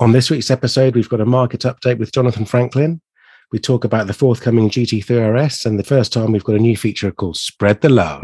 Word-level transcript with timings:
On 0.00 0.12
this 0.12 0.30
week's 0.30 0.50
episode, 0.50 0.94
we've 0.94 1.10
got 1.10 1.20
a 1.20 1.26
market 1.26 1.60
update 1.60 1.98
with 1.98 2.10
Jonathan 2.10 2.46
Franklin. 2.46 3.02
We 3.52 3.58
talk 3.58 3.84
about 3.84 4.06
the 4.06 4.14
forthcoming 4.14 4.70
GT3 4.70 5.34
RS, 5.34 5.66
and 5.66 5.78
the 5.78 5.84
first 5.84 6.10
time 6.10 6.32
we've 6.32 6.42
got 6.42 6.56
a 6.56 6.58
new 6.58 6.74
feature 6.74 7.12
called 7.12 7.36
Spread 7.36 7.82
the 7.82 7.90
Love. 7.90 8.22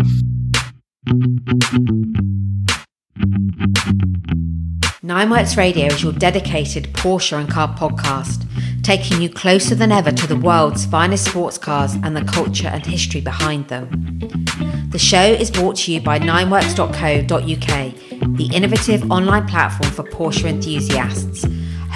Nineworks 5.04 5.58
Radio 5.58 5.88
is 5.88 6.02
your 6.02 6.14
dedicated 6.14 6.84
Porsche 6.94 7.38
and 7.38 7.50
car 7.50 7.68
podcast, 7.76 8.46
taking 8.82 9.20
you 9.20 9.28
closer 9.28 9.74
than 9.74 9.92
ever 9.92 10.10
to 10.10 10.26
the 10.26 10.36
world's 10.36 10.86
finest 10.86 11.26
sports 11.26 11.58
cars 11.58 11.92
and 12.02 12.16
the 12.16 12.24
culture 12.24 12.68
and 12.68 12.86
history 12.86 13.20
behind 13.20 13.68
them. 13.68 13.90
The 14.88 14.98
show 14.98 15.22
is 15.22 15.50
brought 15.50 15.76
to 15.76 15.92
you 15.92 16.00
by 16.00 16.20
nineworks.co.uk, 16.20 18.36
the 18.36 18.50
innovative 18.54 19.10
online 19.10 19.46
platform 19.46 19.90
for 19.90 20.04
Porsche 20.04 20.46
enthusiasts, 20.46 21.44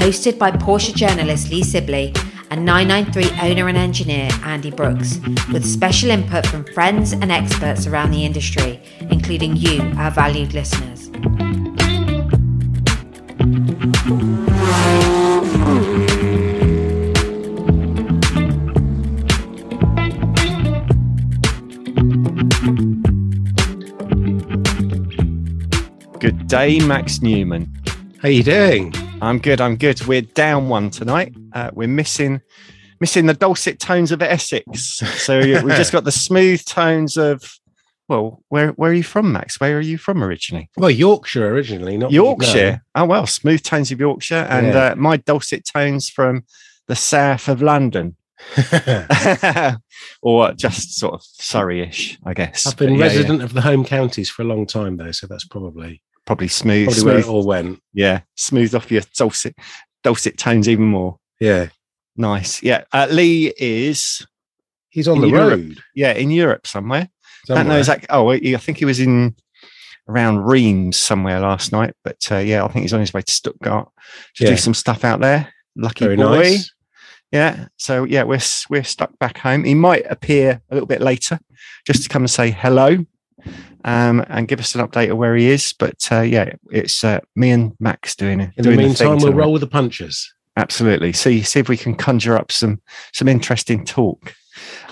hosted 0.00 0.38
by 0.38 0.50
Porsche 0.50 0.94
journalist 0.94 1.50
Lee 1.50 1.62
Sibley 1.62 2.14
and 2.50 2.64
993 2.64 3.50
owner 3.50 3.68
and 3.68 3.76
engineer 3.76 4.30
Andy 4.44 4.70
Brooks, 4.70 5.20
with 5.52 5.62
special 5.62 6.10
input 6.10 6.46
from 6.46 6.64
friends 6.72 7.12
and 7.12 7.30
experts 7.30 7.86
around 7.86 8.10
the 8.10 8.24
industry, 8.24 8.80
including 9.10 9.56
you, 9.56 9.82
our 9.98 10.10
valued 10.10 10.54
listeners. 10.54 11.08
Good 26.18 26.46
day, 26.46 26.80
Max 26.80 27.20
Newman. 27.20 27.70
How 28.22 28.28
are 28.28 28.30
you 28.30 28.42
doing? 28.42 28.94
I'm 29.22 29.38
good. 29.38 29.60
I'm 29.60 29.76
good. 29.76 30.04
We're 30.06 30.22
down 30.22 30.68
one 30.68 30.90
tonight. 30.90 31.34
Uh, 31.52 31.70
we're 31.72 31.88
missing 31.88 32.40
missing 33.00 33.26
the 33.26 33.34
dulcet 33.34 33.78
tones 33.78 34.12
of 34.12 34.22
Essex. 34.22 34.98
So 35.20 35.38
we've 35.40 35.76
just 35.76 35.92
got 35.92 36.04
the 36.04 36.12
smooth 36.12 36.64
tones 36.64 37.16
of. 37.16 37.42
Well, 38.08 38.42
where 38.48 38.70
where 38.70 38.90
are 38.90 38.94
you 38.94 39.04
from, 39.04 39.30
Max? 39.30 39.60
Where 39.60 39.76
are 39.78 39.80
you 39.80 39.96
from 39.96 40.24
originally? 40.24 40.68
Well, 40.76 40.90
Yorkshire 40.90 41.46
originally, 41.48 41.96
not 41.96 42.10
Yorkshire. 42.10 42.82
Oh 42.96 43.04
well, 43.04 43.26
smooth 43.26 43.62
tones 43.62 43.92
of 43.92 44.00
Yorkshire, 44.00 44.46
and 44.50 44.66
Yeah. 44.68 44.84
uh, 44.86 44.94
my 44.96 45.16
dulcet 45.16 45.64
tones 45.64 46.08
from 46.10 46.44
the 46.88 46.96
south 46.96 47.46
of 47.48 47.62
London, 47.62 48.16
or 50.22 50.52
just 50.54 50.98
sort 50.98 51.14
of 51.14 51.22
Surrey-ish, 51.22 52.18
I 52.24 52.34
guess. 52.34 52.66
I've 52.66 52.76
been 52.76 52.88
But 52.88 52.92
yeah, 52.94 52.98
yeah. 52.98 53.04
resident 53.04 53.42
of 53.42 53.52
the 53.52 53.60
home 53.60 53.84
counties 53.84 54.28
for 54.28 54.42
a 54.42 54.46
long 54.46 54.66
time, 54.66 54.96
though, 54.96 55.12
so 55.12 55.28
that's 55.28 55.44
probably 55.46 56.02
Probably 56.26 56.48
smooth, 56.48 56.86
probably 56.88 57.04
where 57.04 57.18
it 57.18 57.26
all 57.28 57.46
went. 57.46 57.80
Yeah, 57.92 58.20
smooth 58.36 58.74
off 58.74 58.90
your 58.90 59.02
dulcet 59.16 59.56
dulcet 60.04 60.38
tones 60.38 60.68
even 60.68 60.84
more. 60.86 61.18
Yeah, 61.40 61.68
Nice. 62.16 62.62
Yeah. 62.62 62.84
Uh, 62.92 63.06
Lee 63.10 63.52
is 63.58 64.26
he's 64.90 65.08
on 65.08 65.20
the 65.20 65.28
Europe. 65.28 65.50
road. 65.60 65.78
yeah 65.94 66.12
in 66.12 66.30
Europe 66.30 66.66
somewhere. 66.66 67.08
I 67.48 67.54
don't 67.54 67.68
know 67.68 67.78
exactly. 67.78 68.06
Oh, 68.10 68.30
I 68.30 68.38
think 68.56 68.78
he 68.78 68.84
was 68.84 69.00
in 69.00 69.34
around 70.08 70.40
Reims 70.44 70.96
somewhere 70.98 71.40
last 71.40 71.72
night. 71.72 71.94
But 72.04 72.26
uh, 72.30 72.36
yeah, 72.38 72.64
I 72.64 72.68
think 72.68 72.82
he's 72.82 72.92
on 72.92 73.00
his 73.00 73.14
way 73.14 73.22
to 73.22 73.32
Stuttgart 73.32 73.88
to 74.36 74.44
Yeah. 74.44 74.50
do 74.50 74.56
some 74.56 74.74
stuff 74.74 75.04
out 75.04 75.20
there. 75.20 75.52
Lucky 75.76 76.04
Very 76.04 76.16
boy. 76.16 76.22
nice. 76.22 76.70
Yeah. 77.32 77.68
So 77.78 78.04
yeah, 78.04 78.24
we're 78.24 78.40
we're 78.68 78.84
stuck 78.84 79.18
back 79.18 79.38
home. 79.38 79.64
He 79.64 79.74
might 79.74 80.04
appear 80.10 80.60
a 80.70 80.74
little 80.74 80.86
bit 80.88 81.00
later, 81.00 81.38
just 81.86 82.02
to 82.02 82.08
come 82.08 82.22
and 82.22 82.30
say 82.30 82.50
hello, 82.50 82.98
um, 83.84 84.24
and 84.28 84.48
give 84.48 84.60
us 84.60 84.74
an 84.74 84.86
update 84.86 85.10
of 85.10 85.18
where 85.18 85.36
he 85.36 85.48
is. 85.48 85.72
But 85.78 86.06
uh, 86.10 86.20
yeah, 86.20 86.52
it's 86.70 87.02
uh, 87.04 87.20
me 87.36 87.50
and 87.50 87.72
Max 87.80 88.14
doing 88.14 88.40
it. 88.40 88.50
In 88.56 88.62
the 88.62 88.62
doing 88.62 88.76
meantime, 88.78 89.18
thing 89.18 89.28
we'll 89.28 89.34
roll 89.38 89.52
with 89.52 89.60
the 89.60 89.66
punches. 89.68 90.32
Absolutely. 90.56 91.12
See 91.12 91.42
see 91.42 91.60
if 91.60 91.68
we 91.68 91.76
can 91.76 91.94
conjure 91.94 92.36
up 92.36 92.52
some 92.52 92.80
some 93.12 93.28
interesting 93.28 93.84
talk. 93.84 94.34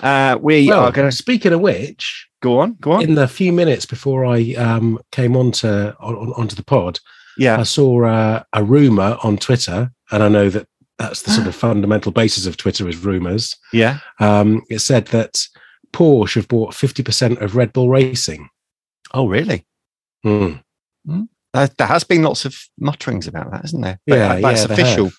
Uh, 0.01 0.37
we 0.41 0.67
Well, 0.67 0.85
are 0.85 0.91
going 0.91 1.09
to 1.09 1.15
speaking 1.15 1.53
of 1.53 1.59
which, 1.61 2.27
go 2.41 2.59
on. 2.59 2.75
Go 2.81 2.93
on. 2.93 3.03
in 3.03 3.15
the 3.15 3.27
few 3.27 3.51
minutes 3.53 3.85
before 3.85 4.25
I 4.25 4.53
um, 4.53 4.99
came 5.11 5.35
onto 5.35 5.67
on, 5.67 6.15
on- 6.15 6.33
onto 6.33 6.55
the 6.55 6.63
pod, 6.63 6.99
yeah. 7.37 7.59
I 7.59 7.63
saw 7.63 8.05
uh, 8.05 8.43
a 8.53 8.63
rumor 8.63 9.17
on 9.23 9.37
Twitter, 9.37 9.91
and 10.11 10.23
I 10.23 10.27
know 10.29 10.49
that 10.49 10.67
that's 10.97 11.21
the 11.21 11.31
sort 11.31 11.47
of 11.47 11.55
fundamental 11.67 12.11
basis 12.11 12.45
of 12.45 12.57
Twitter 12.57 12.87
is 12.89 12.97
rumors. 12.97 13.55
Yeah. 13.73 13.99
Um, 14.19 14.63
it 14.69 14.79
said 14.79 15.07
that 15.07 15.39
Porsche 15.93 16.35
have 16.35 16.47
bought 16.47 16.73
fifty 16.73 17.03
percent 17.03 17.39
of 17.41 17.55
Red 17.55 17.73
Bull 17.73 17.89
Racing. 17.89 18.49
Oh, 19.13 19.27
really? 19.27 19.65
Hmm. 20.23 20.53
Uh, 21.53 21.67
there 21.77 21.87
has 21.87 22.03
been 22.03 22.21
lots 22.21 22.45
of 22.45 22.55
mutterings 22.79 23.25
about 23.27 23.49
that, 23.51 23.61
hasn't 23.61 23.83
there? 23.83 23.99
But, 24.05 24.15
Yeah, 24.17 24.39
that's 24.39 24.61
yeah, 24.61 24.67
they 24.67 24.73
official. 24.73 25.05
have. 25.05 25.13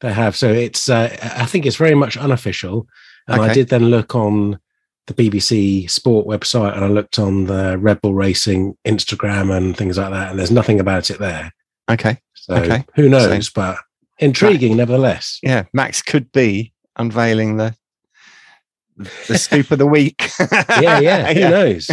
They 0.00 0.12
have. 0.12 0.36
So 0.36 0.50
it's. 0.52 0.88
Uh, 0.88 1.16
I 1.22 1.46
think 1.46 1.66
it's 1.66 1.76
very 1.76 1.94
much 1.94 2.16
unofficial. 2.16 2.86
And 3.28 3.40
I 3.40 3.52
did 3.54 3.68
then 3.68 3.84
look 3.86 4.14
on 4.16 4.58
the 5.06 5.14
BBC 5.14 5.88
Sport 5.90 6.26
website, 6.26 6.74
and 6.74 6.84
I 6.84 6.88
looked 6.88 7.18
on 7.18 7.44
the 7.46 7.76
Red 7.78 8.00
Bull 8.00 8.14
Racing 8.14 8.76
Instagram 8.86 9.54
and 9.56 9.76
things 9.76 9.98
like 9.98 10.10
that, 10.10 10.30
and 10.30 10.38
there's 10.38 10.50
nothing 10.50 10.80
about 10.80 11.10
it 11.10 11.18
there. 11.18 11.52
Okay. 11.90 12.18
So 12.34 12.54
Okay. 12.54 12.84
who 12.96 13.08
knows? 13.08 13.50
But 13.50 13.78
intriguing, 14.18 14.76
nevertheless. 14.76 15.38
Yeah. 15.42 15.64
Max 15.72 16.02
could 16.02 16.32
be 16.32 16.72
unveiling 16.96 17.56
the 17.58 17.76
the 18.96 19.38
scoop 19.38 19.70
of 19.70 19.78
the 19.78 19.86
week. 19.86 20.30
Yeah, 20.80 20.98
yeah. 21.00 21.32
Who 21.32 21.40
knows? 21.40 21.90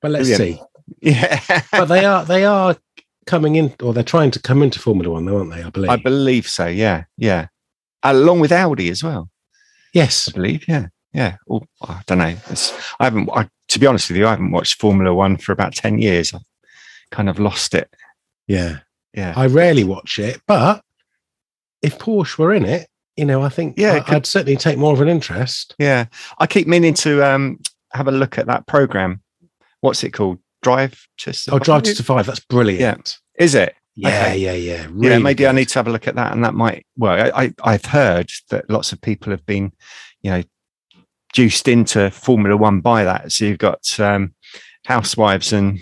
But 0.00 0.10
let's 0.10 0.28
Brilliant. 0.28 0.58
see. 0.58 0.62
Yeah. 1.00 1.40
But 1.72 1.86
they 1.86 2.04
are 2.04 2.24
they 2.24 2.44
are 2.44 2.76
coming 3.26 3.56
in, 3.56 3.74
or 3.82 3.94
they're 3.94 4.02
trying 4.02 4.30
to 4.32 4.40
come 4.40 4.62
into 4.62 4.78
Formula 4.78 5.10
One, 5.10 5.24
though, 5.24 5.38
aren't 5.38 5.50
they? 5.50 5.62
I 5.62 5.70
believe. 5.70 5.90
I 5.90 5.96
believe 5.96 6.46
so. 6.48 6.66
Yeah. 6.66 7.04
Yeah. 7.16 7.46
Along 8.02 8.40
with 8.40 8.52
Audi 8.52 8.90
as 8.90 9.02
well. 9.02 9.30
yes. 9.94 10.28
I 10.28 10.32
believe. 10.32 10.68
Yeah. 10.68 10.88
Yeah. 11.14 11.36
Or, 11.46 11.62
I 11.82 12.02
don't 12.06 12.18
know. 12.18 12.36
It's, 12.50 12.72
I 13.00 13.04
haven't, 13.04 13.30
I, 13.32 13.48
to 13.68 13.78
be 13.78 13.86
honest 13.86 14.10
with 14.10 14.18
you, 14.18 14.26
I 14.26 14.30
haven't 14.30 14.50
watched 14.50 14.80
Formula 14.80 15.14
One 15.14 15.36
for 15.38 15.52
about 15.52 15.74
10 15.74 15.98
years. 15.98 16.34
I've 16.34 16.42
kind 17.12 17.28
of 17.30 17.38
lost 17.38 17.72
it. 17.74 17.88
Yeah. 18.46 18.78
Yeah. 19.14 19.32
I 19.36 19.46
rarely 19.46 19.84
watch 19.84 20.18
it, 20.18 20.40
but 20.46 20.82
if 21.82 21.98
Porsche 21.98 22.36
were 22.36 22.52
in 22.52 22.64
it, 22.64 22.88
you 23.16 23.24
know, 23.24 23.42
I 23.42 23.48
think 23.48 23.74
Yeah, 23.78 23.92
I- 23.94 24.00
could- 24.00 24.14
I'd 24.16 24.26
certainly 24.26 24.56
take 24.56 24.78
more 24.78 24.92
of 24.92 25.00
an 25.00 25.08
interest. 25.08 25.74
Yeah. 25.78 26.06
I 26.38 26.46
keep 26.46 26.66
meaning 26.66 26.94
to 26.94 27.22
um, 27.22 27.58
have 27.92 28.08
a 28.08 28.12
look 28.12 28.38
at 28.38 28.46
that 28.46 28.66
program. 28.66 29.22
What's 29.80 30.02
it 30.04 30.10
called? 30.10 30.38
Drive 30.62 31.06
to 31.18 31.30
Oh, 31.52 31.58
Drive 31.58 31.82
to 31.82 31.90
Survive? 31.94 31.96
Survive, 31.96 32.26
that's 32.26 32.40
brilliant. 32.40 33.18
Yeah. 33.38 33.44
Is 33.44 33.54
it? 33.54 33.74
Yeah, 33.96 34.08
Okay. 34.08 34.38
yeah, 34.38 34.52
yeah. 34.54 34.74
yeah, 34.80 34.86
really 34.90 35.22
maybe 35.22 35.46
I 35.46 35.52
need 35.52 35.68
to 35.68 35.78
have 35.78 35.86
a 35.86 35.90
look 35.92 36.08
at 36.08 36.16
that, 36.16 36.32
and 36.32 36.42
that 36.44 36.54
might. 36.54 36.84
Well, 36.96 37.30
I, 37.32 37.44
I 37.44 37.52
I've 37.62 37.84
heard 37.84 38.28
that 38.50 38.68
lots 38.68 38.90
of 38.92 39.00
people 39.00 39.30
have 39.30 39.44
been, 39.46 39.70
you 40.22 40.30
know, 40.32 40.42
juiced 41.32 41.68
into 41.68 42.10
Formula 42.10 42.56
One 42.56 42.80
by 42.80 43.04
that. 43.04 43.30
So 43.30 43.44
you've 43.44 43.58
got 43.58 44.00
um, 44.00 44.34
housewives 44.86 45.52
and 45.52 45.78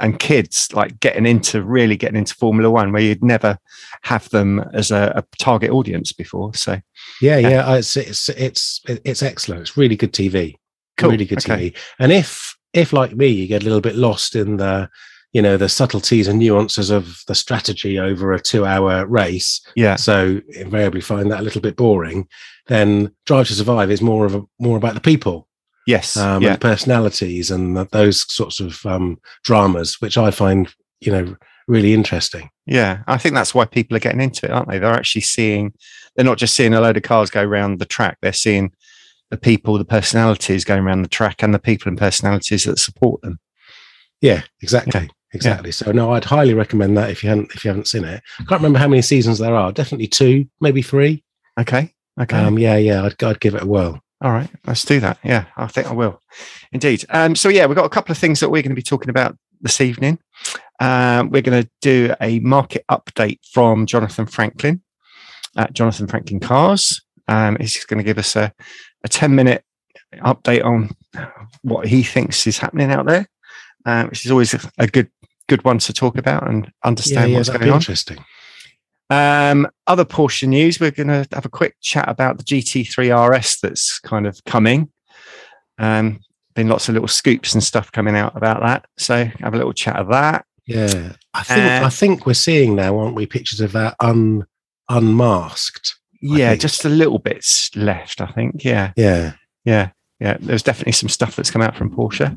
and 0.00 0.18
kids 0.18 0.68
like 0.72 0.98
getting 1.00 1.26
into 1.26 1.62
really 1.62 1.96
getting 1.96 2.18
into 2.18 2.34
Formula 2.34 2.70
One, 2.70 2.92
where 2.92 3.02
you'd 3.02 3.24
never 3.24 3.58
have 4.02 4.28
them 4.30 4.60
as 4.72 4.90
a, 4.90 5.12
a 5.16 5.24
target 5.38 5.70
audience 5.70 6.12
before. 6.12 6.54
So 6.54 6.80
Yeah, 7.20 7.38
Yeah. 7.38 7.48
yeah. 7.48 7.76
It's 7.76 7.96
it's 7.96 8.28
it's 8.30 8.80
it's 8.86 9.22
excellent. 9.22 9.62
It's 9.62 9.76
really 9.76 9.96
good 9.96 10.12
TV. 10.12 10.56
Cool, 10.96 11.10
Really 11.10 11.24
good 11.24 11.38
okay. 11.38 11.70
TV. 11.70 11.76
And 11.98 12.12
if 12.12 12.56
if 12.72 12.92
like 12.92 13.14
me, 13.14 13.28
you 13.28 13.46
get 13.46 13.62
a 13.62 13.64
little 13.64 13.80
bit 13.80 13.96
lost 13.96 14.34
in 14.36 14.56
the 14.56 14.88
you 15.32 15.42
know 15.42 15.56
the 15.56 15.68
subtleties 15.68 16.28
and 16.28 16.38
nuances 16.38 16.90
of 16.90 17.22
the 17.26 17.34
strategy 17.34 17.98
over 17.98 18.32
a 18.32 18.40
two-hour 18.40 19.04
race, 19.06 19.60
yeah, 19.74 19.96
so 19.96 20.40
invariably 20.50 21.00
find 21.00 21.30
that 21.30 21.40
a 21.40 21.42
little 21.42 21.60
bit 21.60 21.76
boring, 21.76 22.28
then 22.68 23.10
Drive 23.26 23.48
to 23.48 23.54
Survive 23.54 23.90
is 23.90 24.00
more 24.00 24.26
of 24.26 24.36
a 24.36 24.42
more 24.60 24.76
about 24.76 24.94
the 24.94 25.00
people, 25.00 25.48
yes, 25.86 26.16
um, 26.16 26.42
yeah, 26.42 26.52
and 26.52 26.60
personalities, 26.60 27.50
and 27.50 27.76
those 27.90 28.30
sorts 28.32 28.60
of 28.60 28.84
um, 28.86 29.18
dramas, 29.42 30.00
which 30.00 30.18
I 30.18 30.30
find 30.30 30.72
you 31.00 31.12
know 31.12 31.36
really 31.66 31.94
interesting. 31.94 32.50
yeah. 32.66 33.02
I 33.06 33.16
think 33.16 33.34
that's 33.34 33.54
why 33.54 33.64
people 33.64 33.96
are 33.96 34.00
getting 34.00 34.20
into 34.20 34.46
it, 34.46 34.52
aren't 34.52 34.68
they? 34.68 34.78
They're 34.78 34.92
actually 34.92 35.22
seeing. 35.22 35.72
They're 36.14 36.24
not 36.24 36.38
just 36.38 36.54
seeing 36.54 36.74
a 36.74 36.80
load 36.80 36.96
of 36.96 37.02
cars 37.02 37.30
go 37.30 37.42
around 37.42 37.78
the 37.78 37.86
track. 37.86 38.18
They're 38.22 38.32
seeing 38.32 38.72
the 39.30 39.36
people, 39.36 39.78
the 39.78 39.84
personalities 39.84 40.64
going 40.64 40.84
around 40.84 41.02
the 41.02 41.08
track, 41.08 41.42
and 41.42 41.52
the 41.52 41.58
people 41.58 41.88
and 41.88 41.98
personalities 41.98 42.64
that 42.64 42.78
support 42.78 43.20
them. 43.22 43.40
Yeah, 44.20 44.42
exactly. 44.62 45.10
Exactly. 45.32 45.72
So 45.72 45.90
no, 45.90 46.12
I'd 46.12 46.24
highly 46.24 46.54
recommend 46.54 46.96
that 46.96 47.10
if 47.10 47.24
you 47.24 47.28
haven't 47.28 47.52
if 47.54 47.64
you 47.64 47.68
haven't 47.68 47.88
seen 47.88 48.04
it. 48.04 48.22
I 48.38 48.44
can't 48.44 48.60
remember 48.60 48.78
how 48.78 48.88
many 48.88 49.02
seasons 49.02 49.38
there 49.38 49.56
are. 49.56 49.72
Definitely 49.72 50.06
two, 50.06 50.46
maybe 50.60 50.80
three. 50.80 51.24
Okay. 51.58 51.92
Okay. 52.20 52.36
Um, 52.36 52.58
yeah, 52.58 52.76
yeah, 52.76 53.02
I'd, 53.04 53.22
I'd 53.24 53.40
give 53.40 53.56
it 53.56 53.62
a 53.62 53.66
whirl. 53.66 54.00
All 54.24 54.32
right. 54.32 54.48
Let's 54.66 54.86
do 54.86 55.00
that. 55.00 55.18
Yeah, 55.22 55.44
I 55.54 55.66
think 55.66 55.86
I 55.86 55.92
will. 55.92 56.18
Indeed. 56.72 57.04
Um, 57.10 57.36
so 57.36 57.50
yeah, 57.50 57.66
we've 57.66 57.76
got 57.76 57.84
a 57.84 57.90
couple 57.90 58.10
of 58.10 58.16
things 58.16 58.40
that 58.40 58.48
we're 58.48 58.62
going 58.62 58.70
to 58.70 58.74
be 58.74 58.82
talking 58.82 59.10
about 59.10 59.36
this 59.60 59.82
evening. 59.82 60.18
Um, 60.80 61.28
we're 61.28 61.42
going 61.42 61.62
to 61.62 61.70
do 61.82 62.14
a 62.22 62.40
market 62.40 62.86
update 62.90 63.38
from 63.52 63.84
Jonathan 63.84 64.24
Franklin 64.24 64.82
at 65.58 65.74
Jonathan 65.74 66.06
Franklin 66.06 66.40
Cars. 66.40 67.02
Um, 67.28 67.58
he's 67.60 67.84
going 67.84 67.98
to 67.98 68.04
give 68.04 68.16
us 68.16 68.34
a, 68.34 68.50
a 69.04 69.08
10 69.08 69.34
minute 69.34 69.62
update 70.16 70.64
on 70.64 70.90
what 71.60 71.86
he 71.86 72.02
thinks 72.02 72.46
is 72.46 72.56
happening 72.58 72.90
out 72.90 73.04
there, 73.04 73.26
um, 73.84 74.08
which 74.08 74.24
is 74.24 74.30
always 74.30 74.54
a, 74.78 74.86
good 74.86 75.10
good 75.48 75.62
one 75.64 75.78
to 75.78 75.92
talk 75.92 76.16
about 76.16 76.48
and 76.48 76.64
Yeah, 76.64 76.70
understand 76.88 77.30
yeah, 77.30 77.36
what's 77.36 77.48
that'd 77.48 77.60
going 77.60 77.72
on. 77.72 77.78
interesting. 77.78 78.24
Um, 79.10 79.68
other 79.86 80.04
Porsche 80.04 80.48
news, 80.48 80.80
we're 80.80 80.90
going 80.90 81.08
to 81.08 81.26
have 81.32 81.44
a 81.44 81.50
quick 81.50 81.76
chat 81.80 82.08
about 82.08 82.38
the 82.38 82.44
GT3 82.44 83.36
RS 83.38 83.58
that's 83.62 83.98
kind 84.00 84.26
of 84.26 84.42
coming. 84.44 84.90
Um, 85.78 86.20
been 86.54 86.68
lots 86.68 86.88
of 86.88 86.94
little 86.94 87.08
scoops 87.08 87.52
and 87.54 87.62
stuff 87.62 87.90
coming 87.92 88.16
out 88.16 88.36
about 88.36 88.62
that. 88.62 88.86
So 88.96 89.24
have 89.40 89.54
a 89.54 89.56
little 89.56 89.72
chat 89.72 89.96
of 89.96 90.08
that. 90.08 90.44
Yeah, 90.66 91.12
I 91.34 91.42
think 91.42 91.82
Uh, 91.82 91.86
I 91.86 91.90
think 91.90 92.24
we're 92.26 92.32
seeing 92.34 92.74
now, 92.74 92.96
aren't 92.98 93.14
we? 93.16 93.26
Pictures 93.26 93.60
of 93.60 93.72
that 93.72 93.96
un 94.00 94.44
unmasked. 94.88 95.94
I 96.14 96.18
Yeah, 96.38 96.50
think. 96.50 96.62
just 96.62 96.84
a 96.84 96.88
little 96.88 97.18
bit 97.18 97.44
left, 97.74 98.20
I 98.20 98.26
think. 98.28 98.64
Yeah, 98.64 98.92
Yeah, 98.96 99.32
yeah, 99.64 99.90
yeah. 100.20 100.36
There's 100.40 100.62
definitely 100.62 100.92
some 100.92 101.08
stuff 101.10 101.36
that's 101.36 101.50
come 101.50 101.60
out 101.62 101.76
from 101.76 101.90
Porsche. 101.94 102.28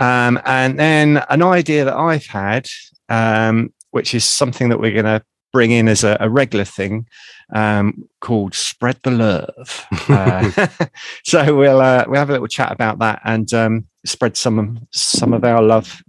Um, 0.00 0.40
and 0.44 0.78
then 0.78 1.22
an 1.28 1.42
idea 1.42 1.84
that 1.84 1.96
I've 1.96 2.26
had, 2.26 2.66
um, 3.08 3.72
which 3.90 4.14
is 4.14 4.24
something 4.24 4.68
that 4.70 4.80
we're 4.80 4.92
going 4.92 5.04
to 5.04 5.22
bring 5.52 5.70
in 5.70 5.88
as 5.88 6.04
a, 6.04 6.16
a 6.20 6.28
regular 6.30 6.64
thing, 6.64 7.06
um, 7.54 8.08
called 8.20 8.54
"Spread 8.54 8.98
the 9.02 9.10
Love." 9.10 9.86
Uh, 10.08 10.66
so 11.24 11.56
we'll 11.56 11.80
uh, 11.80 12.04
we'll 12.06 12.18
have 12.18 12.30
a 12.30 12.32
little 12.32 12.46
chat 12.48 12.72
about 12.72 12.98
that 13.00 13.20
and 13.24 13.52
um, 13.54 13.86
spread 14.06 14.36
some 14.36 14.86
some 14.90 15.32
of 15.32 15.44
our 15.44 15.62
love 15.62 16.02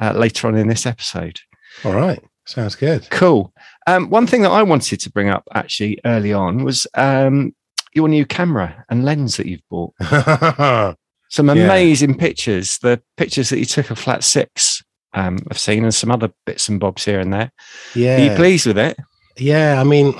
uh, 0.00 0.12
later 0.12 0.48
on 0.48 0.56
in 0.56 0.68
this 0.68 0.86
episode. 0.86 1.38
all 1.84 1.92
right, 1.94 2.22
sounds 2.46 2.74
good. 2.74 3.08
Cool. 3.10 3.52
Um, 3.86 4.10
one 4.10 4.26
thing 4.26 4.42
that 4.42 4.50
I 4.50 4.62
wanted 4.62 5.00
to 5.00 5.10
bring 5.10 5.28
up 5.30 5.44
actually 5.54 5.98
early 6.04 6.32
on 6.32 6.62
was 6.64 6.86
um, 6.94 7.54
your 7.94 8.08
new 8.08 8.26
camera 8.26 8.84
and 8.90 9.04
lens 9.04 9.36
that 9.38 9.46
you've 9.46 9.66
bought. 9.70 9.94
Some 11.30 11.48
Yeah. 11.48 11.64
amazing 11.64 12.16
pictures. 12.16 12.78
The 12.78 13.02
pictures 13.16 13.50
that 13.50 13.58
you 13.58 13.64
took 13.66 13.90
of 13.90 13.98
Flat 13.98 14.24
Six, 14.24 14.82
um, 15.14 15.38
I've 15.50 15.58
seen, 15.58 15.84
and 15.84 15.94
some 15.94 16.10
other 16.10 16.30
bits 16.46 16.68
and 16.68 16.78
bobs 16.80 17.04
here 17.04 17.20
and 17.20 17.32
there. 17.32 17.50
Yeah. 17.94 18.16
Are 18.16 18.24
you 18.30 18.36
pleased 18.36 18.66
with 18.66 18.78
it? 18.78 18.96
yeah. 19.36 19.80
I 19.80 19.84
mean, 19.84 20.14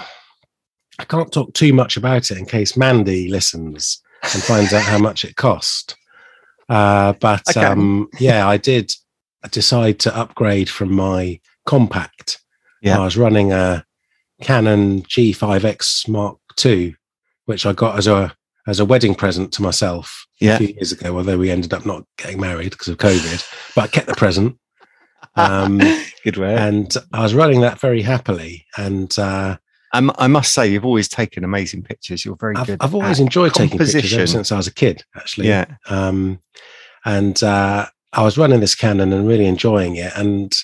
I 0.99 1.05
can't 1.05 1.33
talk 1.33 1.53
too 1.55 1.73
much 1.73 1.97
about 1.97 2.31
it 2.31 2.39
in 2.39 2.47
case 2.47 2.77
Mandy 2.77 3.29
listens 3.29 4.01
and 4.23 4.43
finds 4.43 4.73
out 4.73 4.83
how 4.83 4.99
much 4.99 5.25
it 5.25 5.37
cost. 5.37 5.97
Uh, 6.69 7.13
but 7.21 7.57
um, 7.57 8.09
yeah, 8.19 8.47
I 8.49 8.57
did 8.57 8.91
decide 9.51 9.99
to 10.01 10.17
upgrade 10.17 10.69
from 10.69 10.93
my 10.93 11.41
compact. 11.67 12.41
Yeah. 12.83 12.99
I 13.01 13.05
was 13.05 13.17
running 13.17 13.53
a 13.53 13.85
Canon 14.43 15.03
G5X 15.03 16.09
Mark 16.09 16.39
II, 16.65 16.95
which 17.47 17.65
I 17.67 17.73
got 17.73 17.97
as 17.99 18.07
a 18.07 18.35
as 18.67 18.81
a 18.81 18.85
wedding 18.85 19.15
present 19.15 19.51
to 19.53 19.63
myself 19.63 20.27
Yeah. 20.41 20.57
a 20.57 20.59
few 20.59 20.69
years 20.69 20.93
ago. 20.93 21.17
Although 21.17 21.39
we 21.39 21.51
ended 21.51 21.73
up 21.73 21.87
not 21.87 22.05
getting 22.19 22.39
married 22.41 22.71
because 22.71 22.89
of 22.89 22.99
COVID, 22.99 23.75
but 23.75 23.85
I 23.85 23.87
kept 23.87 24.09
the 24.09 24.15
present. 24.15 24.59
Um, 25.39 25.79
Good 26.25 26.37
work. 26.37 26.59
and 26.59 26.93
I 27.13 27.23
was 27.23 27.35
running 27.35 27.61
that 27.61 27.79
very 27.81 28.03
happily. 28.03 28.67
And 28.77 29.17
uh, 29.19 29.57
Um, 29.93 30.13
I 30.19 30.27
must 30.27 30.53
say, 30.53 30.67
you've 30.67 30.85
always 30.85 31.09
taken 31.09 31.45
amazing 31.45 31.83
pictures. 31.83 32.25
You're 32.25 32.37
very 32.37 32.57
I've, 32.57 32.67
good. 32.67 32.79
I've 32.83 32.95
always 32.95 33.21
enjoyed 33.21 33.55
taking 33.55 33.79
pictures 33.79 34.13
ever 34.13 34.27
since 34.27 34.53
I 34.53 34.57
was 34.57 34.67
a 34.67 34.75
kid, 34.75 35.05
actually. 35.17 35.49
Yeah. 35.49 35.67
Um, 35.89 36.41
and 37.05 37.43
uh, 37.43 37.87
I 38.13 38.23
was 38.23 38.37
running 38.37 38.61
this 38.61 38.75
Canon 38.75 39.13
and 39.13 39.27
really 39.27 39.47
enjoying 39.47 39.97
it. 39.97 40.13
And 40.17 40.55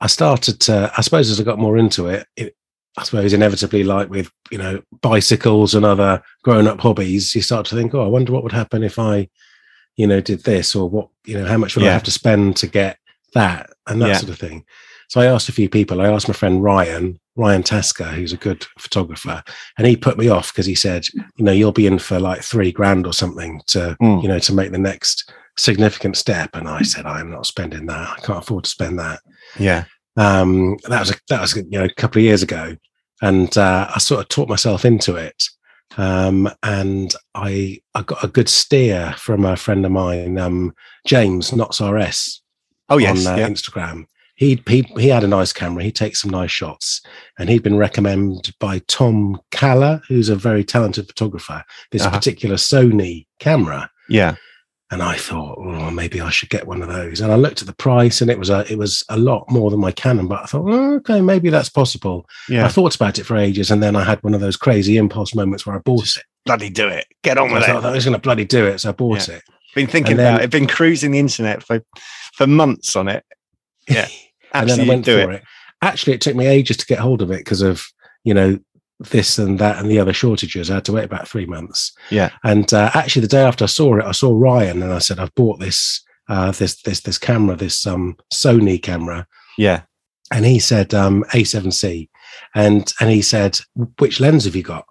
I 0.00 0.06
started 0.06 0.60
to, 0.60 0.92
I 0.96 1.00
suppose, 1.00 1.30
as 1.30 1.40
I 1.40 1.44
got 1.44 1.58
more 1.58 1.78
into 1.78 2.06
it, 2.08 2.26
it 2.36 2.54
I 2.98 3.04
suppose 3.04 3.32
inevitably, 3.32 3.84
like 3.84 4.10
with 4.10 4.30
you 4.50 4.58
know 4.58 4.82
bicycles 5.00 5.74
and 5.74 5.84
other 5.84 6.22
grown-up 6.42 6.78
hobbies, 6.78 7.34
you 7.34 7.40
start 7.40 7.64
to 7.66 7.74
think, 7.74 7.94
oh, 7.94 8.04
I 8.04 8.08
wonder 8.08 8.32
what 8.32 8.42
would 8.42 8.52
happen 8.52 8.82
if 8.82 8.98
I, 8.98 9.30
you 9.96 10.06
know, 10.06 10.20
did 10.20 10.44
this, 10.44 10.76
or 10.76 10.90
what, 10.90 11.08
you 11.24 11.38
know, 11.38 11.46
how 11.46 11.56
much 11.56 11.74
would 11.74 11.86
I 11.86 11.92
have 11.92 12.02
to 12.02 12.10
spend 12.10 12.56
to 12.58 12.66
get 12.66 12.98
that, 13.34 13.70
and 13.86 14.00
that 14.02 14.08
Yeah. 14.08 14.16
sort 14.18 14.30
of 14.30 14.38
thing. 14.38 14.64
So 15.08 15.20
I 15.20 15.26
asked 15.26 15.48
a 15.48 15.52
few 15.52 15.68
people. 15.68 16.00
I 16.00 16.08
asked 16.08 16.28
my 16.28 16.34
friend 16.34 16.62
Ryan, 16.62 17.20
Ryan 17.36 17.62
Tasker, 17.62 18.04
who's 18.04 18.32
a 18.32 18.36
good 18.38 18.66
photographer, 18.78 19.42
and 19.76 19.86
he 19.86 19.96
put 19.96 20.16
me 20.18 20.28
off 20.28 20.52
because 20.52 20.66
he 20.66 20.74
said, 20.74 21.04
you 21.36 21.44
know, 21.44 21.52
you'll 21.52 21.72
be 21.72 21.86
in 21.86 21.98
for 21.98 22.18
like 22.18 22.42
three 22.42 22.72
grand 22.72 23.06
or 23.06 23.12
something 23.12 23.60
to, 23.68 23.96
Mm. 24.00 24.22
you 24.22 24.28
know, 24.28 24.38
to 24.38 24.54
make 24.54 24.72
the 24.72 24.78
next 24.78 25.30
significant 25.58 26.16
step. 26.16 26.50
And 26.54 26.66
I 26.68 26.82
said, 26.82 27.04
I'm 27.04 27.30
not 27.30 27.46
spending 27.46 27.86
that. 27.86 28.08
I 28.18 28.20
can't 28.22 28.38
afford 28.38 28.64
to 28.64 28.70
spend 28.70 28.98
that. 28.98 29.20
Yeah. 29.58 29.84
Um, 30.16 30.76
that 30.88 31.00
was 31.00 31.10
a, 31.10 31.14
that 31.28 31.40
was 31.40 31.56
you 31.56 31.64
know 31.70 31.84
a 31.84 31.88
couple 31.94 32.18
of 32.20 32.24
years 32.24 32.42
ago, 32.42 32.76
and 33.22 33.56
uh, 33.56 33.88
I 33.94 33.98
sort 33.98 34.20
of 34.20 34.28
taught 34.28 34.48
myself 34.48 34.84
into 34.84 35.16
it. 35.16 35.42
Um, 35.96 36.50
and 36.62 37.14
I 37.34 37.80
I 37.94 38.02
got 38.02 38.22
a 38.24 38.28
good 38.28 38.48
steer 38.50 39.14
from 39.18 39.44
a 39.46 39.56
friend 39.56 39.84
of 39.86 39.92
mine, 39.92 40.38
um, 40.38 40.74
James 41.06 41.50
Knots 41.52 41.80
RS 41.80 42.41
Oh 42.92 42.98
yes. 42.98 43.26
on 43.26 43.34
uh, 43.34 43.36
yeah. 43.38 43.48
Instagram. 43.48 44.06
He, 44.34 44.60
he 44.66 44.82
he 44.98 45.08
had 45.08 45.24
a 45.24 45.28
nice 45.28 45.52
camera. 45.52 45.84
He 45.84 45.92
takes 45.92 46.20
some 46.22 46.30
nice 46.30 46.50
shots, 46.50 47.00
and 47.38 47.48
he'd 47.48 47.62
been 47.62 47.76
recommended 47.76 48.54
by 48.58 48.80
Tom 48.88 49.40
Calla, 49.50 50.02
who's 50.08 50.28
a 50.28 50.34
very 50.36 50.64
talented 50.64 51.06
photographer. 51.06 51.62
This 51.92 52.02
Uh-huh. 52.02 52.16
particular 52.16 52.56
Sony 52.56 53.26
camera, 53.38 53.90
Yeah. 54.08 54.34
and 54.90 55.02
I 55.02 55.16
thought, 55.16 55.58
oh, 55.58 55.90
maybe 55.90 56.20
I 56.20 56.30
should 56.30 56.48
get 56.50 56.66
one 56.66 56.82
of 56.82 56.88
those. 56.88 57.20
And 57.20 57.30
I 57.30 57.36
looked 57.36 57.60
at 57.60 57.66
the 57.66 57.74
price, 57.74 58.20
and 58.20 58.30
it 58.30 58.38
was 58.38 58.50
a 58.50 58.60
it 58.72 58.78
was 58.78 59.04
a 59.10 59.18
lot 59.18 59.44
more 59.50 59.70
than 59.70 59.80
my 59.80 59.92
Canon. 59.92 60.26
But 60.28 60.40
I 60.42 60.46
thought, 60.46 60.68
oh, 60.68 60.94
okay, 60.96 61.20
maybe 61.20 61.50
that's 61.50 61.68
possible. 61.70 62.26
Yeah. 62.48 62.64
I 62.64 62.68
thought 62.68 62.96
about 62.96 63.18
it 63.18 63.24
for 63.24 63.36
ages, 63.36 63.70
and 63.70 63.82
then 63.82 63.94
I 63.94 64.02
had 64.02 64.22
one 64.24 64.34
of 64.34 64.40
those 64.40 64.56
crazy 64.56 64.96
impulse 64.96 65.34
moments 65.34 65.66
where 65.66 65.76
I 65.76 65.80
bought 65.80 66.16
it. 66.16 66.24
Bloody 66.46 66.70
do 66.70 66.88
it. 66.88 67.06
Get 67.22 67.38
on 67.38 67.50
I 67.50 67.54
with 67.54 67.64
thought 67.64 67.84
I 67.84 67.90
it. 67.90 67.94
was 67.94 68.04
going 68.04 68.16
to 68.16 68.20
bloody 68.20 68.44
do 68.46 68.66
it, 68.66 68.78
so 68.80 68.88
I 68.88 68.92
bought 68.92 69.28
it. 69.28 69.42
Been 69.74 69.86
thinking 69.86 70.12
and 70.12 70.20
then- 70.20 70.34
about 70.34 70.44
it. 70.44 70.50
Been 70.50 70.66
cruising 70.66 71.10
the 71.12 71.18
internet 71.18 71.62
for 71.62 71.82
for 72.34 72.46
months 72.46 72.96
on 72.96 73.08
it. 73.08 73.24
Yeah. 73.88 74.06
and 74.54 74.68
then 74.70 74.80
I 74.80 74.88
went 74.88 75.04
do 75.04 75.20
for 75.22 75.32
it. 75.32 75.36
it. 75.36 75.42
Actually, 75.82 76.12
it 76.14 76.20
took 76.20 76.36
me 76.36 76.46
ages 76.46 76.76
to 76.76 76.86
get 76.86 77.00
hold 77.00 77.20
of 77.20 77.30
it 77.32 77.38
because 77.38 77.62
of 77.62 77.84
you 78.22 78.32
know 78.32 78.58
this 79.00 79.38
and 79.38 79.58
that 79.58 79.78
and 79.78 79.90
the 79.90 79.98
other 79.98 80.12
shortages. 80.12 80.70
I 80.70 80.74
had 80.74 80.84
to 80.84 80.92
wait 80.92 81.04
about 81.04 81.26
three 81.26 81.46
months. 81.46 81.92
Yeah. 82.10 82.30
And 82.44 82.72
uh, 82.72 82.90
actually, 82.94 83.22
the 83.22 83.28
day 83.36 83.42
after 83.42 83.64
I 83.64 83.66
saw 83.66 83.98
it, 83.98 84.04
I 84.04 84.12
saw 84.12 84.38
Ryan, 84.38 84.82
and 84.82 84.92
I 84.92 85.00
said, 85.00 85.18
"I've 85.18 85.34
bought 85.34 85.58
this 85.58 86.00
uh, 86.28 86.52
this 86.52 86.80
this 86.82 87.00
this 87.00 87.18
camera, 87.18 87.56
this 87.56 87.84
um, 87.86 88.16
Sony 88.32 88.80
camera." 88.80 89.26
Yeah. 89.58 89.82
And 90.30 90.46
he 90.46 90.60
said 90.60 90.94
um, 90.94 91.24
A7C, 91.34 92.08
and 92.54 92.92
and 93.00 93.10
he 93.10 93.20
said, 93.20 93.58
"Which 93.98 94.20
lens 94.20 94.44
have 94.44 94.54
you 94.54 94.62
got?" 94.62 94.86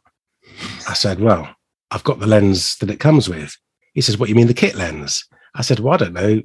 I 0.88 0.94
said, 0.94 1.22
"Well, 1.22 1.56
I've 1.92 2.04
got 2.04 2.19
the 2.19 2.27
lens 2.27 2.75
that 2.77 2.89
it 2.92 3.00
comes 3.00 3.30
with." 3.30 3.56
He 3.93 4.01
says, 4.01 4.17
"What 4.17 4.29
you 4.29 4.35
mean 4.35 4.47
the 4.47 4.53
kit 4.53 4.75
lens?" 4.75 5.25
I 5.55 5.61
said, 5.61 5.79
"Well, 5.79 5.93
I 5.93 5.97
don't 5.97 6.13
know 6.13 6.41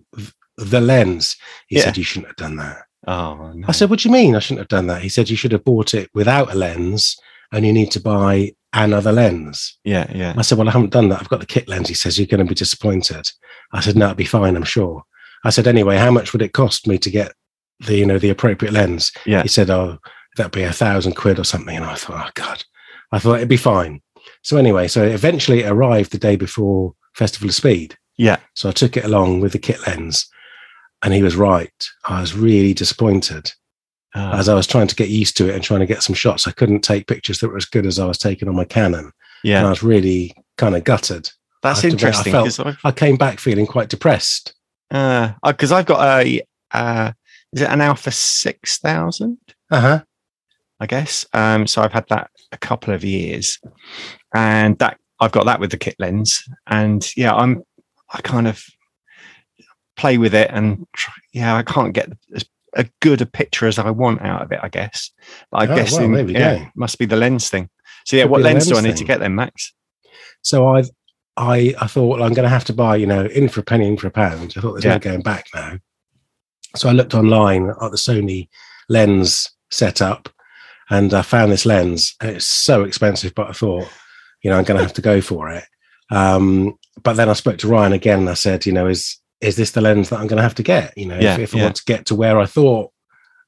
the 0.56 0.80
lens." 0.80 1.36
He 1.68 1.76
Yeah. 1.76 1.84
said, 1.84 1.96
"You 1.96 2.04
shouldn't 2.04 2.28
have 2.28 2.36
done 2.36 2.56
that." 2.56 2.82
Oh 3.08 3.52
no. 3.54 3.68
I 3.68 3.72
said, 3.72 3.88
What 3.88 4.00
do 4.00 4.08
you 4.08 4.12
mean? 4.12 4.34
I 4.34 4.40
shouldn't 4.40 4.58
have 4.60 4.68
done 4.68 4.88
that. 4.88 5.00
He 5.02 5.08
said, 5.08 5.30
You 5.30 5.36
should 5.36 5.52
have 5.52 5.62
bought 5.64 5.94
it 5.94 6.10
without 6.12 6.50
a 6.52 6.56
lens 6.56 7.16
and 7.52 7.64
you 7.64 7.72
need 7.72 7.92
to 7.92 8.00
buy 8.00 8.52
another 8.72 9.12
lens. 9.12 9.78
yeah. 9.84 10.10
Yeah. 10.12 10.34
I 10.36 10.42
said, 10.42 10.58
Well, 10.58 10.68
I 10.68 10.72
haven't 10.72 10.90
done 10.92 11.08
that. 11.10 11.20
I've 11.20 11.28
got 11.28 11.38
the 11.38 11.46
kit 11.46 11.68
lens. 11.68 11.86
He 11.88 11.94
says, 11.94 12.18
You're 12.18 12.26
going 12.26 12.44
to 12.44 12.48
be 12.48 12.54
disappointed. 12.56 13.30
I 13.72 13.80
said, 13.80 13.94
No, 13.94 14.06
it'll 14.06 14.16
be 14.16 14.24
fine, 14.24 14.56
I'm 14.56 14.64
sure. 14.64 15.04
I 15.44 15.50
said, 15.50 15.68
Anyway, 15.68 15.96
how 15.98 16.10
much 16.10 16.32
would 16.32 16.42
it 16.42 16.52
cost 16.52 16.88
me 16.88 16.98
to 16.98 17.08
get 17.10 17.32
the, 17.78 17.94
you 17.96 18.06
know, 18.06 18.18
the 18.18 18.30
appropriate 18.30 18.72
lens? 18.74 19.12
Yeah. 19.24 19.42
He 19.42 19.48
said, 19.48 19.70
Oh, 19.70 19.98
that'd 20.36 20.50
be 20.50 20.64
a 20.64 20.72
thousand 20.72 21.12
quid 21.14 21.38
or 21.38 21.44
something. 21.44 21.76
And 21.76 21.84
I 21.84 21.94
thought, 21.94 22.26
Oh, 22.26 22.30
God. 22.34 22.64
I 23.12 23.20
thought 23.20 23.36
it'd 23.36 23.48
be 23.48 23.56
fine. 23.56 24.00
So 24.42 24.56
anyway, 24.56 24.88
so 24.88 25.04
eventually 25.04 25.60
it 25.62 25.70
arrived 25.70 26.10
the 26.10 26.18
day 26.18 26.34
before 26.34 26.94
Festival 27.16 27.48
of 27.48 27.54
Speed. 27.54 27.96
Yeah. 28.16 28.38
So 28.54 28.68
I 28.68 28.72
took 28.72 28.96
it 28.96 29.04
along 29.04 29.40
with 29.40 29.52
the 29.52 29.58
kit 29.58 29.84
lens. 29.86 30.28
And 31.02 31.12
he 31.12 31.22
was 31.22 31.36
right. 31.36 31.72
I 32.06 32.20
was 32.20 32.34
really 32.34 32.72
disappointed 32.74 33.52
Oh, 34.14 34.30
as 34.32 34.48
I 34.48 34.54
was 34.54 34.66
trying 34.66 34.86
to 34.86 34.94
get 34.96 35.10
used 35.10 35.36
to 35.36 35.48
it 35.50 35.54
and 35.54 35.62
trying 35.62 35.80
to 35.80 35.86
get 35.86 36.02
some 36.02 36.14
shots. 36.14 36.46
I 36.48 36.52
couldn't 36.52 36.80
take 36.80 37.06
pictures 37.06 37.38
that 37.40 37.48
were 37.50 37.56
as 37.58 37.66
good 37.66 37.84
as 37.84 37.98
I 37.98 38.06
was 38.06 38.16
taking 38.16 38.48
on 38.48 38.56
my 38.56 38.64
Canon. 38.64 39.12
Yeah. 39.44 39.58
And 39.58 39.66
I 39.66 39.70
was 39.70 39.82
really 39.82 40.34
kind 40.56 40.74
of 40.74 40.84
gutted. 40.84 41.28
That's 41.62 41.84
I 41.84 41.88
admit, 41.88 42.04
I 42.16 42.22
felt- 42.22 42.76
I've 42.84 42.96
came 42.96 43.16
back 43.16 43.38
feeling 43.40 43.66
quite 43.66 43.90
depressed. 43.90 44.54
uh, 44.90 45.32
because 45.44 45.70
I've 45.70 45.84
got 45.86 46.20
a 46.22 46.40
uh, 46.72 47.12
is 47.52 47.62
it 47.62 47.68
an 47.68 47.80
Alpha 47.82 48.10
six 48.10 48.78
thousand? 48.78 49.38
Uh 49.70 49.80
huh. 49.80 50.02
I 50.80 50.86
guess. 50.86 51.26
Um, 51.34 51.66
so 51.66 51.82
I've 51.82 51.92
had 51.92 52.06
that 52.08 52.30
a 52.52 52.56
couple 52.58 52.94
of 52.94 53.04
years, 53.04 53.58
and 54.34 54.78
that 54.78 54.98
I've 55.20 55.32
got 55.32 55.46
that 55.46 55.60
with 55.60 55.70
the 55.70 55.76
kit 55.78 55.96
lens, 55.98 56.44
and 56.66 57.06
yeah, 57.16 57.34
I'm 57.34 57.62
I 58.12 58.20
kind 58.20 58.46
of 58.48 58.64
play 59.96 60.18
with 60.18 60.34
it, 60.34 60.50
and 60.52 60.86
try, 60.94 61.14
yeah, 61.32 61.56
I 61.56 61.62
can't 61.62 61.94
get 61.94 62.10
as 62.34 62.44
a 62.74 62.86
good 63.00 63.22
a 63.22 63.26
picture 63.26 63.66
as 63.66 63.78
I 63.78 63.90
want 63.90 64.20
out 64.22 64.42
of 64.42 64.52
it. 64.52 64.60
I 64.62 64.68
guess, 64.68 65.10
but 65.50 65.58
I 65.68 65.72
Oh, 65.72 65.76
guess 65.76 65.92
well, 65.92 66.14
in- 66.14 66.28
yeah, 66.28 66.58
go. 66.58 66.66
must 66.76 66.98
be 66.98 67.06
the 67.06 67.16
lens 67.16 67.48
thing. 67.48 67.70
So 68.04 68.16
yeah, 68.16 68.24
Could 68.24 68.30
what 68.32 68.38
the 68.38 68.44
lens 68.44 68.66
do 68.66 68.72
I 68.72 68.74
lens 68.76 68.86
need 68.86 68.96
to 68.98 69.04
get 69.04 69.20
then, 69.20 69.34
Max? 69.34 69.72
So 70.42 70.68
I've 70.68 70.90
I, 71.38 71.74
I 71.80 71.86
thought 71.86 72.18
well, 72.18 72.22
I'm 72.22 72.32
going 72.32 72.44
to 72.44 72.48
have 72.48 72.64
to 72.66 72.72
buy, 72.72 72.96
you 72.96 73.06
know, 73.06 73.26
in 73.26 73.48
for 73.48 73.60
a 73.60 73.62
penny, 73.62 73.86
in 73.88 73.96
for 73.98 74.06
a 74.06 74.10
pound. 74.10 74.54
I 74.56 74.60
thought 74.60 74.72
there's 74.72 74.84
Yeah. 74.84 74.94
no 74.94 74.98
going 75.00 75.20
back 75.22 75.46
now. 75.54 75.78
So 76.76 76.88
I 76.88 76.92
looked 76.92 77.14
online 77.14 77.68
at 77.68 77.90
the 77.90 77.96
Sony 77.98 78.48
lens 78.88 79.50
setup, 79.70 80.30
and 80.88 81.12
I 81.12 81.20
found 81.22 81.52
this 81.52 81.66
lens, 81.66 82.14
it's 82.22 82.46
so 82.46 82.84
expensive. 82.84 83.34
But 83.34 83.48
I 83.48 83.52
thought, 83.52 83.88
you 84.42 84.50
know, 84.50 84.58
I'm 84.58 84.64
going 84.64 84.78
to 84.78 84.82
have 84.84 84.92
to 84.94 85.02
go 85.02 85.20
for 85.20 85.50
it. 85.50 85.64
Um, 86.10 86.74
but 87.02 87.14
then 87.14 87.28
I 87.28 87.32
spoke 87.34 87.58
to 87.58 87.68
Ryan 87.68 87.92
again, 87.92 88.20
and 88.20 88.30
I 88.30 88.34
said, 88.34 88.66
you 88.66 88.72
know, 88.72 88.86
is 88.86 89.18
is 89.40 89.56
this 89.56 89.72
the 89.72 89.80
lens 89.82 90.08
that 90.08 90.18
I'm 90.20 90.26
going 90.28 90.38
to 90.38 90.42
have 90.42 90.54
to 90.56 90.62
get? 90.62 90.96
You 90.96 91.06
know, 91.06 91.18
Yeah, 91.18 91.34
if, 91.34 91.40
if 91.40 91.54
I 91.54 91.58
yeah. 91.58 91.64
want 91.64 91.76
to 91.76 91.84
get 91.84 92.06
to 92.06 92.14
where 92.14 92.38
I 92.38 92.46
thought 92.46 92.90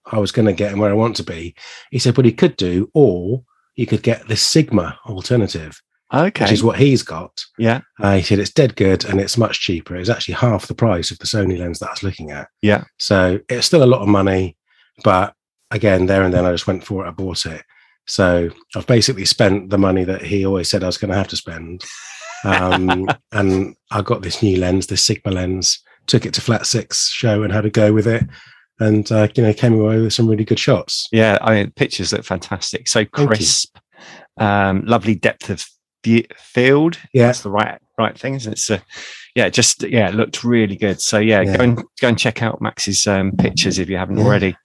I 0.05 0.19
was 0.19 0.33
going 0.33 0.47
to 0.47 0.53
get 0.53 0.71
and 0.73 0.81
where 0.81 0.91
I 0.91 0.95
want 0.95 1.17
to 1.17 1.23
be. 1.23 1.55
He 1.91 1.99
said, 1.99 2.15
but 2.15 2.25
he 2.27 2.33
could 2.33 2.57
do, 2.57 2.91
or 2.95 3.43
you 3.75 3.87
could 3.87 4.03
get 4.03 4.29
the 4.29 4.37
Sigma 4.37 4.99
alternative, 5.07 5.81
Okay. 6.13 6.45
which 6.45 6.53
is 6.53 6.63
what 6.63 6.79
he's 6.79 7.03
got. 7.03 7.43
yeah. 7.59 7.81
Uh, 8.01 8.17
he 8.17 8.23
said 8.23 8.39
it's 8.39 8.53
dead 8.53 8.77
good 8.77 9.05
and 9.07 9.19
it's 9.21 9.39
much 9.39 9.61
cheaper. 9.61 9.97
It's 9.97 10.11
actually 10.11 10.35
half 10.35 10.67
the 10.67 10.75
price 10.75 11.11
of 11.11 11.19
the 11.21 11.27
Sony 11.27 11.59
lens 11.59 11.79
that 11.79 11.89
I 11.89 11.93
was 11.93 12.03
looking 12.03 12.33
at. 12.33 12.49
Yeah. 12.61 12.85
So 12.99 13.39
it's 13.49 13.67
still 13.67 13.83
a 13.83 13.87
lot 13.87 14.03
of 14.03 14.09
money, 14.09 14.57
but 15.05 15.35
again, 15.71 16.05
there 16.07 16.23
and 16.23 16.35
then 16.35 16.45
I 16.45 16.53
just 16.53 16.67
went 16.67 16.85
for 16.85 17.05
it. 17.05 17.09
I 17.09 17.13
bought 17.13 17.47
it. 17.47 17.63
So 18.09 18.51
I've 18.75 18.87
basically 18.87 19.25
spent 19.27 19.71
the 19.71 19.79
money 19.79 20.05
that 20.05 20.23
he 20.23 20.45
always 20.45 20.69
said 20.69 20.83
I 20.83 20.87
was 20.87 20.99
going 20.99 21.11
to 21.11 21.17
have 21.17 21.29
to 21.29 21.37
spend. 21.37 21.85
Um, 22.45 23.07
and 23.33 23.77
I 23.91 24.03
got 24.03 24.23
this 24.23 24.43
new 24.43 24.59
lens, 24.59 24.87
this 24.87 25.03
Sigma 25.05 25.31
lens, 25.33 25.79
took 26.07 26.25
it 26.27 26.35
to 26.35 26.41
Flat 26.41 26.67
Six 26.67 27.11
show 27.11 27.43
and 27.43 27.53
had 27.53 27.67
a 27.67 27.71
go 27.71 27.93
with 27.93 28.07
it. 28.07 28.25
And, 28.81 29.11
uh, 29.11 29.29
you 29.35 29.43
know, 29.43 29.53
came 29.53 29.75
away 29.75 30.01
with 30.01 30.13
some 30.13 30.29
really 30.29 30.45
good 30.45 30.59
shots. 30.59 31.09
Yeah. 31.13 31.37
I 31.41 31.55
mean, 31.55 31.73
pictures 31.73 32.13
look 32.13 32.25
fantastic. 32.25 32.87
So 32.89 33.05
crisp, 33.05 33.77
um, 34.39 34.85
lovely 34.87 35.15
depth 35.17 35.51
of 35.51 35.65
field. 36.39 36.97
Yeah. 37.13 37.27
That's 37.27 37.43
the 37.43 37.51
right 37.51 37.79
right 37.99 38.17
thing, 38.17 38.35
isn't 38.37 38.53
it? 38.53 38.59
So, 38.59 38.79
yeah, 39.35 39.49
just 39.49 39.83
yeah, 39.83 40.09
it 40.09 40.15
looked 40.15 40.45
really 40.45 40.77
good. 40.77 41.01
So 41.01 41.19
yeah, 41.19 41.41
Yeah. 41.43 41.57
go 41.57 41.65
and 41.65 41.77
go 42.01 42.09
and 42.09 42.19
check 42.19 42.41
out 42.43 42.63
Max's 42.63 43.07
um, 43.09 43.33
pictures 43.37 43.79
if 43.81 43.91
you 43.91 43.97
haven't 43.97 44.19
Yeah. 44.19 44.25
already. 44.25 44.57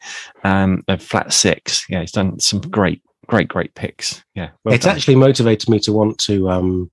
Um, 0.43 0.83
of 0.87 1.01
flat 1.01 1.33
six. 1.33 1.83
Yeah, 1.89 2.01
he's 2.01 2.11
done 2.11 2.39
some 2.39 2.61
great, 2.61 3.01
great, 3.27 3.47
great 3.47 3.73
picks. 3.75 4.23
Yeah, 4.35 4.49
well 4.63 4.73
it's 4.73 4.85
done. 4.85 4.95
actually 4.95 5.15
motivated 5.15 5.69
me 5.69 5.79
to 5.79 5.93
want 5.93 6.17
to 6.19 6.49
um 6.49 6.91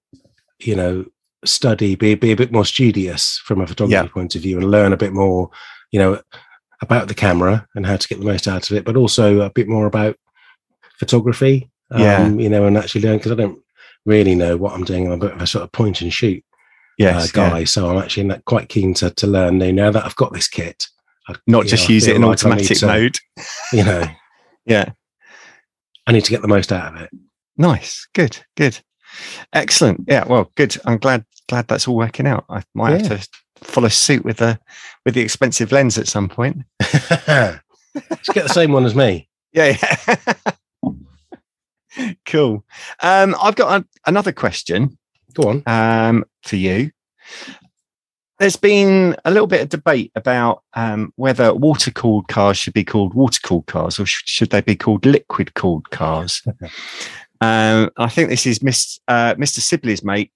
you 0.60 0.74
know 0.76 1.04
study 1.44 1.94
be 1.94 2.14
be 2.14 2.32
a 2.32 2.36
bit 2.36 2.52
more 2.52 2.64
studious 2.64 3.38
from 3.44 3.60
a 3.60 3.66
photography 3.66 3.94
Yeah. 3.94 4.12
point 4.12 4.34
of 4.34 4.42
view 4.42 4.58
and 4.58 4.70
learn 4.70 4.92
a 4.92 4.96
bit 4.96 5.12
more 5.12 5.50
you 5.90 5.98
know 5.98 6.20
about 6.82 7.08
the 7.08 7.14
camera 7.14 7.66
and 7.74 7.86
how 7.86 7.96
to 7.96 8.08
get 8.08 8.18
the 8.18 8.24
most 8.26 8.46
out 8.46 8.70
of 8.70 8.76
it 8.76 8.84
but 8.84 8.96
also 8.96 9.40
a 9.40 9.50
bit 9.50 9.66
more 9.68 9.86
about 9.86 10.16
photography 10.98 11.70
um 11.90 12.00
Yeah. 12.00 12.28
you 12.28 12.48
know 12.48 12.66
and 12.66 12.76
actually 12.76 13.02
learn 13.02 13.16
because 13.18 13.32
i 13.32 13.34
don't 13.36 13.58
really 14.06 14.34
know 14.34 14.56
what 14.56 14.74
i'm 14.74 14.84
doing 14.84 15.06
i'm 15.06 15.12
a 15.12 15.18
bit 15.18 15.32
of 15.32 15.40
a 15.42 15.46
sort 15.46 15.64
of 15.64 15.72
point 15.72 16.00
and 16.02 16.12
shoot 16.12 16.42
uh, 16.42 16.96
yes, 16.98 17.34
yeah. 17.34 17.50
guy 17.50 17.64
so 17.64 17.88
i'm 17.88 17.98
actually 17.98 18.24
not 18.24 18.44
quite 18.44 18.68
keen 18.68 18.92
to, 18.94 19.10
to 19.10 19.26
learn 19.26 19.60
you 19.60 19.72
know 19.72 19.90
that 19.90 20.04
i've 20.04 20.16
got 20.16 20.32
this 20.32 20.48
kit 20.48 20.86
I, 21.28 21.34
not 21.46 21.66
just 21.66 21.88
know, 21.88 21.94
use 21.94 22.06
it 22.06 22.16
in 22.16 22.22
like 22.22 22.32
automatic 22.32 22.78
to, 22.78 22.86
mode. 22.86 23.16
you 23.72 23.84
know 23.84 24.04
Yeah, 24.66 24.90
i 26.10 26.12
need 26.12 26.24
to 26.24 26.30
get 26.30 26.42
the 26.42 26.48
most 26.48 26.72
out 26.72 26.94
of 26.94 27.00
it 27.00 27.10
nice, 27.56 28.08
good, 28.14 28.38
good, 28.56 28.78
excellent. 29.52 30.04
Yeah, 30.08 30.24
well, 30.26 30.50
good. 30.56 30.74
I'm 30.86 30.96
glad 30.98 31.24
glad 31.48 31.68
that's 31.68 31.86
all 31.86 31.94
working 31.96 32.26
out. 32.26 32.44
I 32.48 32.62
might 32.74 33.02
Yeah. 33.02 33.08
have 33.08 33.20
to 33.22 33.28
follow 33.62 33.88
suit 33.88 34.24
with 34.24 34.38
the 34.38 34.58
with 35.04 35.14
the 35.14 35.20
expensive 35.20 35.70
lens 35.70 35.98
at 35.98 36.08
some 36.08 36.28
point. 36.28 36.58
just 36.80 37.60
get 38.32 38.44
the 38.44 38.48
same 38.48 38.72
one 38.72 38.86
as 38.86 38.94
me 38.94 39.28
Yeah, 39.52 39.76
yeah. 41.98 42.06
cool. 42.24 42.64
Um, 43.02 43.36
I've 43.40 43.56
got 43.56 43.82
a, 43.82 43.86
another 44.06 44.32
question 44.32 44.96
go 45.34 45.48
on 45.50 45.62
um, 45.66 46.24
for 46.42 46.56
you. 46.56 46.90
There's 48.40 48.56
been 48.56 49.14
a 49.26 49.30
little 49.30 49.46
bit 49.46 49.60
of 49.60 49.68
debate 49.68 50.12
about 50.16 50.62
um, 50.72 51.12
whether 51.16 51.52
water 51.54 51.90
cooled 51.90 52.28
cars 52.28 52.56
should 52.56 52.72
be 52.72 52.84
called 52.84 53.12
water 53.12 53.38
cooled 53.44 53.66
cars 53.66 54.00
or 54.00 54.06
sh- 54.06 54.22
should 54.24 54.48
they 54.48 54.62
be 54.62 54.74
called 54.74 55.04
liquid 55.04 55.52
cooled 55.52 55.90
cars. 55.90 56.42
um, 57.42 57.90
I 57.98 58.08
think 58.08 58.30
this 58.30 58.46
is 58.46 58.62
Miss, 58.62 58.98
uh, 59.08 59.34
Mr. 59.34 59.60
Sibley's 59.60 60.02
mate, 60.02 60.32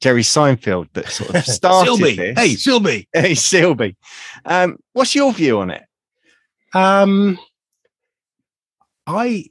Jerry 0.00 0.22
Seinfeld, 0.22 0.88
that 0.94 1.08
sort 1.08 1.34
of 1.34 1.44
started 1.44 1.90
Silby. 1.90 2.16
this. 2.16 2.38
Hey, 2.38 2.54
Silby. 2.54 3.06
hey, 3.12 3.32
Silby. 3.32 3.96
Um, 4.46 4.78
what's 4.94 5.14
your 5.14 5.30
view 5.34 5.60
on 5.60 5.70
it? 5.70 5.84
Um, 6.72 7.38
I 9.06 9.50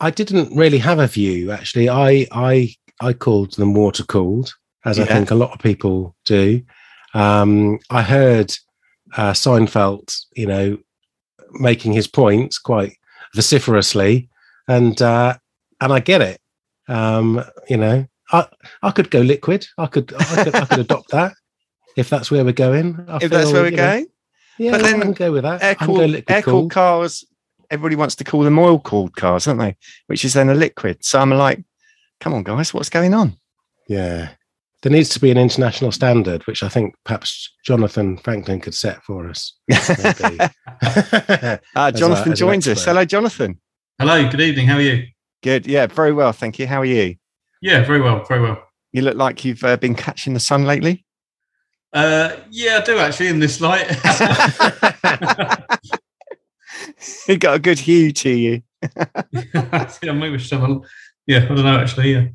I 0.00 0.10
didn't 0.10 0.56
really 0.56 0.78
have 0.78 0.98
a 0.98 1.06
view 1.06 1.52
actually. 1.52 1.88
I 1.88 2.26
I 2.32 2.74
I 3.00 3.12
called 3.12 3.54
them 3.54 3.72
water 3.72 4.02
cooled, 4.02 4.52
as 4.84 4.98
I 4.98 5.04
think 5.04 5.30
a 5.30 5.36
lot 5.36 5.52
of 5.52 5.60
people 5.60 6.16
do. 6.24 6.62
Um, 7.16 7.78
I 7.90 8.02
heard 8.02 8.52
uh, 9.16 9.32
Seinfeld, 9.32 10.14
you 10.34 10.46
know, 10.46 10.78
making 11.52 11.92
his 11.92 12.06
points 12.06 12.58
quite 12.58 12.92
vociferously, 13.34 14.28
and 14.68 15.00
uh, 15.00 15.36
and 15.80 15.92
I 15.92 16.00
get 16.00 16.20
it. 16.22 16.40
Um, 16.88 17.42
you 17.68 17.76
know, 17.76 18.06
I 18.32 18.46
I 18.82 18.90
could 18.90 19.10
go 19.10 19.20
liquid. 19.20 19.66
I 19.78 19.86
could 19.86 20.12
I 20.18 20.44
could, 20.44 20.54
I 20.54 20.64
could 20.66 20.78
adopt 20.80 21.10
that 21.10 21.32
if 21.96 22.10
that's 22.10 22.30
where 22.30 22.44
we're 22.44 22.52
going. 22.52 23.04
I 23.08 23.16
If 23.22 23.30
that's 23.30 23.52
where 23.52 23.62
we're 23.62 23.70
know, 23.70 23.76
going? 23.76 24.06
yeah, 24.58 24.70
But 24.72 24.80
I 24.84 24.90
then 24.92 25.00
can 25.00 25.12
go 25.12 25.32
with 25.32 25.42
that. 25.44 25.62
air 25.62 25.76
I 25.80 25.84
cooled 25.86 26.22
air 26.28 26.42
cooled 26.42 26.70
cars. 26.70 27.24
Everybody 27.70 27.96
wants 27.96 28.14
to 28.16 28.24
call 28.24 28.42
them 28.42 28.58
oil 28.58 28.78
cooled 28.78 29.16
cars, 29.16 29.46
don't 29.46 29.58
they? 29.58 29.76
Which 30.06 30.24
is 30.24 30.34
then 30.34 30.50
a 30.50 30.54
liquid. 30.54 31.04
So 31.04 31.18
I'm 31.20 31.30
like, 31.30 31.64
come 32.20 32.32
on, 32.34 32.44
guys, 32.44 32.72
what's 32.72 32.90
going 32.90 33.12
on? 33.14 33.36
Yeah. 33.88 34.30
There 34.82 34.92
needs 34.92 35.08
to 35.10 35.20
be 35.20 35.30
an 35.30 35.38
international 35.38 35.90
standard, 35.90 36.46
which 36.46 36.62
I 36.62 36.68
think 36.68 36.94
perhaps 37.04 37.52
Jonathan 37.64 38.18
Franklin 38.18 38.60
could 38.60 38.74
set 38.74 39.02
for 39.02 39.28
us. 39.28 39.54
Uh, 41.74 41.90
Jonathan 41.92 42.32
as 42.32 42.40
an 42.40 42.46
joins 42.46 42.68
us. 42.68 42.84
Hello, 42.84 43.04
Jonathan. 43.04 43.58
Hello, 43.98 44.28
good 44.30 44.40
evening. 44.40 44.66
How 44.66 44.76
are 44.76 44.82
you? 44.82 45.06
Good. 45.42 45.66
Yeah, 45.66 45.86
very 45.86 46.12
well. 46.12 46.32
Thank 46.32 46.58
you. 46.58 46.66
How 46.66 46.80
are 46.80 46.84
you? 46.84 47.16
Yeah, 47.62 47.84
very 47.84 48.00
well, 48.00 48.24
very 48.24 48.42
well. 48.42 48.62
You 48.92 49.02
look 49.02 49.16
like 49.16 49.44
you've 49.44 49.64
uh, 49.64 49.76
been 49.78 49.94
catching 49.94 50.34
the 50.34 50.40
sun 50.40 50.64
lately. 50.64 51.04
Uh, 51.92 52.36
yeah, 52.50 52.80
I 52.82 52.84
do 52.84 52.98
actually 52.98 53.28
in 53.28 53.38
this 53.38 53.60
light. 53.60 53.88
you 57.28 57.38
got 57.38 57.54
a 57.54 57.58
good 57.58 57.78
hue 57.78 58.12
to 58.12 58.30
you. 58.30 58.62
yeah, 59.32 59.88
maybe 60.02 60.30
we 60.30 60.38
should 60.38 60.60
yeah, 61.26 61.38
I 61.38 61.46
don't 61.46 61.64
know 61.64 61.78
actually. 61.78 62.12
Yeah, 62.12 62.26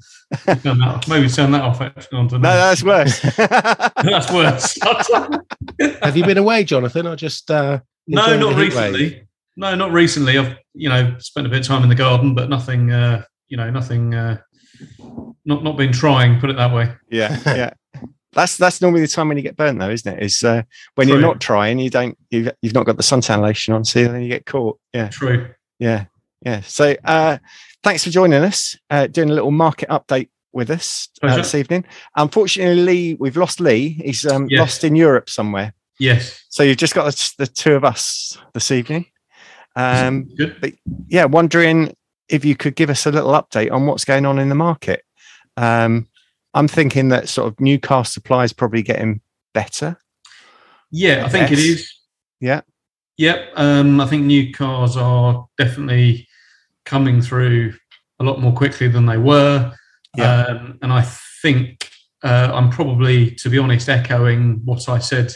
Turn 0.45 0.79
that 0.79 1.05
maybe 1.09 1.27
turn 1.27 1.51
that 1.51 1.61
off. 1.61 1.81
Actually, 1.81 2.23
No, 2.23 2.39
that's 2.39 2.83
worse. 2.83 3.19
that's 3.35 4.31
worse. 4.31 4.77
Have 6.01 6.15
you 6.15 6.25
been 6.25 6.37
away, 6.37 6.63
Jonathan, 6.63 7.05
or 7.07 7.15
just 7.15 7.51
uh, 7.51 7.79
no, 8.07 8.37
not 8.37 8.51
the 8.51 8.55
wave? 8.55 8.57
recently. 8.57 9.27
No, 9.57 9.75
not 9.75 9.91
recently. 9.91 10.37
I've 10.37 10.55
you 10.73 10.89
know 10.89 11.15
spent 11.19 11.47
a 11.47 11.49
bit 11.49 11.59
of 11.59 11.65
time 11.65 11.83
in 11.83 11.89
the 11.89 11.95
garden, 11.95 12.33
but 12.33 12.49
nothing. 12.49 12.91
Uh, 12.91 13.23
you 13.49 13.57
know, 13.57 13.69
nothing. 13.69 14.15
Uh, 14.15 14.37
not 15.45 15.63
not 15.63 15.75
been 15.77 15.91
trying. 15.91 16.39
Put 16.39 16.49
it 16.49 16.55
that 16.55 16.73
way. 16.73 16.93
yeah, 17.09 17.37
yeah. 17.45 17.73
That's 18.33 18.55
that's 18.55 18.81
normally 18.81 19.01
the 19.01 19.07
time 19.09 19.27
when 19.27 19.35
you 19.35 19.43
get 19.43 19.57
burnt, 19.57 19.79
though, 19.79 19.89
isn't 19.89 20.17
it? 20.17 20.23
Is 20.23 20.41
uh, 20.43 20.63
when 20.95 21.09
you're 21.09 21.19
not 21.19 21.41
trying, 21.41 21.79
you 21.79 21.89
don't 21.89 22.17
you've, 22.29 22.49
you've 22.61 22.73
not 22.73 22.85
got 22.85 22.95
the 22.95 23.03
suntan 23.03 23.41
lotion 23.41 23.73
on, 23.73 23.83
so 23.83 24.01
then 24.05 24.21
you 24.21 24.29
get 24.29 24.45
caught. 24.45 24.79
Yeah. 24.93 25.09
True. 25.09 25.49
Yeah, 25.79 26.05
yeah. 26.45 26.61
So, 26.61 26.95
uh, 27.03 27.37
thanks 27.83 28.03
for 28.03 28.09
joining 28.09 28.43
us, 28.43 28.77
uh, 28.89 29.07
doing 29.07 29.29
a 29.29 29.33
little 29.33 29.51
market 29.51 29.89
update 29.89 30.29
with 30.53 30.69
us 30.69 31.09
uh, 31.21 31.35
this 31.35 31.55
evening. 31.55 31.85
Unfortunately, 32.15 32.81
Lee, 32.83 33.13
we've 33.19 33.37
lost 33.37 33.59
Lee. 33.59 33.89
He's 34.03 34.25
um, 34.25 34.47
Yes. 34.49 34.59
lost 34.59 34.83
in 34.83 34.95
Europe 34.95 35.29
somewhere. 35.29 35.73
Yes. 35.99 36.43
So 36.49 36.63
you've 36.63 36.77
just 36.77 36.93
got 36.95 37.05
the, 37.05 37.33
the 37.37 37.47
two 37.47 37.73
of 37.73 37.85
us 37.85 38.37
this 38.53 38.71
evening. 38.71 39.05
Um, 39.75 40.23
Good. 40.35 40.77
yeah, 41.07 41.25
wondering 41.25 41.95
if 42.27 42.43
you 42.43 42.55
could 42.55 42.75
give 42.75 42.89
us 42.89 43.05
a 43.05 43.11
little 43.11 43.31
update 43.31 43.71
on 43.71 43.85
what's 43.85 44.03
going 44.05 44.25
on 44.25 44.39
in 44.39 44.49
the 44.49 44.55
market. 44.55 45.03
Um, 45.57 46.07
I'm 46.53 46.67
thinking 46.67 47.09
that 47.09 47.29
sort 47.29 47.47
of 47.47 47.59
new 47.59 47.79
car 47.79 48.03
supply 48.03 48.43
is 48.43 48.51
probably 48.51 48.81
getting 48.81 49.21
better. 49.53 49.97
Yeah, 50.91 51.23
I 51.25 51.29
think 51.29 51.51
it 51.51 51.59
Yes. 51.59 51.67
is. 51.67 51.93
Yeah. 52.41 52.61
Yep. 53.17 53.51
Um, 53.55 54.01
I 54.01 54.07
think 54.07 54.25
new 54.25 54.51
cars 54.51 54.97
are 54.97 55.45
definitely 55.57 56.27
coming 56.85 57.21
through 57.21 57.73
a 58.19 58.23
lot 58.23 58.39
more 58.39 58.53
quickly 58.53 58.87
than 58.87 59.05
they 59.05 59.17
were. 59.17 59.73
Yeah. 60.17 60.43
Um, 60.43 60.79
and 60.81 60.91
I 60.91 61.01
think 61.41 61.89
uh, 62.23 62.51
I'm 62.53 62.69
probably, 62.69 63.31
to 63.35 63.49
be 63.49 63.57
honest, 63.57 63.89
echoing 63.89 64.61
what 64.65 64.89
I 64.89 64.99
said 64.99 65.33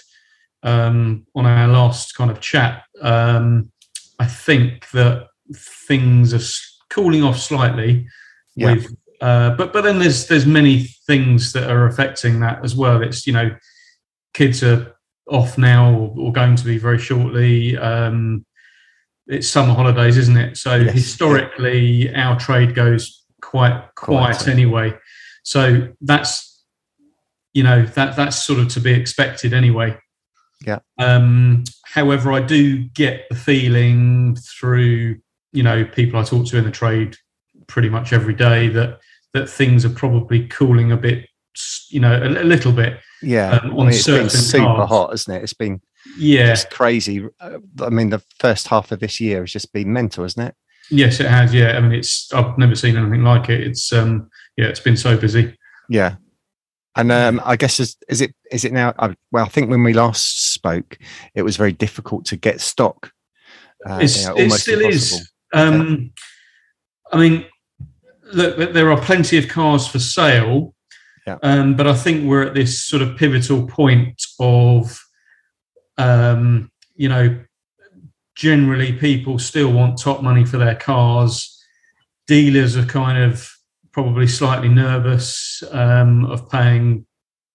um, 0.63 1.25
on 1.35 1.45
our 1.45 1.67
last 1.67 2.15
kind 2.15 2.29
of 2.29 2.39
chat. 2.39 2.83
Um, 3.01 3.71
I 4.19 4.25
think 4.25 4.89
that 4.91 5.27
things 5.55 6.33
are 6.33 6.73
cooling 6.89 7.23
off 7.23 7.39
slightly 7.39 8.07
Yeah. 8.55 8.73
with 8.73 8.95
uh, 9.21 9.55
but 9.55 9.71
but 9.71 9.81
then 9.81 9.99
there's 9.99 10.27
there's 10.27 10.45
many 10.45 10.83
things 11.07 11.53
that 11.53 11.69
are 11.69 11.87
affecting 11.87 12.39
that 12.41 12.63
as 12.63 12.75
well. 12.75 13.01
It's 13.01 13.25
you 13.25 13.33
know 13.33 13.55
kids 14.33 14.61
are 14.61 14.93
off 15.29 15.57
now 15.57 15.93
or, 15.93 16.13
or 16.17 16.31
going 16.31 16.55
to 16.55 16.65
be 16.65 16.77
very 16.77 16.99
shortly. 16.99 17.77
Um, 17.77 18.45
it's 19.27 19.47
summer 19.47 19.73
holidays, 19.73 20.17
isn't 20.17 20.37
it? 20.37 20.57
So 20.57 20.75
Yes. 20.75 20.93
historically, 20.93 22.13
our 22.15 22.39
trade 22.39 22.75
goes 22.75 23.23
quite 23.41 23.89
quiet 23.95 24.37
Quieter. 24.37 24.51
anyway. 24.51 24.93
So 25.43 25.89
that's 26.01 26.63
you 27.53 27.63
know 27.63 27.85
that 27.85 28.15
that's 28.15 28.43
sort 28.43 28.59
of 28.59 28.67
to 28.69 28.79
be 28.79 28.91
expected 28.91 29.53
anyway. 29.53 29.97
Yeah. 30.65 30.79
Um, 30.99 31.63
however, 31.85 32.31
I 32.31 32.41
do 32.41 32.79
get 32.89 33.25
the 33.29 33.35
feeling 33.35 34.35
through 34.35 35.17
you 35.53 35.63
know 35.63 35.85
people 35.85 36.19
I 36.19 36.23
talk 36.23 36.45
to 36.47 36.57
in 36.57 36.63
the 36.65 36.71
trade 36.71 37.15
pretty 37.67 37.89
much 37.89 38.13
every 38.13 38.33
day 38.33 38.67
that 38.69 38.99
that 39.33 39.49
things 39.49 39.83
are 39.85 39.89
probably 39.89 40.47
cooling 40.47 40.91
a 40.93 40.97
bit, 40.97 41.27
you 41.89 41.99
know, 41.99 42.13
a, 42.15 42.27
a 42.41 42.45
little 42.45 42.71
bit. 42.71 42.99
Yeah, 43.21 43.59
Um, 43.63 43.71
I 43.71 43.75
mean, 43.75 43.87
it's 43.89 44.05
been 44.05 44.29
super 44.29 44.65
cars. 44.65 44.89
hot, 44.89 45.13
isn't 45.13 45.33
it? 45.35 45.43
It's 45.43 45.53
been 45.53 45.81
Yeah, 46.17 46.51
It's 46.53 46.65
crazy. 46.65 47.25
Uh, 47.39 47.57
I 47.81 47.89
mean, 47.89 48.09
the 48.09 48.23
first 48.39 48.67
half 48.67 48.91
of 48.91 48.99
this 48.99 49.19
year 49.19 49.41
has 49.41 49.51
just 49.51 49.73
been 49.73 49.91
mental, 49.91 50.23
hasn't 50.23 50.47
it? 50.49 50.55
yes, 50.91 51.19
it 51.19 51.25
has. 51.25 51.53
Yeah, 51.53 51.77
I 51.77 51.81
mean, 51.81 51.93
it's 51.93 52.31
I've 52.31 52.57
never 52.59 52.75
seen 52.75 52.95
anything 52.95 53.23
like 53.23 53.49
it. 53.49 53.61
It's 53.61 53.91
um, 53.91 54.29
yeah, 54.55 54.65
it's 54.65 54.79
been 54.79 54.97
so 54.97 55.17
busy. 55.17 55.57
Yeah. 55.89 56.15
And 56.95 57.11
um, 57.11 57.41
I 57.43 57.55
guess 57.57 57.79
is, 57.79 57.97
is 58.07 58.21
it 58.21 58.33
is 58.51 58.63
it 58.65 58.71
now? 58.71 58.93
I, 58.99 59.15
well, 59.31 59.45
I 59.45 59.49
think 59.49 59.69
when 59.69 59.83
we 59.83 59.93
last 59.93 60.53
spoke, 60.53 60.97
it 61.33 61.41
was 61.41 61.57
very 61.57 61.73
difficult 61.73 62.25
to 62.25 62.37
get 62.37 62.61
stock. 62.61 63.11
Uh, 63.85 63.99
It's, 64.01 64.21
you 64.21 64.29
know, 64.29 64.35
it 64.37 64.51
still 64.51 64.79
impossible. 64.79 65.19
is. 65.19 65.31
Um, 65.53 66.11
I 67.11 67.17
mean, 67.17 67.45
look, 68.33 68.73
there 68.73 68.91
are 68.91 69.01
plenty 69.01 69.37
of 69.37 69.47
cars 69.47 69.87
for 69.87 69.99
sale, 69.99 70.73
Yeah. 71.27 71.37
um, 71.43 71.75
but 71.75 71.85
I 71.87 71.93
think 71.95 72.25
we're 72.29 72.43
at 72.43 72.53
this 72.53 72.83
sort 72.83 73.01
of 73.01 73.17
pivotal 73.17 73.67
point 73.67 74.21
of, 74.39 74.99
um, 75.97 76.71
you 76.95 77.09
know, 77.09 77.39
generally 78.35 78.93
people 78.93 79.39
still 79.39 79.71
want 79.71 79.99
top 79.99 80.21
money 80.21 80.45
for 80.45 80.57
their 80.57 80.75
cars. 80.75 81.51
Dealers 82.27 82.75
are 82.75 82.85
kind 82.85 83.17
of 83.31 83.49
probably 83.91 84.27
slightly 84.27 84.67
nervous 84.69 85.63
um, 85.71 86.25
of 86.25 86.49
paying, 86.49 87.05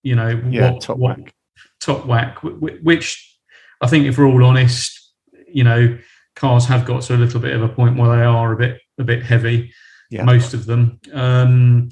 you 0.03 0.15
know, 0.17 0.43
Yeah, 0.49 0.73
what, 0.73 0.81
top 0.83 0.97
what, 0.97 1.19
whack. 1.19 1.35
top 1.81 2.07
whack, 2.07 2.39
wh- 2.39 2.59
wh- 2.59 2.83
which 2.85 3.39
I 3.81 3.87
think, 3.89 4.07
if 4.07 4.17
we're 4.19 4.27
all 4.27 4.45
honest, 4.45 5.13
you 5.47 5.65
know, 5.65 5.99
cars 6.37 6.65
have 6.67 6.87
got 6.87 7.03
to 7.03 7.15
a 7.15 7.19
little 7.19 7.41
bit 7.41 7.55
of 7.55 7.63
a 7.63 7.69
point 7.69 7.97
where 7.97 8.17
they 8.17 8.23
are 8.25 8.53
a 8.53 8.57
bit 8.57 8.81
a 8.99 9.05
bit 9.05 9.23
heavy. 9.23 9.73
Yeah. 10.11 10.25
Most 10.25 10.55
of 10.55 10.67
them, 10.67 10.99
um, 11.13 11.89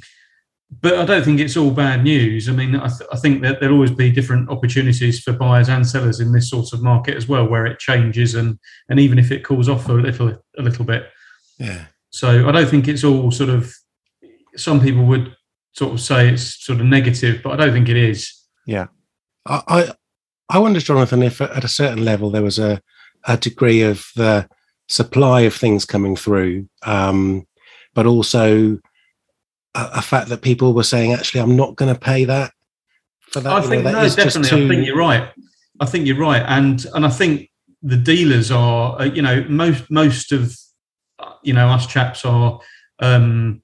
but 0.71 0.99
I 0.99 1.05
don't 1.05 1.25
think 1.25 1.41
it's 1.41 1.57
all 1.57 1.71
bad 1.71 2.05
news. 2.05 2.49
I 2.49 2.53
mean, 2.53 2.77
I, 2.77 2.89
th- 2.89 3.09
I 3.11 3.17
think 3.17 3.43
that 3.43 3.59
there'll 3.59 3.77
always 3.77 3.91
be 3.91 4.11
different 4.11 4.51
opportunities 4.51 5.21
for 5.21 5.33
buyers 5.33 5.69
and 5.69 5.87
sellers 5.87 6.21
in 6.21 6.33
this 6.33 6.51
sort 6.51 6.73
of 6.73 6.83
market 6.83 7.17
as 7.17 7.27
well, 7.27 7.47
where 7.47 7.67
it 7.67 7.79
changes 7.79 8.35
and 8.35 8.59
and 8.89 9.01
even 9.01 9.19
if 9.19 9.31
it 9.31 9.45
cools 9.45 9.69
off 9.69 9.89
a 9.89 9.93
little 9.93 10.29
a 10.59 10.63
little 10.63 10.85
bit. 10.85 11.09
Yeah. 11.59 11.87
So 12.11 12.49
I 12.49 12.53
don't 12.53 12.69
think 12.69 12.87
it's 12.87 13.05
all 13.05 13.31
sort 13.31 13.51
of. 13.51 13.73
Some 14.57 14.81
people 14.81 15.05
would 15.05 15.35
sort 15.73 15.93
of 15.93 16.01
say 16.01 16.29
it's 16.29 16.65
sort 16.65 16.81
of 16.81 16.87
negative, 16.87 17.41
but 17.43 17.53
I 17.53 17.57
don't 17.57 17.73
think 17.73 17.89
it 17.89 17.97
is. 17.97 18.33
I, 19.47 19.63
I 19.69 19.93
I 20.51 20.59
wonder, 20.59 20.81
Jonathan, 20.81 21.23
if 21.23 21.41
at 21.41 21.65
a 21.65 21.69
certain 21.69 22.05
level 22.05 22.31
there 22.31 22.43
was 22.43 22.59
a, 22.59 22.81
a 23.27 23.37
degree 23.37 23.83
of 23.83 24.07
the 24.17 24.49
supply 24.89 25.43
of 25.43 25.55
things 25.55 25.85
coming 25.85 26.17
through, 26.17 26.69
um, 26.85 27.47
but 27.95 28.07
also 28.07 28.79
a, 29.79 29.99
a 29.99 30.03
fact 30.03 30.29
that 30.29 30.43
people 30.43 30.75
were 30.75 30.83
saying, 30.83 31.13
actually, 31.13 31.41
I'm 31.41 31.57
not 31.57 31.77
going 31.77 31.93
to 31.93 31.99
pay 31.99 32.25
that 32.25 32.53
for 33.31 33.41
that. 33.41 33.53
I 33.53 33.57
you 33.57 33.63
know, 33.63 33.69
think 33.69 33.85
that 33.85 33.93
no, 33.93 34.09
definitely. 34.09 34.65
I 34.65 34.69
think 34.69 34.87
you're 34.87 34.97
right. 34.97 35.31
I 35.81 35.87
think 35.87 36.07
you're 36.07 36.19
right, 36.19 36.43
and 36.47 36.85
and 36.95 37.07
I 37.07 37.11
think 37.11 37.51
the 37.83 37.97
dealers 37.97 38.51
are, 38.51 39.01
uh, 39.01 39.05
you 39.05 39.23
know, 39.23 39.45
most 39.49 39.91
most 39.91 40.33
of, 40.33 40.57
you 41.43 41.53
know, 41.53 41.69
us 41.69 41.87
chaps 41.87 42.25
are 42.25 42.61
um, 42.99 43.63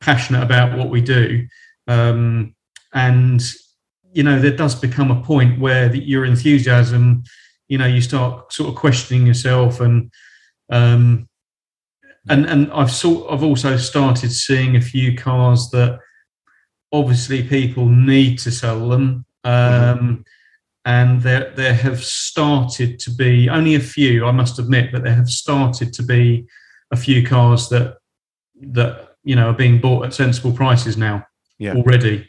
passionate 0.00 0.42
about 0.42 0.78
what 0.78 0.90
we 0.90 1.00
do, 1.00 1.46
um, 1.88 2.54
and 2.94 3.42
you 4.12 4.22
know, 4.22 4.38
there 4.38 4.56
does 4.56 4.74
become 4.74 5.10
a 5.10 5.22
point 5.22 5.60
where 5.60 5.88
the, 5.88 5.98
your 5.98 6.24
enthusiasm, 6.24 7.22
you 7.68 7.76
know, 7.76 7.86
you 7.86 8.00
start 8.00 8.52
sort 8.52 8.70
of 8.70 8.76
questioning 8.76 9.26
yourself, 9.26 9.80
and 9.80 10.12
um, 10.70 11.27
and 12.28 12.46
and 12.46 12.72
I've 12.72 12.90
sort 12.90 13.32
I've 13.32 13.42
also 13.42 13.76
started 13.76 14.32
seeing 14.32 14.76
a 14.76 14.80
few 14.80 15.16
cars 15.16 15.70
that 15.70 15.98
obviously 16.92 17.42
people 17.42 17.86
need 17.86 18.38
to 18.40 18.50
sell 18.50 18.88
them. 18.88 19.24
Um, 19.44 20.24
And 20.84 21.20
there, 21.20 21.52
there 21.54 21.74
have 21.74 22.02
started 22.02 22.98
to 23.00 23.10
be 23.10 23.50
only 23.50 23.74
a 23.74 23.80
few, 23.80 24.24
I 24.24 24.30
must 24.32 24.58
admit, 24.58 24.90
but 24.90 25.02
there 25.02 25.14
have 25.14 25.28
started 25.28 25.92
to 25.94 26.02
be 26.02 26.46
a 26.90 26.96
few 26.96 27.26
cars 27.26 27.68
that 27.68 27.98
that 28.72 28.92
you 29.22 29.36
know 29.36 29.48
are 29.50 29.56
being 29.56 29.80
bought 29.80 30.06
at 30.06 30.14
sensible 30.14 30.52
prices 30.52 30.96
now 30.96 31.26
Yeah. 31.58 31.74
already. 31.74 32.26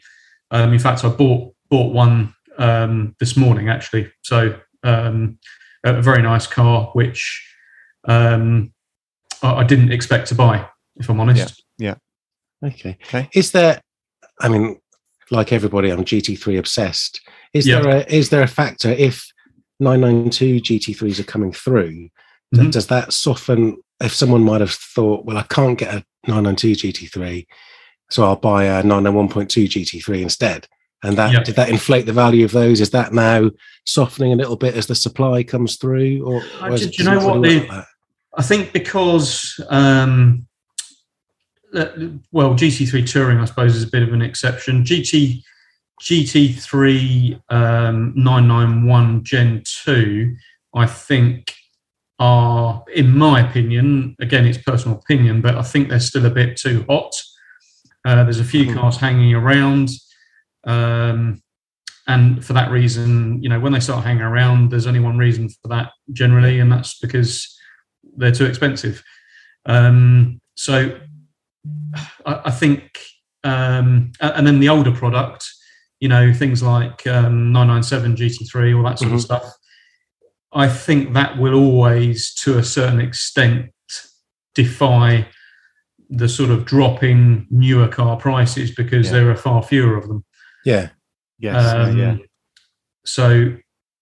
Um, 0.50 0.72
in 0.72 0.78
fact, 0.78 1.04
I 1.04 1.08
bought 1.08 1.54
bought 1.70 1.94
one 1.94 2.34
um, 2.58 3.14
this 3.18 3.34
morning 3.36 3.68
actually. 3.70 4.12
So 4.22 4.38
um, 4.82 5.38
a 5.86 5.94
a 5.96 6.02
very 6.02 6.22
nice 6.22 6.46
car, 6.46 6.90
which 6.92 7.20
um, 8.04 8.72
I, 9.42 9.54
I 9.56 9.64
didn't 9.64 9.92
expect 9.92 10.28
to 10.28 10.34
buy, 10.34 10.66
if 10.96 11.08
I'm 11.10 11.20
honest. 11.20 11.62
Yeah. 11.78 11.94
yeah. 12.62 12.68
Okay. 12.68 12.96
Okay. 13.06 13.28
Is 13.34 13.52
there? 13.52 13.80
I 14.40 14.48
mean, 14.48 14.80
like 15.30 15.52
everybody, 15.52 15.90
I'm 15.90 16.04
GT3 16.04 16.58
obsessed. 16.58 17.20
Is 17.54 17.66
Yeah. 17.66 17.80
there 17.80 17.96
a 17.98 18.04
is 18.14 18.28
there 18.30 18.42
a 18.42 18.46
factor 18.48 18.90
if 18.90 19.26
992 19.80 20.60
GT3s 20.60 21.18
are 21.20 21.24
coming 21.24 21.52
through? 21.52 22.08
d- 22.52 22.60
Mhm. 22.62 22.72
Does 22.72 22.86
that 22.88 23.12
soften? 23.12 23.76
If 24.02 24.14
someone 24.14 24.42
might 24.42 24.60
have 24.62 24.72
thought, 24.72 25.24
well, 25.26 25.36
I 25.36 25.42
can't 25.42 25.78
get 25.78 25.94
a 25.94 26.04
992 26.26 26.72
GT3, 26.92 27.46
so 28.10 28.24
I'll 28.24 28.36
buy 28.36 28.64
a 28.64 28.82
991.2 28.82 29.68
GT3 29.68 30.22
instead. 30.22 30.66
And 31.02 31.16
that 31.16 31.32
Yeah. 31.32 31.42
did 31.42 31.56
that 31.56 31.68
inflate 31.70 32.06
the 32.06 32.12
value 32.12 32.44
of 32.44 32.52
those? 32.52 32.80
Is 32.80 32.90
that 32.90 33.12
now 33.14 33.50
softening 33.86 34.32
a 34.32 34.36
little 34.36 34.56
bit 34.56 34.74
as 34.74 34.86
the 34.86 34.94
supply 34.94 35.42
comes 35.42 35.76
through? 35.76 36.22
Or, 36.26 36.42
or 36.62 36.72
is 36.74 36.80
do- 36.82 36.86
it- 36.88 36.92
do 36.96 37.02
you 37.04 37.10
know 37.10 37.26
what 37.26 37.42
the- 37.42 37.60
like 37.60 37.68
that? 37.70 37.86
I 38.36 38.42
think 38.42 38.72
because, 38.72 39.58
um, 39.68 40.46
well, 41.72 42.54
GT3 42.54 43.10
Touring, 43.10 43.38
I 43.38 43.44
suppose, 43.44 43.76
is 43.76 43.84
a 43.84 43.90
bit 43.90 44.02
of 44.02 44.12
an 44.12 44.22
exception. 44.22 44.84
GT 44.84 45.42
GT3 46.02 47.42
um, 47.50 48.12
991 48.16 49.22
Gen 49.22 49.62
2, 49.84 50.34
I 50.74 50.86
think, 50.86 51.54
are, 52.18 52.82
in 52.94 53.16
my 53.16 53.46
opinion, 53.46 54.16
again, 54.18 54.46
it's 54.46 54.56
personal 54.58 54.96
opinion, 54.98 55.42
but 55.42 55.56
I 55.56 55.62
think 55.62 55.88
they're 55.90 56.00
still 56.00 56.24
a 56.24 56.30
bit 56.30 56.56
too 56.56 56.86
hot. 56.88 57.12
Uh, 58.06 58.24
there's 58.24 58.40
a 58.40 58.44
few 58.44 58.64
Mhm. 58.64 58.74
cars 58.76 58.96
hanging 58.96 59.34
around. 59.34 59.90
Um, 60.66 61.42
and 62.06 62.42
for 62.44 62.54
that 62.54 62.70
reason, 62.70 63.42
you 63.42 63.50
know, 63.50 63.60
when 63.60 63.72
they 63.72 63.80
start 63.80 64.04
hanging 64.04 64.22
around, 64.22 64.70
there's 64.70 64.86
only 64.86 65.00
one 65.00 65.18
reason 65.18 65.48
for 65.50 65.68
that 65.68 65.92
generally, 66.12 66.60
and 66.60 66.72
that's 66.72 66.98
because 66.98 67.56
they're 68.16 68.32
too 68.32 68.46
expensive. 68.46 69.02
Um, 69.66 70.40
so 70.54 70.98
I, 72.26 72.40
I 72.46 72.50
think, 72.50 72.98
um, 73.44 74.12
and 74.20 74.46
then 74.46 74.60
the 74.60 74.68
older 74.68 74.92
product, 74.92 75.46
you 76.00 76.08
know, 76.08 76.32
things 76.32 76.62
like 76.62 77.06
um, 77.06 77.52
997 77.52 78.16
GT3, 78.16 78.76
all 78.76 78.82
that 78.84 78.98
sort 78.98 79.12
of 79.12 79.18
Mhm. 79.18 79.22
stuff. 79.22 79.44
I 80.52 80.68
think 80.68 81.14
that 81.14 81.38
will 81.38 81.54
always, 81.54 82.34
to 82.42 82.58
a 82.58 82.62
certain 82.64 83.00
extent, 83.00 83.70
defy 84.54 85.28
the 86.08 86.28
sort 86.28 86.50
of 86.50 86.64
drop 86.64 87.02
in 87.04 87.46
newer 87.50 87.86
car 87.86 88.16
prices 88.16 88.72
because 88.74 89.06
Yeah. 89.06 89.12
there 89.12 89.30
are 89.30 89.36
far 89.36 89.62
fewer 89.62 89.96
of 89.96 90.08
them. 90.08 90.24
Yeah. 90.64 90.88
Yes. 91.38 91.54
yeah, 91.54 91.82
Um, 91.82 91.98
yeah. 91.98 92.16
So, 93.04 93.56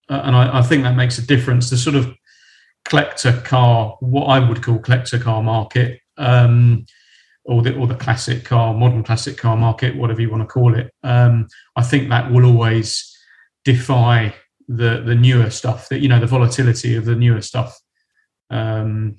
uh, 0.08 0.20
and 0.24 0.34
I, 0.34 0.58
I 0.60 0.62
think 0.62 0.84
that 0.84 0.96
makes 0.96 1.18
a 1.18 1.26
difference. 1.26 1.68
The 1.70 1.76
sort 1.76 1.96
of 1.96 2.14
collector 2.84 3.32
car, 3.44 3.96
what 4.00 4.24
I 4.24 4.38
would 4.38 4.62
call 4.62 4.78
collector 4.78 5.18
car 5.18 5.42
market, 5.42 6.00
um, 6.16 6.86
or 7.44 7.62
the 7.62 7.74
or 7.76 7.86
the 7.86 7.94
classic 7.94 8.44
car, 8.44 8.74
modern 8.74 9.02
classic 9.02 9.36
car 9.36 9.56
market, 9.56 9.96
whatever 9.96 10.20
you 10.20 10.30
want 10.30 10.42
to 10.42 10.46
call 10.46 10.74
it. 10.74 10.92
Um, 11.02 11.48
I 11.76 11.82
think 11.82 12.08
that 12.08 12.30
will 12.30 12.44
always 12.44 13.16
defy 13.64 14.34
the 14.68 15.02
the 15.04 15.14
newer 15.14 15.50
stuff. 15.50 15.88
That 15.88 16.00
you 16.00 16.08
know, 16.08 16.20
the 16.20 16.26
volatility 16.26 16.96
of 16.96 17.04
the 17.04 17.14
newer 17.14 17.42
stuff. 17.42 17.78
Um, 18.50 19.16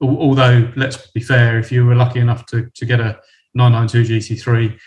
although, 0.00 0.72
let's 0.76 1.08
be 1.12 1.20
fair, 1.20 1.58
if 1.58 1.72
you 1.72 1.84
were 1.86 1.94
lucky 1.94 2.20
enough 2.20 2.46
to 2.46 2.70
to 2.74 2.86
get 2.86 3.00
a 3.00 3.20
992 3.54 4.34
GT3 4.34 4.78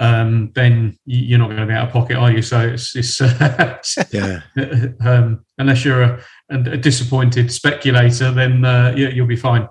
um, 0.00 0.50
then 0.54 0.98
you're 1.06 1.38
not 1.38 1.48
going 1.48 1.60
to 1.60 1.66
be 1.66 1.72
out 1.72 1.88
of 1.88 1.92
pocket, 1.92 2.16
are 2.16 2.32
you? 2.32 2.42
So 2.42 2.60
it's, 2.60 2.96
it's 2.96 3.20
uh, 3.20 3.78
Yeah. 4.12 4.40
um, 5.00 5.44
unless 5.58 5.84
you're 5.84 6.02
a, 6.02 6.20
a 6.50 6.76
disappointed 6.76 7.50
speculator, 7.52 8.30
then 8.30 8.64
uh, 8.64 8.92
you, 8.96 9.08
you'll 9.08 9.26
be 9.26 9.36
fine. 9.36 9.68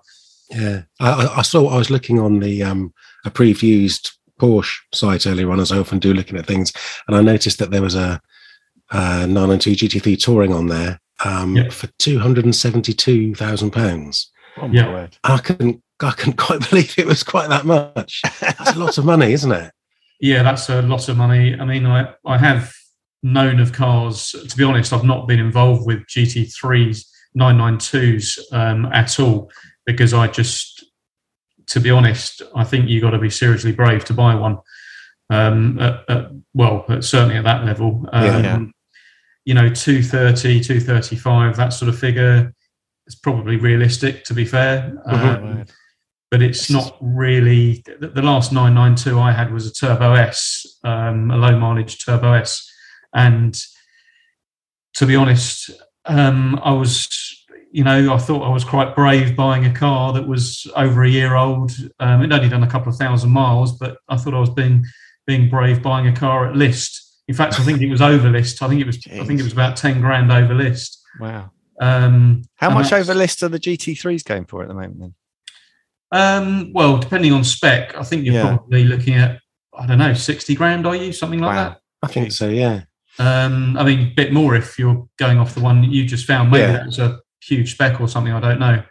Yeah, 0.50 0.84
I, 1.00 1.10
I- 1.12 1.38
I 1.38 1.42
saw. 1.42 1.68
I 1.70 1.78
was 1.78 1.90
looking 1.90 2.20
on 2.20 2.40
the 2.40 2.64
um, 2.64 2.94
a 3.26 3.32
previews 3.32 4.12
Porsche 4.40 4.80
site 4.94 5.26
earlier 5.28 5.50
on, 5.52 5.60
as 5.60 5.72
I 5.72 5.78
often 5.78 6.00
do, 6.00 6.14
looking 6.14 6.38
at 6.38 6.46
things, 6.46 6.74
and 7.08 7.16
I 7.16 7.22
noticed 7.22 7.60
that 7.60 7.72
there 7.72 7.82
was 7.82 7.96
a, 7.96 8.20
a 8.92 9.28
992 9.28 9.88
GT3 9.88 10.20
touring 10.20 10.54
on 10.54 10.68
there 10.68 11.00
um, 11.24 11.56
Yeah. 11.56 11.70
for 11.70 11.88
two 12.00 12.20
hundred 12.20 12.46
and 12.46 12.56
seventy-two 12.56 13.36
thousand 13.36 13.72
pounds. 13.72 14.32
Oh 14.58 14.68
my 14.68 14.74
yeah. 14.74 14.92
word. 14.92 15.18
I 15.24 15.38
couldn't, 15.38 15.82
I 16.02 16.12
couldn't 16.12 16.38
quite 16.38 16.68
believe 16.70 16.98
it 16.98 17.06
was 17.08 17.24
quite 17.24 17.50
that 17.50 17.66
much. 17.66 18.22
That's 18.42 18.76
a 18.76 18.80
lot 18.80 18.98
of 18.98 19.06
money, 19.06 19.32
isn't 19.34 19.52
it? 19.52 19.72
Yeah, 20.20 20.44
that's 20.44 20.70
a 20.70 20.82
lot 20.82 21.10
of 21.10 21.18
money. 21.18 21.60
I 21.60 21.66
mean, 21.66 21.86
I, 21.86 22.14
I 22.26 22.38
have 22.38 22.72
known 23.24 23.60
of 23.60 23.72
cars. 23.72 24.36
To 24.48 24.58
be 24.58 24.64
honest, 24.64 24.94
I've 24.94 25.04
not 25.04 25.28
been 25.28 25.40
involved 25.40 25.86
with 25.88 26.06
GT3s, 26.08 27.06
992s 27.38 28.40
um, 28.52 28.86
at 28.94 29.20
all 29.20 29.50
because 29.86 30.14
I 30.14 30.28
just, 30.28 30.86
to 31.68 31.80
be 31.80 31.90
honest, 31.90 32.42
I 32.56 32.64
think 32.64 32.90
you've 32.90 33.02
got 33.02 33.12
to 33.12 33.20
be 33.20 33.30
seriously 33.30 33.72
brave 33.72 34.06
to 34.06 34.14
buy 34.14 34.36
one. 34.36 34.60
Um, 35.30 35.80
at, 35.80 36.10
at, 36.10 36.32
well, 36.54 36.86
certainly 37.02 37.38
at 37.38 37.44
that 37.46 37.66
level. 37.66 38.08
Um, 38.14 38.24
Yeah, 38.26 38.40
yeah. 38.42 38.60
you 39.46 39.54
know 39.54 39.70
230 39.70 40.62
235 40.62 41.58
that 41.58 41.70
sort 41.70 41.90
of 41.90 41.98
figure 41.98 42.54
is 43.08 43.16
probably 43.16 43.58
realistic 43.58 44.24
to 44.26 44.34
be 44.34 44.46
fair 44.46 44.94
Mhm. 45.08 45.14
um, 45.14 45.66
but 46.32 46.42
it's 46.42 46.70
not 46.70 46.98
really 47.02 47.84
the, 48.00 48.08
the 48.08 48.22
last 48.22 48.52
992 48.54 49.20
i 49.20 49.32
had 49.34 49.52
was 49.52 49.68
a 49.68 49.74
turbo 49.74 50.14
s 50.14 50.66
um, 50.86 51.30
a 51.32 51.36
low 51.38 51.60
mileage 51.60 52.04
turbo 52.06 52.32
s 52.34 52.72
and 53.14 53.60
to 54.96 55.06
be 55.06 55.16
honest 55.16 55.70
um, 56.06 56.60
i 56.64 56.72
was 56.72 57.10
you 57.72 57.84
know 57.84 58.14
i 58.14 58.18
thought 58.18 58.44
i 58.44 58.50
was 58.54 58.64
quite 58.64 58.96
brave 58.96 59.36
buying 59.36 59.66
a 59.66 59.74
car 59.74 60.14
that 60.14 60.28
was 60.28 60.68
over 60.76 61.04
a 61.04 61.10
year 61.10 61.36
old 61.36 61.72
um, 62.00 62.22
it 62.22 62.32
only 62.32 62.50
done 62.50 62.64
a 62.64 62.70
couple 62.70 62.92
of 62.92 62.98
thousand 62.98 63.32
miles 63.32 63.72
but 63.78 63.98
i 64.10 64.16
thought 64.18 64.34
i 64.34 64.40
was 64.40 64.50
being 64.50 64.84
being 65.26 65.50
brave 65.50 65.82
buying 65.82 66.08
a 66.08 66.16
car 66.16 66.48
at 66.48 66.56
list 66.56 67.22
in 67.28 67.34
fact 67.36 67.60
i 67.60 67.64
think 67.64 67.82
it 67.82 67.90
was 67.90 68.02
over 68.14 68.30
list 68.30 68.62
i 68.62 68.68
think 68.68 68.82
it 68.82 68.86
was 68.88 68.98
i 69.12 69.24
think 69.26 69.40
it 69.40 69.44
was 69.44 69.54
about 69.54 69.76
10 69.78 70.02
grand 70.02 70.32
over 70.32 70.54
list 70.54 71.00
Wow. 71.20 71.52
um, 71.80 72.42
How 72.56 72.72
much 72.72 72.92
over 72.92 73.14
list 73.14 73.44
are 73.44 73.48
the 73.50 73.60
GT3s 73.60 74.24
going 74.26 74.46
for 74.46 74.64
at 74.64 74.68
the 74.68 74.74
moment 74.74 75.00
then? 75.00 75.14
Um, 76.12 76.72
well, 76.74 76.98
depending 76.98 77.32
on 77.34 77.44
spec, 77.44 77.96
I 77.96 78.04
think 78.04 78.26
you're 78.26 78.34
Yeah. 78.34 78.58
probably 78.58 78.84
looking 78.86 79.14
at 79.16 79.40
I 79.78 79.86
don't 79.88 80.00
know, 80.00 80.14
sixty 80.16 80.56
grand. 80.56 80.86
Are 80.88 80.96
you 80.96 81.12
something 81.14 81.40
like 81.40 81.56
Wow. 81.56 81.76
I 82.02 82.08
think 82.08 82.32
so. 82.32 82.50
Yeah. 82.50 82.82
Um, 83.20 83.78
I 83.78 83.84
mean, 83.84 84.00
a 84.08 84.14
bit 84.16 84.34
more 84.34 84.56
if 84.56 84.80
you're 84.80 85.08
going 85.18 85.38
off 85.38 85.54
the 85.54 85.62
one 85.62 85.84
you 85.84 86.06
just 86.06 86.26
found. 86.26 86.52
Maybe 86.52 86.62
Yeah. 86.64 86.72
that 86.74 86.86
was 86.88 87.00
a 87.00 87.20
huge 87.42 87.74
spec 87.74 88.02
or 88.02 88.08
something. 88.08 88.34
I 88.34 88.40
don't 88.40 88.60
know. 88.60 88.84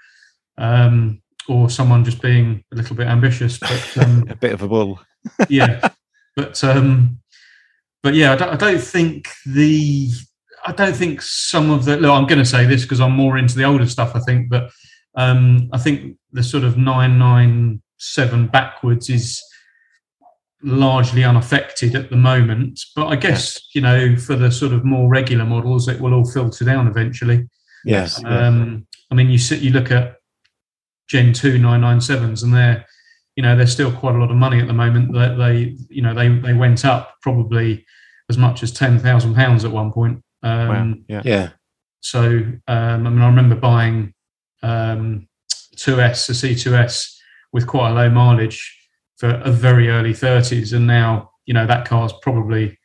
Um, 0.59 1.23
or 1.49 1.69
someone 1.69 2.05
just 2.05 2.23
being 2.23 2.63
a 2.73 2.77
little 2.77 2.95
bit 2.95 3.09
ambitious. 3.09 3.59
But 3.59 3.97
um, 4.01 4.27
A 4.29 4.37
bit 4.37 4.53
of 4.53 4.63
a 4.63 4.69
bull. 4.69 5.01
yeah, 5.49 5.89
but 6.37 6.63
um, 6.65 7.19
but 8.03 8.15
yeah, 8.15 8.33
I 8.33 8.37
don't, 8.37 8.49
I 8.51 8.57
don't 8.57 8.81
think 8.83 9.29
the 9.47 10.11
I 10.65 10.73
don't 10.73 10.95
think 10.95 11.21
some 11.23 11.71
of 11.71 11.85
the. 11.85 11.97
Look, 11.97 12.11
I'm 12.11 12.27
going 12.27 12.39
to 12.39 12.45
say 12.45 12.65
this 12.67 12.83
because 12.83 13.01
I'm 13.01 13.13
more 13.13 13.39
into 13.39 13.57
the 13.57 13.65
older 13.65 13.87
stuff. 13.87 14.15
I 14.15 14.21
think, 14.21 14.49
but 14.51 14.71
um, 15.17 15.69
I 15.73 15.79
think 15.79 16.17
the 16.33 16.43
sort 16.43 16.65
of 16.65 16.77
nine 16.77 17.19
nine 17.19 17.83
seven 17.99 18.47
backwards 18.49 19.09
is 19.11 19.43
largely 20.63 21.25
unaffected 21.25 21.95
at 21.95 22.11
the 22.11 22.17
moment. 22.17 22.81
But 22.95 23.09
I 23.09 23.17
guess 23.17 23.61
you 23.75 23.81
know 23.81 24.17
for 24.17 24.37
the 24.37 24.51
sort 24.51 24.73
of 24.73 24.85
more 24.85 25.09
regular 25.09 25.45
models, 25.45 25.89
it 25.89 26.01
will 26.01 26.15
all 26.15 26.25
filter 26.25 26.65
down 26.65 26.89
eventually. 26.89 27.49
Yes. 27.85 28.23
Um, 28.25 28.87
I 29.11 29.15
mean, 29.15 29.29
you 29.29 29.39
sit, 29.39 29.61
you 29.61 29.73
look 29.73 29.91
at 29.91 30.17
Gen 31.09 31.33
two 31.33 31.59
nine 31.59 31.81
nine 31.81 32.01
sevens, 32.01 32.43
and 32.43 32.55
they're, 32.55 32.87
you 33.37 33.43
know, 33.43 33.57
they're 33.57 33.67
still 33.67 33.93
quite 33.93 34.15
a 34.15 34.19
lot 34.19 34.31
of 34.31 34.37
money 34.37 34.61
at 34.61 34.67
the 34.67 34.73
moment. 34.73 35.13
That 35.13 35.37
they, 35.37 35.77
you 35.89 36.03
know, 36.03 36.15
they 36.15 36.29
they 36.29 36.55
went 36.55 36.85
up 36.85 37.17
probably 37.23 37.85
as 38.31 38.39
much 38.39 38.63
as 38.63 38.73
ten 38.73 38.99
thousand 38.99 39.35
pounds 39.35 39.65
at 39.65 39.71
one 39.71 39.93
point. 39.93 40.23
Um, 40.43 40.69
Wow. 40.69 40.95
Yeah. 41.09 41.23
Yeah. 41.25 41.49
So, 42.01 42.21
um, 42.67 43.07
I 43.07 43.11
mean, 43.11 43.21
I 43.21 43.27
remember 43.27 43.55
buying 43.55 44.13
um, 44.63 45.29
2S, 45.77 46.29
a 46.31 46.33
C2S, 46.33 47.17
with 47.53 47.67
quite 47.67 47.91
a 47.91 47.95
low 47.95 48.11
mileage 48.11 48.82
for 49.23 49.41
a 49.45 49.53
very 49.53 49.89
early 49.89 50.13
30s, 50.13 50.73
and 50.73 50.85
now 50.85 51.31
you 51.47 51.55
know 51.55 51.65
that 51.65 51.87
car's 51.87 52.13
probably 52.23 52.77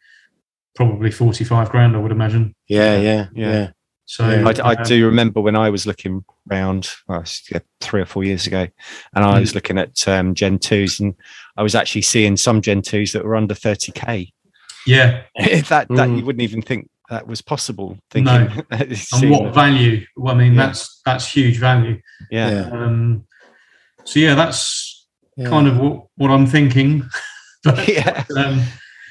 probably 0.75 1.09
45 1.09 1.71
grand, 1.71 1.95
I 1.95 1.99
would 1.99 2.11
imagine. 2.11 2.53
Yeah. 2.67 2.99
Yeah. 2.99 3.27
Yeah. 3.33 3.51
Yeah. 3.51 3.69
So 4.05 4.29
Yeah. 4.29 4.47
I, 4.47 4.69
I 4.69 4.75
um, 4.75 4.83
do 4.83 5.07
remember 5.07 5.41
when 5.41 5.55
I 5.55 5.71
was 5.71 5.87
looking 5.87 6.23
round 6.45 6.89
well, 7.07 7.23
three 7.81 8.01
or 8.01 8.05
four 8.05 8.23
years 8.23 8.45
ago, 8.45 8.67
and 9.15 9.25
I 9.25 9.37
Mm. 9.37 9.39
was 9.39 9.55
looking 9.55 9.79
at 9.79 10.07
um, 10.07 10.35
Gen 10.35 10.59
2s, 10.59 10.99
and 10.99 11.15
I 11.57 11.63
was 11.63 11.73
actually 11.73 12.03
seeing 12.03 12.37
some 12.37 12.61
Gen 12.61 12.83
2s 12.83 13.13
that 13.13 13.25
were 13.25 13.35
under 13.35 13.55
30k. 13.55 14.31
Yeah, 14.85 15.23
that 15.39 15.67
that 15.69 15.87
Mm. 15.89 16.19
you 16.19 16.25
wouldn't 16.25 16.43
even 16.43 16.61
think 16.61 16.87
that 17.09 17.25
was 17.25 17.41
possible. 17.41 17.97
No. 18.13 18.47
Thinking, 18.71 18.97
and 19.13 19.31
what 19.31 19.43
that- 19.45 19.55
value? 19.55 20.05
Well, 20.15 20.35
I 20.35 20.37
mean, 20.37 20.53
Yeah. 20.53 20.67
that's 20.67 21.01
that's 21.03 21.25
huge 21.27 21.57
value. 21.57 21.99
yeah. 22.29 22.49
Yeah. 22.51 22.69
Um, 22.69 23.25
so 24.03 24.19
yeah, 24.19 24.35
that's 24.35 24.86
Yeah. 25.37 25.49
kind 25.49 25.67
of 25.67 25.77
what, 25.77 26.07
what 26.17 26.31
I'm 26.31 26.45
thinking. 26.47 27.07
but, 27.63 27.87
yeah. 27.87 28.25
um, 28.35 28.61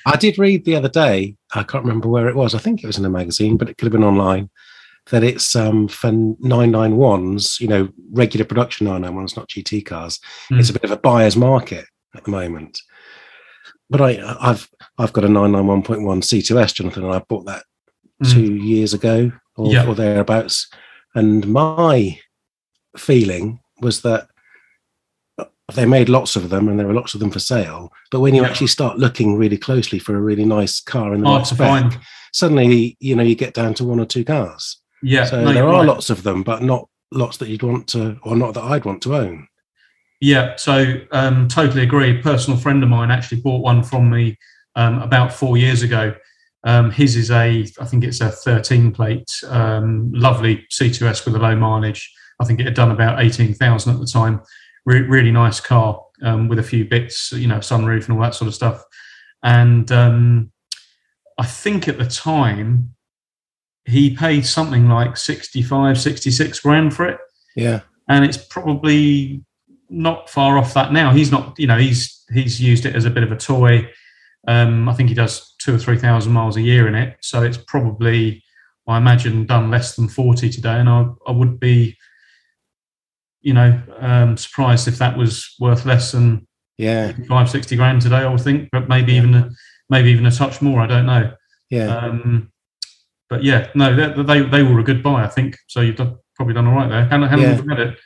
I 0.04 0.16
did 0.16 0.38
read 0.38 0.64
the 0.64 0.76
other 0.76 0.88
day. 0.88 1.36
I 1.54 1.62
can't 1.62 1.84
remember 1.84 2.08
where 2.08 2.28
it 2.28 2.36
was. 2.36 2.54
I 2.54 2.58
think 2.58 2.82
it 2.82 2.86
was 2.86 2.98
in 2.98 3.04
a 3.04 3.10
magazine, 3.10 3.56
but 3.56 3.68
it 3.70 3.78
could 3.78 3.86
have 3.86 3.92
been 3.92 4.04
online. 4.04 4.50
That 5.10 5.22
it's 5.22 5.54
um, 5.54 5.86
for 5.86 6.10
991s, 6.10 7.60
you 7.60 7.68
know, 7.68 7.88
regular 8.10 8.44
production 8.44 8.88
991s, 8.88 9.36
not 9.36 9.48
GT 9.48 9.86
cars. 9.86 10.18
Mm. 10.50 10.58
It's 10.58 10.70
a 10.70 10.72
bit 10.72 10.82
of 10.84 10.90
a 10.90 10.96
buyer's 10.96 11.36
market 11.36 11.86
at 12.16 12.24
the 12.24 12.30
moment. 12.32 12.80
But 13.88 14.00
I, 14.00 14.36
I've 14.40 14.68
I've 14.98 15.12
got 15.12 15.24
a 15.24 15.28
991.1 15.28 15.84
C2S, 16.24 16.74
Jonathan, 16.74 17.04
and 17.04 17.14
I 17.14 17.20
bought 17.20 17.46
that 17.46 17.62
Mm. 18.22 18.32
two 18.32 18.54
years 18.54 18.94
ago 18.94 19.30
or, 19.56 19.70
Yeah. 19.70 19.86
or 19.86 19.94
thereabouts. 19.94 20.68
And 21.14 21.46
my 21.48 22.18
feeling 22.96 23.60
was 23.82 24.00
that 24.02 24.28
they 25.74 25.84
made 25.84 26.08
lots 26.08 26.36
of 26.36 26.48
them 26.48 26.68
and 26.68 26.78
there 26.78 26.86
were 26.86 26.94
lots 26.94 27.14
of 27.14 27.20
them 27.20 27.30
for 27.30 27.40
sale. 27.40 27.92
But 28.10 28.20
when 28.20 28.34
you 28.34 28.42
Yeah. 28.42 28.48
actually 28.48 28.68
start 28.68 28.98
looking 28.98 29.36
really 29.36 29.58
closely 29.58 29.98
for 29.98 30.14
a 30.16 30.20
really 30.20 30.44
nice 30.44 30.80
car 30.80 31.12
in 31.12 31.22
the 31.22 31.26
hard 31.28 31.40
right 31.40 31.46
spec, 31.46 31.58
find. 31.58 31.98
suddenly 32.32 32.96
you 33.00 33.16
know 33.16 33.22
you 33.22 33.34
get 33.34 33.54
down 33.54 33.74
to 33.74 33.84
one 33.84 33.98
or 33.98 34.06
two 34.06 34.24
cars. 34.24 34.80
Yeah, 35.02 35.24
so 35.24 35.44
no, 35.44 35.52
there 35.52 35.64
are 35.66 35.80
right. 35.80 35.86
lots 35.86 36.08
of 36.08 36.22
them, 36.22 36.42
but 36.42 36.62
not 36.62 36.88
lots 37.12 37.36
that 37.38 37.48
you'd 37.48 37.62
want 37.62 37.88
to, 37.88 38.18
or 38.22 38.36
not 38.36 38.54
that 38.54 38.64
I'd 38.64 38.84
want 38.84 39.02
to 39.02 39.16
own. 39.16 39.48
Yeah, 40.20 40.56
so 40.56 40.94
um, 41.12 41.48
totally 41.48 41.82
agree. 41.82 42.18
A 42.18 42.22
personal 42.22 42.58
friend 42.58 42.82
of 42.82 42.88
mine 42.88 43.10
actually 43.10 43.40
bought 43.42 43.62
one 43.62 43.82
from 43.82 44.08
me 44.08 44.38
um, 44.74 45.02
about 45.02 45.32
four 45.32 45.56
years 45.58 45.82
ago. 45.82 46.14
Um, 46.64 46.90
his 46.90 47.14
is 47.16 47.30
a, 47.30 47.66
I 47.80 47.84
think 47.84 48.02
it's 48.02 48.20
a 48.20 48.30
13 48.30 48.92
plate, 48.92 49.30
um, 49.48 50.10
lovely 50.12 50.66
C2S 50.72 51.24
with 51.26 51.36
a 51.36 51.38
low 51.38 51.54
mileage. 51.54 52.10
I 52.40 52.44
think 52.44 52.60
it 52.60 52.64
had 52.64 52.74
done 52.74 52.90
about 52.90 53.22
18,000 53.22 53.92
at 53.92 54.00
the 54.00 54.06
time. 54.06 54.40
Re- 54.86 55.02
really 55.02 55.32
nice 55.32 55.60
car 55.60 56.02
um, 56.22 56.48
with 56.48 56.58
a 56.58 56.62
few 56.62 56.84
bits, 56.84 57.32
you 57.32 57.48
know, 57.48 57.58
sunroof 57.58 58.06
and 58.08 58.16
all 58.16 58.22
that 58.22 58.34
sort 58.34 58.48
of 58.48 58.54
stuff. 58.54 58.82
And 59.42 59.90
um, 59.92 60.52
I 61.38 61.44
think 61.44 61.88
at 61.88 61.98
the 61.98 62.06
time 62.06 62.94
he 63.84 64.16
paid 64.16 64.44
something 64.44 64.88
like 64.88 65.16
65, 65.16 66.00
66 66.00 66.60
grand 66.60 66.94
for 66.94 67.06
it 67.06 67.18
Yeah, 67.54 67.80
and 68.08 68.24
it's 68.24 68.36
probably 68.36 69.44
not 69.88 70.28
far 70.28 70.58
off 70.58 70.74
that 70.74 70.92
now. 70.92 71.12
He's 71.12 71.30
not, 71.30 71.58
you 71.58 71.66
know, 71.66 71.78
he's 71.78 72.24
he's 72.32 72.60
used 72.60 72.86
it 72.86 72.96
as 72.96 73.04
a 73.04 73.10
bit 73.10 73.22
of 73.22 73.32
a 73.32 73.36
toy. 73.36 73.88
Um, 74.48 74.88
I 74.88 74.94
think 74.94 75.08
he 75.08 75.14
does 75.14 75.54
two 75.58 75.74
or 75.74 75.78
three 75.78 75.98
thousand 75.98 76.32
miles 76.32 76.56
a 76.56 76.62
year 76.62 76.88
in 76.88 76.94
it, 76.94 77.16
so 77.20 77.42
it's 77.42 77.58
probably, 77.58 78.42
I 78.86 78.98
imagine, 78.98 79.46
done 79.46 79.70
less 79.70 79.96
than 79.96 80.08
forty 80.08 80.50
today. 80.50 80.74
And 80.74 80.88
I, 80.88 81.06
I 81.26 81.32
would 81.32 81.60
be, 81.60 81.96
you 83.46 83.54
know, 83.54 83.80
um, 84.00 84.36
surprised 84.36 84.88
if 84.88 84.98
that 84.98 85.16
was 85.16 85.54
worth 85.60 85.86
less 85.86 86.10
than 86.10 86.46
yeah, 86.78 87.12
five 87.28 87.48
sixty 87.48 87.76
60 87.76 87.76
grand 87.76 88.02
today. 88.02 88.16
I 88.16 88.28
would 88.28 88.40
think, 88.40 88.68
but 88.72 88.88
maybe 88.88 89.12
Yeah. 89.12 89.18
even 89.18 89.34
a, 89.34 89.50
maybe 89.88 90.10
even 90.10 90.26
a 90.26 90.32
touch 90.32 90.60
more. 90.60 90.80
I 90.80 90.88
don't 90.88 91.06
know. 91.06 91.32
yeah. 91.70 91.96
Um, 91.96 92.50
but 93.30 93.44
yeah, 93.44 93.68
no, 93.76 93.94
they, 93.94 94.22
they 94.22 94.40
they 94.48 94.62
were 94.64 94.80
a 94.80 94.84
good 94.84 95.00
buy, 95.00 95.24
I 95.24 95.28
think. 95.28 95.56
So 95.68 95.80
you've 95.80 95.96
done, 95.96 96.16
probably 96.34 96.54
done 96.54 96.66
all 96.66 96.74
right 96.74 96.88
there. 96.88 97.04
How, 97.04 97.18
how 97.26 97.36
long 97.36 97.46
have 97.46 97.64
you 97.64 97.70
had 97.70 97.80
it? 97.80 97.98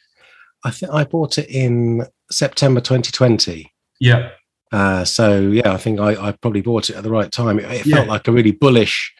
I 0.62 0.70
think 0.70 0.92
I 0.92 1.04
bought 1.04 1.38
it 1.38 1.48
in 1.48 2.06
September 2.30 2.80
2020. 2.82 3.72
Yeah, 3.98 4.30
Uh, 4.72 5.04
so 5.04 5.40
yeah, 5.40 5.72
I 5.72 5.78
think 5.78 6.00
I, 6.00 6.28
I 6.28 6.32
probably 6.32 6.60
bought 6.60 6.90
it 6.90 6.96
at 6.96 7.02
the 7.02 7.10
right 7.10 7.32
time. 7.32 7.58
It, 7.58 7.64
it 7.70 7.84
felt 7.86 8.08
like 8.08 8.28
a 8.28 8.32
really 8.32 8.52
bullish 8.52 9.12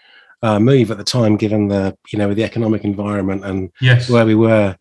uh, 0.42 0.58
move 0.60 0.90
at 0.90 0.98
the 0.98 1.04
time, 1.04 1.36
given 1.36 1.68
the 1.68 1.96
you 2.12 2.18
know 2.18 2.34
the 2.34 2.44
economic 2.44 2.84
environment 2.84 3.44
and 3.44 3.70
yes. 3.80 4.08
where 4.10 4.26
we 4.26 4.34
were 4.34 4.76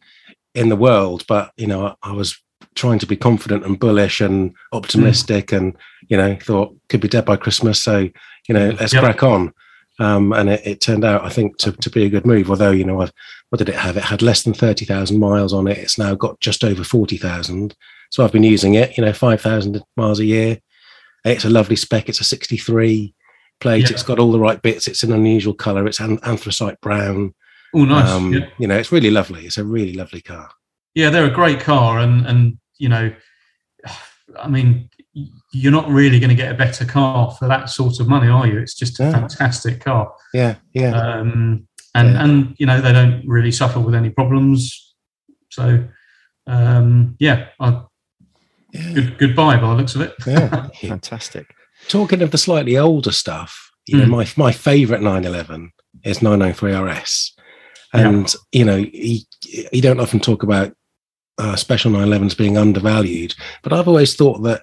in 0.56 0.70
the 0.70 0.76
world. 0.76 1.26
But 1.28 1.52
you 1.58 1.68
know, 1.68 1.96
I, 2.04 2.12
was 2.12 2.38
trying 2.76 3.00
to 3.00 3.06
be 3.06 3.18
confident 3.18 3.66
and 3.66 3.80
bullish 3.80 4.22
and 4.22 4.54
optimistic, 4.74 5.52
and 5.52 5.76
you 6.08 6.18
know, 6.18 6.38
thought 6.42 6.76
could 6.90 7.02
be 7.02 7.08
dead 7.08 7.26
by 7.26 7.36
Christmas. 7.38 7.82
So 7.82 8.10
you 8.48 8.54
know, 8.54 8.76
let's 8.80 8.94
Yep. 8.94 9.04
crack 9.04 9.24
on. 9.24 9.54
Um, 10.00 10.32
and 10.32 10.50
it, 10.50 10.62
it 10.66 10.82
turned 10.82 11.04
out, 11.04 11.26
I 11.26 11.30
think, 11.30 11.58
to, 11.58 11.74
to 11.74 11.90
be 11.90 12.06
a 12.06 12.10
good 12.10 12.26
move. 12.26 12.50
Although 12.50 12.72
you 12.72 12.86
know, 12.86 12.96
what, 12.96 13.12
what 13.50 13.60
did 13.60 13.68
it 13.68 13.76
have? 13.76 13.98
It 13.98 14.04
had 14.04 14.22
less 14.22 14.44
than 14.44 14.54
thirty 14.54 14.86
thousand 14.86 15.20
miles 15.20 15.54
on 15.54 15.68
it. 15.68 15.78
It's 15.78 15.98
now 15.98 16.16
got 16.16 16.40
just 16.40 16.64
over 16.64 16.84
forty 16.84 17.18
thousand. 17.18 17.76
So 18.10 18.24
I've 18.24 18.32
been 18.32 18.44
using 18.44 18.76
it. 18.76 18.98
You 18.98 19.04
know, 19.04 19.14
five 19.14 19.42
thousand 19.42 19.82
miles 19.98 20.20
a 20.20 20.26
year. 20.26 20.60
It's 21.26 21.44
a 21.46 21.50
lovely 21.50 21.76
spec. 21.76 22.08
It's 22.08 22.22
a 22.22 22.24
sixty-three 22.24 23.14
plate. 23.60 23.84
Yeah. 23.84 23.92
It's 23.92 24.04
got 24.04 24.20
all 24.20 24.32
the 24.32 24.40
right 24.40 24.62
bits. 24.62 24.88
It's 24.88 25.04
an 25.04 25.12
unusual 25.12 25.54
color. 25.54 25.86
It's 25.86 26.00
an 26.00 26.18
anthracite 26.24 26.80
brown. 26.80 27.34
Oh, 27.76 27.86
nice. 27.86 28.10
Um, 28.10 28.34
yeah. 28.34 28.48
You 28.58 28.68
know, 28.68 28.78
it's 28.78 28.92
really 28.92 29.12
lovely. 29.12 29.46
It's 29.46 29.58
a 29.58 29.64
really 29.64 29.94
lovely 29.94 30.22
car. 30.22 30.50
yeah, 30.96 31.10
they're 31.10 31.26
a 31.26 31.30
great 31.32 31.60
car, 31.60 32.00
and 32.00 32.26
and 32.26 32.58
you 32.78 32.90
know, 32.90 33.12
I 34.38 34.48
mean, 34.48 34.90
you're 35.54 35.72
not 35.72 35.88
really 35.90 36.20
going 36.20 36.30
to 36.30 36.36
get 36.36 36.52
a 36.52 36.56
better 36.56 36.86
car 36.86 37.32
for 37.38 37.48
that 37.48 37.70
sort 37.70 38.00
of 38.00 38.08
money, 38.08 38.28
are 38.28 38.48
you? 38.48 38.60
It's 38.60 38.74
just 38.76 39.00
a 39.00 39.06
No. 39.06 39.12
fantastic 39.12 39.82
car, 39.82 40.14
Yeah, 40.34 40.56
yeah, 40.74 40.92
um, 40.92 41.68
and 41.96 42.14
Yeah. 42.14 42.24
and 42.24 42.56
you 42.60 42.66
know 42.66 42.82
they 42.82 42.94
don't 42.94 43.24
really 43.28 43.52
suffer 43.52 43.80
with 43.80 43.96
any 43.96 44.10
problems. 44.10 44.94
So, 45.52 45.84
um, 46.48 47.16
yeah, 47.20 47.48
I, 47.60 47.82
yeah. 48.72 48.94
good 48.94 49.18
good 49.18 49.36
buy 49.36 49.56
by 49.58 49.70
the 49.70 49.76
looks 49.76 49.96
of 49.96 50.02
it. 50.02 50.14
yeah. 50.28 50.68
Fantastic. 50.82 51.54
Talking 51.88 52.22
of 52.22 52.32
the 52.32 52.38
slightly 52.38 52.78
older 52.78 53.12
stuff, 53.12 53.72
you 53.88 53.98
know, 53.98 54.06
Mm. 54.06 54.10
my 54.10 54.28
my 54.46 54.52
favourite 54.52 55.02
911 55.02 55.72
is 56.04 56.22
993 56.22 56.74
RS. 56.74 57.36
And, 57.94 58.34
you 58.52 58.66
know, 58.66 58.76
you, 58.78 59.20
you 59.72 59.82
don't 59.82 60.00
often 60.00 60.20
talk 60.20 60.44
about 60.44 60.74
uh, 61.38 61.56
special 61.56 61.92
911s 61.92 62.38
being 62.38 62.58
undervalued, 62.58 63.34
but 63.64 63.74
I've 63.74 63.88
always 63.88 64.16
thought 64.16 64.44
that, 64.44 64.62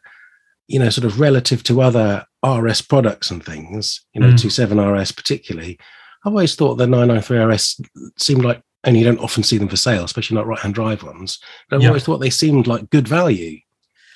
you 0.69 0.79
know, 0.79 0.91
sort 0.91 1.05
of 1.07 1.19
relative 1.21 1.62
to 1.65 1.81
other 1.81 2.25
RS 2.45 2.83
products 2.83 3.31
and 3.31 3.45
things, 3.45 4.05
you 4.15 4.21
know, 4.21 4.29
Mm. 4.29 4.41
27 4.41 4.79
RS 4.81 5.12
particularly, 5.12 5.79
I've 6.25 6.33
always 6.33 6.55
thought 6.55 6.75
the 6.77 6.87
993 6.87 7.39
RS 7.39 7.81
seemed 8.19 8.45
like, 8.45 8.62
and 8.85 8.97
you 8.97 9.05
don't 9.05 9.19
often 9.21 9.43
see 9.43 9.59
them 9.59 9.69
for 9.69 9.77
sale, 9.77 10.05
especially 10.05 10.37
not 10.37 10.47
right 10.47 10.59
hand 10.59 10.75
drive 10.75 11.03
ones, 11.03 11.39
but 11.69 11.77
I've 11.77 11.83
Yeah. 11.83 11.89
always 11.89 12.05
thought 12.05 12.19
they 12.19 12.31
seemed 12.31 12.67
like 12.67 12.91
good 12.91 13.09
value. 13.09 13.59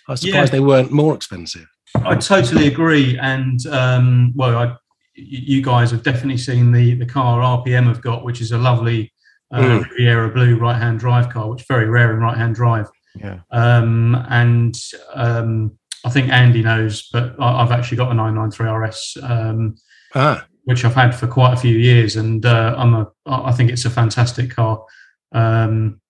I 0.08 0.12
was 0.12 0.20
surprised 0.20 0.52
Yeah. 0.52 0.58
they 0.58 0.64
weren't 0.64 0.92
more 0.92 1.14
expensive. 1.14 1.66
I 1.96 2.14
totally 2.16 2.66
agree. 2.68 3.18
And 3.18 3.64
um, 3.66 4.32
well, 4.36 4.56
I, 4.56 4.76
you 5.26 5.62
guys 5.62 5.90
have 5.90 6.02
definitely 6.02 6.38
seen 6.38 6.72
the 6.72 6.94
the 6.94 7.06
car 7.06 7.40
RPM 7.40 7.86
have 7.86 8.02
got, 8.02 8.24
which 8.24 8.40
is 8.40 8.52
a 8.52 8.58
lovely 8.58 9.12
uh, 9.52 9.60
Mm. 9.60 9.90
Riviera 9.90 10.28
Blue 10.30 10.56
right 10.56 10.76
hand 10.76 11.00
drive 11.00 11.28
car, 11.28 11.50
which 11.50 11.62
is 11.62 11.66
very 11.66 11.86
rare 11.86 12.12
in 12.12 12.20
right 12.20 12.36
hand 12.36 12.54
drive. 12.54 12.88
Yeah. 13.16 13.40
Um, 13.50 14.24
and 14.28 14.74
um, 15.14 15.76
I 16.04 16.10
think 16.10 16.30
Andy 16.30 16.62
knows, 16.62 17.08
but 17.12 17.34
I, 17.40 17.62
I've 17.62 17.72
actually 17.72 17.96
got 17.96 18.12
a 18.12 18.14
993 18.14 18.68
RS, 18.68 19.16
um, 19.22 19.74
Ah, 20.14 20.46
which 20.64 20.84
I've 20.84 20.94
had 20.94 21.14
for 21.14 21.26
quite 21.26 21.52
a 21.52 21.56
few 21.56 21.76
years, 21.76 22.16
and 22.16 22.44
uh, 22.46 22.74
I'm 22.76 22.94
a 22.94 23.10
I 23.26 23.48
I 23.48 23.52
think 23.52 23.70
it's 23.70 23.84
a 23.84 23.90
fantastic 23.90 24.50
car. 24.50 24.84
Um, 25.32 26.00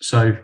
so. 0.00 0.36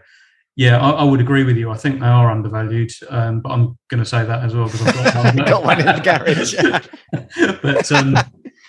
Yeah, 0.57 0.79
I, 0.79 0.91
I 0.91 1.05
would 1.05 1.21
agree 1.21 1.43
with 1.43 1.57
you. 1.57 1.71
I 1.71 1.77
think 1.77 1.99
they 1.99 2.07
are 2.07 2.31
undervalued, 2.31 2.93
um, 3.11 3.41
but 3.41 3.51
I'm 3.51 3.77
going 3.89 4.03
to 4.03 4.09
say 4.09 4.25
that 4.25 4.45
as 4.45 4.55
well 4.55 4.67
because 4.67 4.87
I've 4.87 4.95
got 4.95 5.25
one. 5.25 5.37
Got 5.47 5.65
one 5.65 5.81
in 5.81 5.87
the 5.87 6.01
garage. 6.01 7.59
but 7.63 7.93
um, 7.93 8.17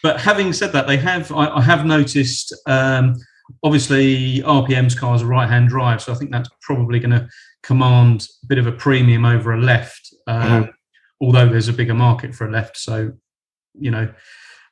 but 0.02 0.20
having 0.20 0.52
said 0.52 0.72
that, 0.72 0.88
they 0.88 0.98
have 0.98 1.32
I, 1.32 1.48
I 1.48 1.62
have 1.62 1.86
noticed. 1.86 2.56
Um, 2.66 3.16
obviously, 3.64 4.40
RPM's 4.42 4.96
cars 4.96 5.22
are 5.22 5.28
right-hand 5.28 5.70
drive, 5.70 6.02
so 6.02 6.12
I 6.12 6.16
think 6.16 6.32
that's 6.32 6.50
probably 6.62 7.00
going 7.00 7.12
to 7.12 7.28
command 7.62 8.28
a 8.44 8.48
bit 8.48 8.58
of 8.58 8.66
a 8.66 8.72
premium 8.72 9.26
over 9.26 9.54
a 9.54 9.60
left. 9.60 10.14
Um, 10.28 10.72
Although 11.22 11.48
there's 11.48 11.70
a 11.70 11.74
bigger 11.74 11.94
market 11.94 12.36
for 12.36 12.46
a 12.46 12.52
left, 12.52 12.78
so 12.78 13.14
you 13.74 13.90
know. 13.92 14.12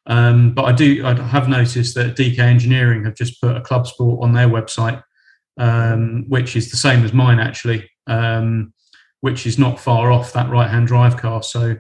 Um, 0.06 0.54
but 0.54 0.66
I 0.66 0.72
do 0.74 1.06
I 1.06 1.14
have 1.14 1.48
noticed 1.48 1.96
that 1.96 2.18
DK 2.18 2.40
Engineering 2.40 3.06
have 3.06 3.16
just 3.16 3.40
put 3.40 3.56
a 3.56 3.62
Club 3.62 3.88
Sport 3.88 4.22
on 4.22 4.34
their 4.34 4.50
website, 4.50 5.02
um, 5.58 6.26
which 6.30 6.56
is 6.56 6.72
the 6.72 6.78
same 6.78 7.04
as 7.04 7.14
mine 7.14 7.40
actually, 7.40 7.90
um, 8.08 8.74
which 9.22 9.46
is 9.46 9.58
not 9.60 9.80
far 9.80 10.12
off 10.12 10.34
that 10.34 10.50
right-hand 10.50 10.88
drive 10.88 11.18
car. 11.18 11.44
So. 11.44 11.76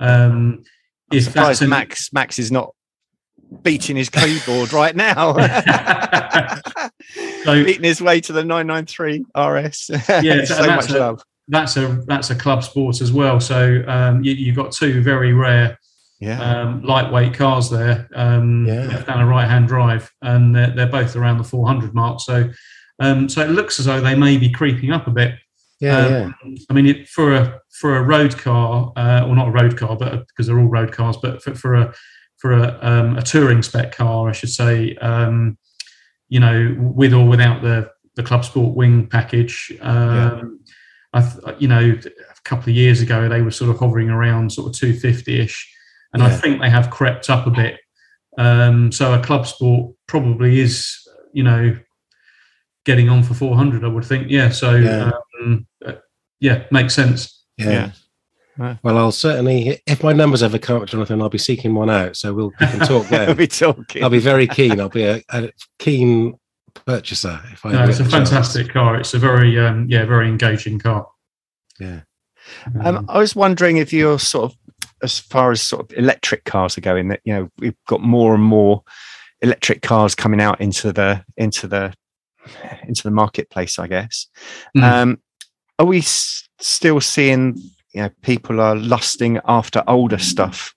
Um, 0.00 0.62
I'm 1.10 1.16
if 1.18 1.24
surprised 1.24 1.48
that's 1.48 1.60
an- 1.62 1.70
Max 1.70 2.12
Max 2.12 2.38
is 2.38 2.52
not 2.52 2.74
beating 3.62 3.96
his 3.96 4.10
keyboard 4.10 4.72
right 4.72 4.94
now. 4.94 5.32
So- 7.44 7.64
beating 7.64 7.84
his 7.84 8.00
way 8.02 8.20
to 8.20 8.32
the 8.32 8.44
993 8.44 9.24
RS. 9.36 9.90
Yeah, 10.22 10.44
so 10.44 10.66
much 10.66 10.90
a- 10.90 10.98
love. 10.98 11.22
that's 11.48 11.76
a 11.76 12.02
that's 12.06 12.30
a 12.30 12.34
club 12.34 12.62
sport 12.62 13.00
as 13.00 13.10
well. 13.12 13.40
So 13.40 13.82
um, 13.86 14.22
you, 14.22 14.32
you've 14.34 14.56
got 14.56 14.72
two 14.72 15.02
very 15.02 15.32
rare 15.32 15.78
Yeah. 16.20 16.40
um, 16.40 16.82
lightweight 16.82 17.34
cars 17.34 17.70
there, 17.70 18.08
um, 18.14 18.66
Yeah. 18.66 19.02
down 19.04 19.20
a 19.20 19.26
right 19.26 19.48
hand 19.48 19.68
drive, 19.68 20.12
and 20.22 20.54
they're, 20.54 20.70
they're 20.74 20.86
both 20.86 21.16
around 21.16 21.38
the 21.38 21.44
400 21.44 21.94
mark. 21.94 22.20
So 22.20 22.50
um, 22.98 23.28
so 23.28 23.42
it 23.42 23.50
looks 23.50 23.78
as 23.78 23.86
though 23.86 24.00
they 24.00 24.14
may 24.14 24.36
be 24.36 24.50
creeping 24.50 24.90
up 24.90 25.06
a 25.06 25.10
bit. 25.10 25.34
yeah, 25.80 25.98
Um, 25.98 26.34
yeah. 26.44 26.58
I 26.68 26.72
mean, 26.72 26.86
it, 26.86 27.08
for 27.08 27.34
a 27.34 27.60
for 27.70 27.96
a 27.96 28.02
road 28.02 28.36
car, 28.36 28.92
uh, 28.96 29.22
well, 29.24 29.34
not 29.34 29.48
a 29.48 29.52
road 29.52 29.76
car, 29.76 29.96
but 29.96 30.26
because 30.28 30.46
they're 30.46 30.58
all 30.58 30.66
road 30.66 30.92
cars, 30.92 31.16
but 31.16 31.42
for, 31.42 31.54
for 31.54 31.74
a 31.74 31.94
for 32.38 32.52
a, 32.52 32.78
um, 32.82 33.16
a 33.16 33.22
touring 33.22 33.62
spec 33.62 33.96
car, 33.96 34.28
I 34.28 34.32
should 34.32 34.50
say, 34.50 34.94
um, 34.96 35.58
you 36.28 36.40
know, 36.40 36.76
with 36.78 37.12
or 37.12 37.26
without 37.26 37.62
the 37.62 37.90
the 38.16 38.22
Club 38.22 38.44
Sport 38.44 38.74
wing 38.74 39.06
package. 39.06 39.72
Um, 39.80 40.60
I 41.12 41.22
th- 41.22 41.56
you 41.58 41.68
know, 41.68 41.98
a 42.04 42.42
couple 42.44 42.70
of 42.70 42.76
years 42.76 43.00
ago 43.00 43.28
they 43.28 43.40
were 43.42 43.50
sort 43.50 43.70
of 43.70 43.78
hovering 43.78 44.10
around 44.10 44.52
sort 44.52 44.68
of 44.68 44.78
250 44.78 45.40
ish, 45.40 45.74
and 46.12 46.22
I 46.22 46.30
think 46.30 46.60
they 46.60 46.68
have 46.68 46.90
crept 46.90 47.30
up 47.30 47.46
a 47.46 47.50
bit. 47.50 47.78
Um, 48.36 48.92
so 48.92 49.14
a 49.14 49.22
Club 49.22 49.46
Sport 49.46 49.94
probably 50.06 50.60
is, 50.60 50.96
you 51.32 51.42
know, 51.44 51.76
getting 52.88 53.10
on 53.10 53.22
for 53.22 53.34
400. 53.34 53.84
I 53.84 53.88
would 53.88 54.04
think, 54.04 54.28
yeah. 54.30 54.48
So 54.48 54.74
Yeah. 54.76 55.10
Um, 55.42 55.66
uh, 55.84 55.92
yeah, 56.40 56.64
makes 56.70 56.94
sense. 56.94 57.44
Yeah. 57.58 57.70
Yeah. 57.70 57.90
Right. 58.56 58.78
Well, 58.82 58.96
I'll 58.96 59.12
certainly, 59.12 59.80
if 59.86 60.02
my 60.02 60.14
numbers 60.14 60.42
ever 60.42 60.58
come 60.58 60.80
up, 60.80 60.88
Jonathan, 60.88 61.20
I'll 61.20 61.28
be 61.28 61.36
seeking 61.36 61.74
one 61.74 61.90
out. 61.90 62.16
So 62.16 62.32
we'll 62.32 62.52
we 62.58 62.66
can 62.66 62.80
talk 62.80 62.88
we'll 63.10 63.26
then. 63.26 63.36
be 63.36 63.46
talking. 63.46 64.02
I'll 64.02 64.08
be 64.10 64.18
very 64.18 64.46
keen. 64.48 64.80
I'll 64.80 64.88
be 64.88 65.04
a, 65.04 65.22
a 65.28 65.50
keen 65.78 66.38
purchaser 66.86 67.40
if 67.52 67.66
I. 67.66 67.72
No, 67.72 67.84
it's 67.84 68.00
a 68.00 68.04
get 68.04 68.10
the 68.10 68.16
chance. 68.16 68.30
fantastic 68.30 68.72
car. 68.72 68.96
It's 68.96 69.12
a 69.12 69.18
very, 69.18 69.58
um, 69.60 69.86
yeah, 69.90 70.06
very 70.06 70.28
engaging 70.28 70.78
car. 70.78 71.06
Yeah. 71.78 72.00
Um, 72.82 73.04
I 73.10 73.18
was 73.18 73.36
wondering 73.36 73.76
if 73.76 73.92
you're 73.92 74.18
sort 74.18 74.50
of, 74.50 74.58
as 75.02 75.18
far 75.18 75.50
as 75.52 75.60
sort 75.60 75.82
of 75.82 75.98
electric 75.98 76.44
cars 76.44 76.78
are 76.78 76.80
going, 76.80 77.08
that 77.08 77.20
you 77.24 77.34
know 77.34 77.48
we've 77.58 77.76
got 77.86 78.00
more 78.00 78.34
and 78.34 78.42
more 78.42 78.82
electric 79.42 79.82
cars 79.82 80.14
coming 80.14 80.40
out 80.40 80.60
into 80.60 80.92
the 80.92 81.22
into 81.36 81.68
the 81.68 81.92
into 82.86 83.02
the 83.02 83.10
marketplace. 83.10 83.78
I 83.78 83.86
guess. 83.86 84.26
Mm. 84.76 84.82
Um, 84.82 85.20
are 85.78 85.86
we 85.86 85.98
s- 85.98 86.48
still 86.60 87.00
seeing 87.00 87.56
you 87.92 88.02
know 88.02 88.10
people 88.22 88.60
are 88.60 88.76
lusting 88.76 89.40
after 89.46 89.82
older 89.86 90.18
stuff, 90.18 90.74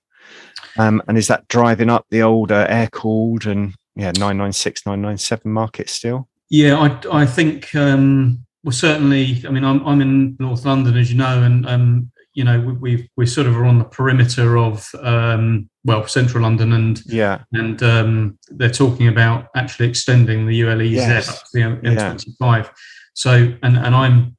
um, 0.78 1.02
and 1.08 1.18
is 1.18 1.28
that 1.28 1.48
driving 1.48 1.90
up 1.90 2.06
the 2.10 2.22
older 2.22 2.66
air 2.70 2.88
cooled 2.92 3.46
and 3.46 3.74
yeah 3.96 4.12
996 4.12 4.86
997 4.86 5.52
market 5.52 5.90
still? 5.90 6.28
Yeah, 6.50 6.78
I, 6.78 7.22
I 7.22 7.26
think 7.26 7.74
um, 7.76 8.46
well, 8.64 8.74
certainly. 8.74 9.44
I 9.48 9.52
mean, 9.52 9.64
I'm, 9.64 9.86
I'm 9.88 10.02
in 10.02 10.36
North 10.40 10.66
London, 10.66 10.98
as 10.98 11.12
you 11.12 11.18
know, 11.18 11.42
and 11.42 11.66
um, 11.66 12.12
you 12.34 12.44
know, 12.44 12.60
we, 12.60 12.74
we've 12.74 13.10
we 13.18 13.26
sort 13.26 13.48
of 13.48 13.58
are 13.58 13.66
on 13.66 13.80
the 13.80 13.86
perimeter 13.86 14.58
of 14.58 14.88
um, 15.02 15.70
well, 15.84 16.08
central 16.08 16.44
London, 16.44 16.74
and 16.74 17.02
Yeah, 17.06 17.44
and 17.54 17.82
um, 17.84 18.38
they're 18.50 18.70
talking 18.70 19.08
about 19.08 19.48
actually 19.56 19.90
extending 19.90 20.46
the 20.46 20.62
ULEZ 20.62 20.92
Yes. 20.92 21.30
up 21.30 21.36
to 21.36 21.44
the 21.54 21.62
M- 21.64 21.82
M25. 21.82 22.70
So, 23.14 23.54
and 23.64 23.78
and 23.78 23.96
I'm 23.96 24.38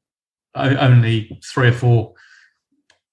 only 0.55 1.41
three 1.45 1.69
or 1.69 1.73
four 1.73 2.13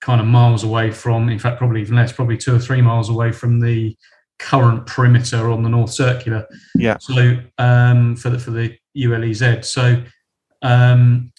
kind 0.01 0.21
of 0.21 0.27
miles 0.27 0.63
away 0.63 0.91
from, 0.91 1.29
in 1.29 1.39
fact, 1.39 1.57
probably 1.57 1.81
even 1.81 1.95
less, 1.95 2.11
probably 2.11 2.37
two 2.37 2.55
or 2.55 2.59
three 2.59 2.81
miles 2.81 3.09
away 3.09 3.31
from 3.31 3.59
the 3.59 3.95
current 4.37 4.85
perimeter 4.85 5.49
on 5.49 5.63
the 5.63 5.69
North 5.69 5.91
Circular. 5.91 6.45
Yeah. 6.75 6.97
So, 6.99 7.37
um, 7.57 8.15
for 8.15 8.29
the 8.29 8.39
for 8.39 8.51
the 8.51 8.77
ULEZ, 8.95 9.65
so. 9.65 10.03
Um, 10.61 11.31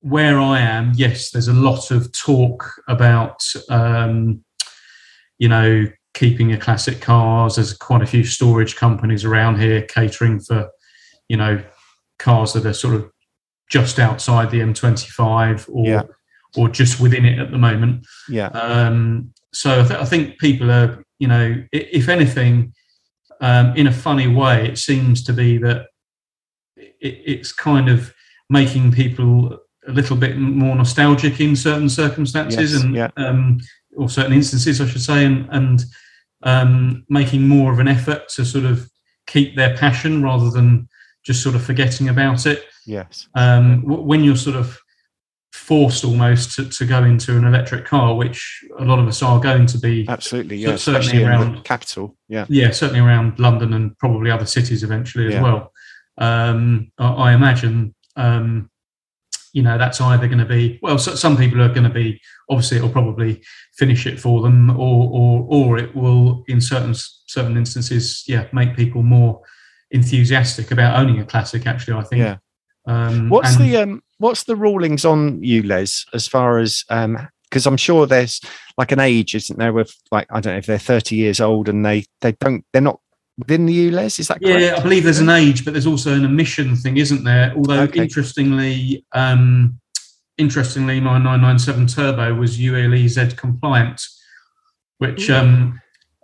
where 0.00 0.38
I 0.38 0.60
am, 0.60 0.92
yes, 0.94 1.30
there's 1.30 1.48
a 1.48 1.52
lot 1.52 1.90
of 1.90 2.12
talk 2.12 2.64
about, 2.86 3.42
um, 3.68 4.44
you 5.38 5.48
know, 5.48 5.86
keeping 6.16 6.48
your 6.48 6.58
classic 6.58 7.00
cars. 7.02 7.56
There's 7.56 7.74
quite 7.74 8.00
a 8.02 8.06
few 8.06 8.24
storage 8.24 8.74
companies 8.74 9.22
around 9.24 9.60
here 9.60 9.82
catering 9.82 10.40
for, 10.40 10.70
you 11.28 11.36
know, 11.36 11.62
cars 12.18 12.54
that 12.54 12.64
are 12.64 12.72
sort 12.72 12.94
of 12.94 13.10
just 13.70 13.98
outside 13.98 14.50
the 14.50 14.60
M25 14.60 15.68
or 15.70 15.86
Yeah. 15.86 16.02
or 16.56 16.70
just 16.70 17.00
within 17.00 17.26
it 17.26 17.38
at 17.38 17.50
the 17.50 17.58
moment. 17.58 18.06
yeah, 18.30 18.46
Um, 18.48 19.32
so 19.52 19.80
I, 19.82 19.86
th- 19.86 20.00
I 20.00 20.04
think 20.06 20.38
people 20.38 20.70
are, 20.70 21.04
you 21.18 21.28
know, 21.28 21.62
if 21.70 22.08
anything, 22.08 22.72
um, 23.42 23.76
in 23.76 23.86
a 23.86 23.92
funny 23.92 24.26
way, 24.26 24.66
it 24.70 24.78
seems 24.78 25.22
to 25.24 25.34
be 25.34 25.58
that 25.58 25.88
it, 26.76 27.20
it's 27.26 27.52
kind 27.52 27.90
of 27.90 28.14
making 28.48 28.92
people 28.92 29.58
a 29.86 29.92
little 29.92 30.16
bit 30.16 30.38
more 30.38 30.74
nostalgic 30.74 31.40
in 31.40 31.54
certain 31.56 31.90
circumstances 31.90 32.72
Yes, 32.72 32.82
and 32.82 32.94
yeah. 32.94 33.10
um, 33.18 33.58
or 33.96 34.08
certain 34.08 34.32
instances, 34.32 34.80
I 34.80 34.86
should 34.86 35.02
say, 35.02 35.26
and, 35.26 35.46
and 35.50 35.84
um, 36.46 37.04
making 37.08 37.46
more 37.48 37.72
of 37.72 37.78
an 37.78 37.88
effort 37.88 38.28
to 38.30 38.44
sort 38.44 38.64
of 38.64 38.88
keep 39.26 39.56
their 39.56 39.76
passion 39.76 40.22
rather 40.22 40.48
than 40.50 40.88
just 41.24 41.42
sort 41.42 41.54
of 41.56 41.62
forgetting 41.64 42.08
about 42.08 42.46
it 42.46 42.64
yes, 42.86 43.28
um, 43.34 43.80
w- 43.82 44.02
when 44.02 44.22
you're 44.24 44.36
sort 44.36 44.56
of 44.56 44.78
forced 45.52 46.04
almost 46.04 46.54
to, 46.54 46.68
to 46.68 46.84
go 46.86 47.02
into 47.02 47.36
an 47.36 47.44
electric 47.44 47.84
car, 47.84 48.14
which 48.14 48.62
a 48.78 48.84
lot 48.84 48.98
of 49.00 49.08
us 49.08 49.22
are 49.22 49.40
going 49.40 49.66
to 49.66 49.78
be, 49.78 50.06
absolutely. 50.08 50.62
So 50.62 50.70
Yeah, 50.70 50.76
certainly 50.76 51.00
especially 51.00 51.24
around- 51.24 51.64
capital. 51.64 52.16
Yeah, 52.28 52.46
yeah, 52.48 52.70
certainly 52.70 53.00
around 53.00 53.38
London 53.38 53.72
and 53.72 53.96
probably 53.98 54.30
other 54.30 54.46
cities 54.46 54.82
eventually 54.84 55.26
as 55.26 55.32
Yeah. 55.34 55.42
well. 55.42 55.72
Um, 56.18 56.92
I, 56.98 57.08
I 57.08 57.32
imagine, 57.34 57.94
um, 58.16 58.70
you 59.56 59.62
know, 59.62 59.78
that's 59.78 60.02
either 60.02 60.26
going 60.28 60.38
to 60.38 60.44
be 60.44 60.78
well. 60.82 60.98
So, 60.98 61.14
some 61.14 61.34
people 61.34 61.62
are 61.62 61.70
going 61.70 61.88
to 61.88 61.88
be 62.02 62.20
obviously 62.50 62.76
it'll 62.76 62.90
probably 62.90 63.42
finish 63.72 64.06
it 64.06 64.20
for 64.20 64.42
them, 64.42 64.68
or 64.68 65.08
or 65.10 65.46
or 65.48 65.78
it 65.78 65.96
will 65.96 66.44
in 66.46 66.60
certain 66.60 66.92
certain 66.94 67.56
instances, 67.56 68.22
yeah, 68.28 68.48
make 68.52 68.76
people 68.76 69.02
more 69.02 69.40
enthusiastic 69.92 70.72
about 70.72 71.00
owning 71.00 71.20
a 71.20 71.24
classic. 71.24 71.66
Actually, 71.66 71.94
I 71.94 72.02
think. 72.02 72.20
yeah. 72.20 72.36
Um, 72.86 73.30
What's 73.30 73.56
and- 73.56 73.64
the 73.64 73.76
um 73.78 74.02
what's 74.18 74.44
the 74.44 74.56
rulings 74.56 75.06
on 75.06 75.40
ULEZ, 75.40 76.04
as 76.12 76.28
far 76.28 76.58
as 76.58 76.84
um 76.90 77.16
because 77.48 77.66
I'm 77.66 77.78
sure 77.78 78.06
there's 78.06 78.42
like 78.76 78.92
an 78.92 79.00
age, 79.00 79.34
isn't 79.34 79.58
there, 79.58 79.72
with 79.72 79.90
like 80.12 80.26
I 80.28 80.40
don't 80.40 80.52
know 80.52 80.58
if 80.58 80.66
they're 80.66 80.78
30 80.78 81.16
years 81.16 81.40
old 81.40 81.70
and 81.70 81.82
they 81.82 82.04
they 82.20 82.32
don't 82.32 82.62
they're 82.74 82.82
not 82.82 83.00
within 83.38 83.66
the 83.66 83.90
ULEZ. 83.90 84.20
Is 84.20 84.28
that 84.28 84.42
correct? 84.42 84.60
Yeah, 84.60 84.76
I 84.76 84.82
believe 84.82 85.04
there's 85.04 85.18
an 85.18 85.28
age, 85.28 85.64
but 85.64 85.72
there's 85.74 85.86
also 85.86 86.14
an 86.14 86.24
emission 86.24 86.76
thing, 86.76 86.96
isn't 86.96 87.24
there? 87.24 87.52
Although 87.56 87.82
Okay. 87.82 88.02
interestingly, 88.02 89.04
um, 89.12 89.78
interestingly, 90.38 91.00
my 91.00 91.18
997 91.18 91.86
Turbo 91.86 92.34
was 92.34 92.58
ULEZ 92.58 93.36
compliant, 93.36 94.02
which 94.98 95.30
um, 95.30 95.80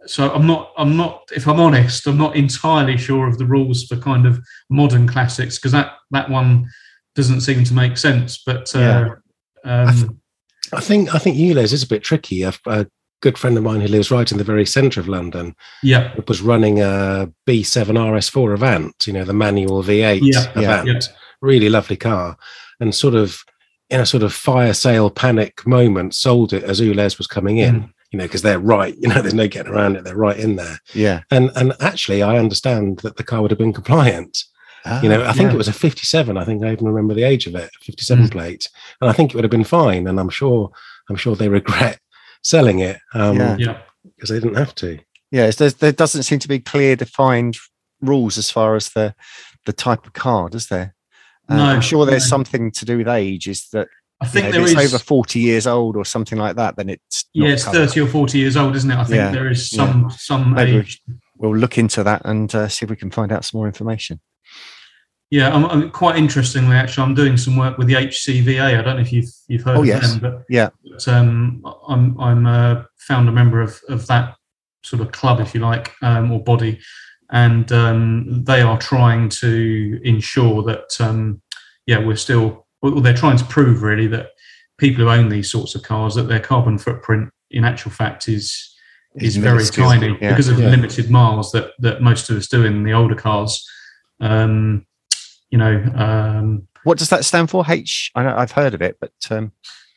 so 0.06 0.32
I'm 0.32 0.46
not, 0.46 0.72
I'm 0.76 0.96
not, 0.96 1.28
if 1.34 1.46
I'm 1.46 1.60
honest, 1.60 2.06
I'm 2.06 2.18
not 2.18 2.34
entirely 2.34 2.96
sure 2.96 3.28
of 3.28 3.38
the 3.38 3.46
rules 3.46 3.84
for 3.84 3.96
kind 3.96 4.26
of 4.26 4.40
modern 4.68 5.06
classics 5.06 5.58
because 5.58 5.72
that 5.72 5.92
that 6.10 6.28
one 6.30 6.68
doesn't 7.14 7.42
seem 7.42 7.64
to 7.64 7.74
make 7.74 7.96
sense. 7.96 8.42
But 8.44 8.74
uh, 8.74 9.10
um, 9.64 10.20
I 10.72 10.80
think 10.80 11.14
I 11.14 11.18
think 11.18 11.36
ULEZ 11.36 11.72
is 11.72 11.82
a 11.82 11.88
bit 11.88 12.02
tricky. 12.02 12.42
A, 12.42 12.52
a 12.66 12.86
good 13.22 13.38
friend 13.38 13.56
of 13.56 13.62
mine 13.64 13.80
who 13.80 13.88
lives 13.88 14.10
right 14.10 14.30
in 14.30 14.36
the 14.38 14.44
very 14.44 14.66
centre 14.66 15.00
of 15.00 15.08
London 15.08 15.54
yeah, 15.82 16.12
was 16.28 16.42
running 16.42 16.80
a 16.80 17.32
B7 17.48 17.86
RS4 17.96 18.54
Avant, 18.54 19.06
you 19.06 19.12
know, 19.12 19.24
the 19.24 19.32
manual 19.32 19.82
V8 19.82 20.20
Yeah, 20.22 20.60
yeah, 20.60 20.82
Avant. 20.82 21.08
Really 21.40 21.68
lovely 21.70 21.96
car. 21.96 22.36
And 22.80 22.94
sort 22.94 23.14
of 23.14 23.42
in 23.88 24.00
a 24.00 24.06
sort 24.06 24.22
of 24.22 24.32
fire 24.32 24.74
sale 24.74 25.08
panic 25.10 25.66
moment, 25.66 26.14
sold 26.14 26.52
it 26.52 26.64
as 26.64 26.80
ULEZ 26.80 27.18
was 27.18 27.26
coming 27.26 27.58
in, 27.58 27.74
Mm. 27.82 27.90
you 28.10 28.18
know, 28.18 28.24
because 28.24 28.42
they're 28.42 28.58
right, 28.58 28.96
you 29.00 29.08
know, 29.08 29.20
there's 29.22 29.34
no 29.34 29.48
getting 29.48 29.72
around 29.72 29.96
it. 29.96 30.04
They're 30.04 30.16
right 30.16 30.38
in 30.38 30.56
there. 30.56 30.78
Yeah. 30.92 31.20
And 31.30 31.50
and 31.54 31.74
actually 31.80 32.22
I 32.22 32.38
understand 32.38 32.98
that 33.00 33.16
the 33.16 33.24
car 33.24 33.40
would 33.42 33.50
have 33.50 33.58
been 33.58 33.72
compliant. 33.72 34.44
You 35.00 35.08
know, 35.08 35.22
I 35.24 35.32
think 35.32 35.50
yeah. 35.50 35.54
it 35.54 35.58
was 35.58 35.68
a 35.68 35.72
57. 35.72 36.36
I 36.36 36.44
think 36.44 36.64
I 36.64 36.72
even 36.72 36.88
remember 36.88 37.14
the 37.14 37.22
age 37.22 37.46
of 37.46 37.54
it, 37.54 37.70
57 37.82 38.26
Mm. 38.26 38.30
plate. 38.32 38.68
And 39.00 39.08
I 39.08 39.12
think 39.12 39.30
it 39.30 39.36
would 39.36 39.44
have 39.44 39.50
been 39.58 39.62
fine. 39.62 40.08
And 40.08 40.18
I'm 40.18 40.28
sure 40.28 40.72
I'm 41.08 41.14
sure 41.14 41.36
they 41.36 41.48
regret 41.48 42.00
selling 42.42 42.80
it. 42.80 42.98
Um 43.14 43.36
Yeah. 43.36 43.56
yeah. 43.58 43.78
Because 44.16 44.30
they 44.30 44.40
didn't 44.40 44.56
have 44.56 44.74
to. 44.76 44.98
Yeah, 45.30 45.50
there 45.50 45.92
doesn't 45.92 46.24
seem 46.24 46.38
to 46.40 46.48
be 46.48 46.58
clear 46.58 46.94
defined 46.96 47.56
rules 48.00 48.36
as 48.36 48.50
far 48.50 48.76
as 48.76 48.90
the 48.90 49.14
the 49.64 49.72
type 49.72 50.06
of 50.06 50.12
car, 50.12 50.48
does 50.50 50.66
there? 50.68 50.94
Uh, 51.48 51.56
No, 51.56 51.64
I'm 51.64 51.80
sure 51.80 52.04
there's 52.04 52.24
no. 52.24 52.36
something 52.36 52.70
to 52.72 52.84
do 52.84 52.98
with 52.98 53.08
age. 53.08 53.48
Is 53.48 53.68
that 53.72 53.88
I 54.20 54.26
you 54.26 54.30
think 54.30 54.54
know, 54.54 54.60
if 54.64 54.70
it's 54.72 54.80
is 54.82 54.94
over 54.94 55.02
40 55.02 55.38
years 55.40 55.66
old 55.66 55.96
or 55.96 56.04
something 56.04 56.38
like 56.38 56.56
that, 56.56 56.76
then 56.76 56.88
it's 56.88 57.24
not 57.34 57.46
yeah, 57.46 57.52
it's 57.54 57.64
covered. 57.64 57.88
30 57.88 58.00
or 58.00 58.06
40 58.08 58.38
years 58.38 58.56
old, 58.56 58.76
isn't 58.76 58.90
it? 58.90 58.96
I 58.96 59.04
think 59.04 59.16
Yeah, 59.16 59.30
there 59.30 59.50
is 59.50 59.70
some 59.70 60.10
some 60.10 60.52
Maybe 60.54 60.72
we 60.74 60.78
age. 60.80 61.00
We'll 61.36 61.56
look 61.56 61.78
into 61.78 62.04
that 62.04 62.22
and 62.24 62.54
uh, 62.54 62.68
see 62.68 62.84
if 62.84 62.90
we 62.90 62.96
can 62.96 63.10
find 63.10 63.32
out 63.32 63.44
some 63.44 63.58
more 63.58 63.66
information. 63.66 64.20
Yeah, 65.32 65.50
I'm, 65.50 65.64
I'm 65.64 65.90
quite 65.90 66.16
interestingly, 66.16 66.76
actually, 66.76 67.04
I'm 67.04 67.14
doing 67.14 67.38
some 67.38 67.56
work 67.56 67.78
with 67.78 67.86
the 67.86 67.94
HCVA. 67.94 68.78
I 68.78 68.82
don't 68.82 68.96
know 68.96 69.00
if 69.02 69.14
you've 69.14 69.30
you've 69.48 69.62
heard 69.62 69.78
Oh, 69.78 69.80
of 69.80 69.86
yes. 69.86 70.10
them, 70.10 70.20
but 70.20 70.42
Yeah. 70.50 70.68
but, 70.90 71.08
um, 71.08 71.64
I'm 71.88 72.20
I'm 72.20 72.46
a 72.46 72.86
founder 72.98 73.32
member 73.32 73.62
of 73.62 73.80
of 73.88 74.06
that 74.08 74.36
sort 74.84 75.00
of 75.00 75.10
club, 75.12 75.40
if 75.40 75.54
you 75.54 75.60
like, 75.60 75.90
um, 76.02 76.30
or 76.30 76.44
body, 76.44 76.80
and 77.30 77.72
um, 77.72 78.44
they 78.44 78.60
are 78.60 78.76
trying 78.76 79.30
to 79.30 79.98
ensure 80.04 80.62
that 80.64 81.00
um, 81.00 81.40
yeah, 81.86 81.98
we're 81.98 82.16
still 82.16 82.66
well, 82.82 83.00
they're 83.00 83.14
trying 83.14 83.38
to 83.38 83.44
prove 83.46 83.82
really 83.82 84.08
that 84.08 84.32
people 84.76 85.02
who 85.02 85.10
own 85.10 85.30
these 85.30 85.50
sorts 85.50 85.74
of 85.74 85.82
cars 85.82 86.14
that 86.14 86.28
their 86.28 86.40
carbon 86.40 86.76
footprint 86.76 87.30
in 87.52 87.64
actual 87.64 87.90
fact 87.90 88.28
is 88.28 88.68
is 89.16 89.38
very 89.38 89.64
tiny 89.64 90.08
Yeah. 90.20 90.28
because 90.28 90.48
of 90.48 90.58
the 90.58 90.68
limited 90.68 91.10
miles 91.10 91.52
that 91.52 91.70
that 91.78 92.02
most 92.02 92.28
of 92.28 92.36
us 92.36 92.48
do 92.48 92.66
in 92.66 92.82
the 92.84 92.92
older 92.92 93.14
cars. 93.14 93.66
Um, 94.20 94.84
you 95.52 95.58
know, 95.58 95.76
um, 95.94 96.66
What 96.84 96.98
does 96.98 97.10
that 97.10 97.24
stand 97.24 97.50
for? 97.50 97.64
H. 97.68 98.10
I 98.16 98.24
know 98.24 98.34
I've 98.36 98.50
heard 98.50 98.74
of 98.74 98.82
it, 98.82 98.96
but 99.00 99.12
um, 99.30 99.52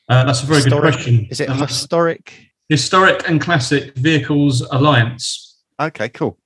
uh, 0.09 0.25
that's 0.25 0.43
a 0.43 0.45
very 0.45 0.61
Historic- 0.61 0.83
good 0.83 0.93
question. 0.93 1.27
is 1.31 1.39
it 1.39 1.49
Uh, 1.49 1.53
historic? 1.65 2.51
Historic 2.69 3.27
and 3.27 3.39
Classic 3.41 3.95
Vehicles 3.95 4.61
Alliance? 4.71 5.57
Okay, 5.81 6.09
cool. 6.09 6.37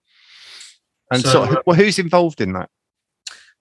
And 1.12 1.22
So, 1.24 1.46
so, 1.46 1.62
well, 1.66 1.76
who's 1.76 1.98
involved 2.00 2.40
in 2.40 2.54
that? 2.54 2.70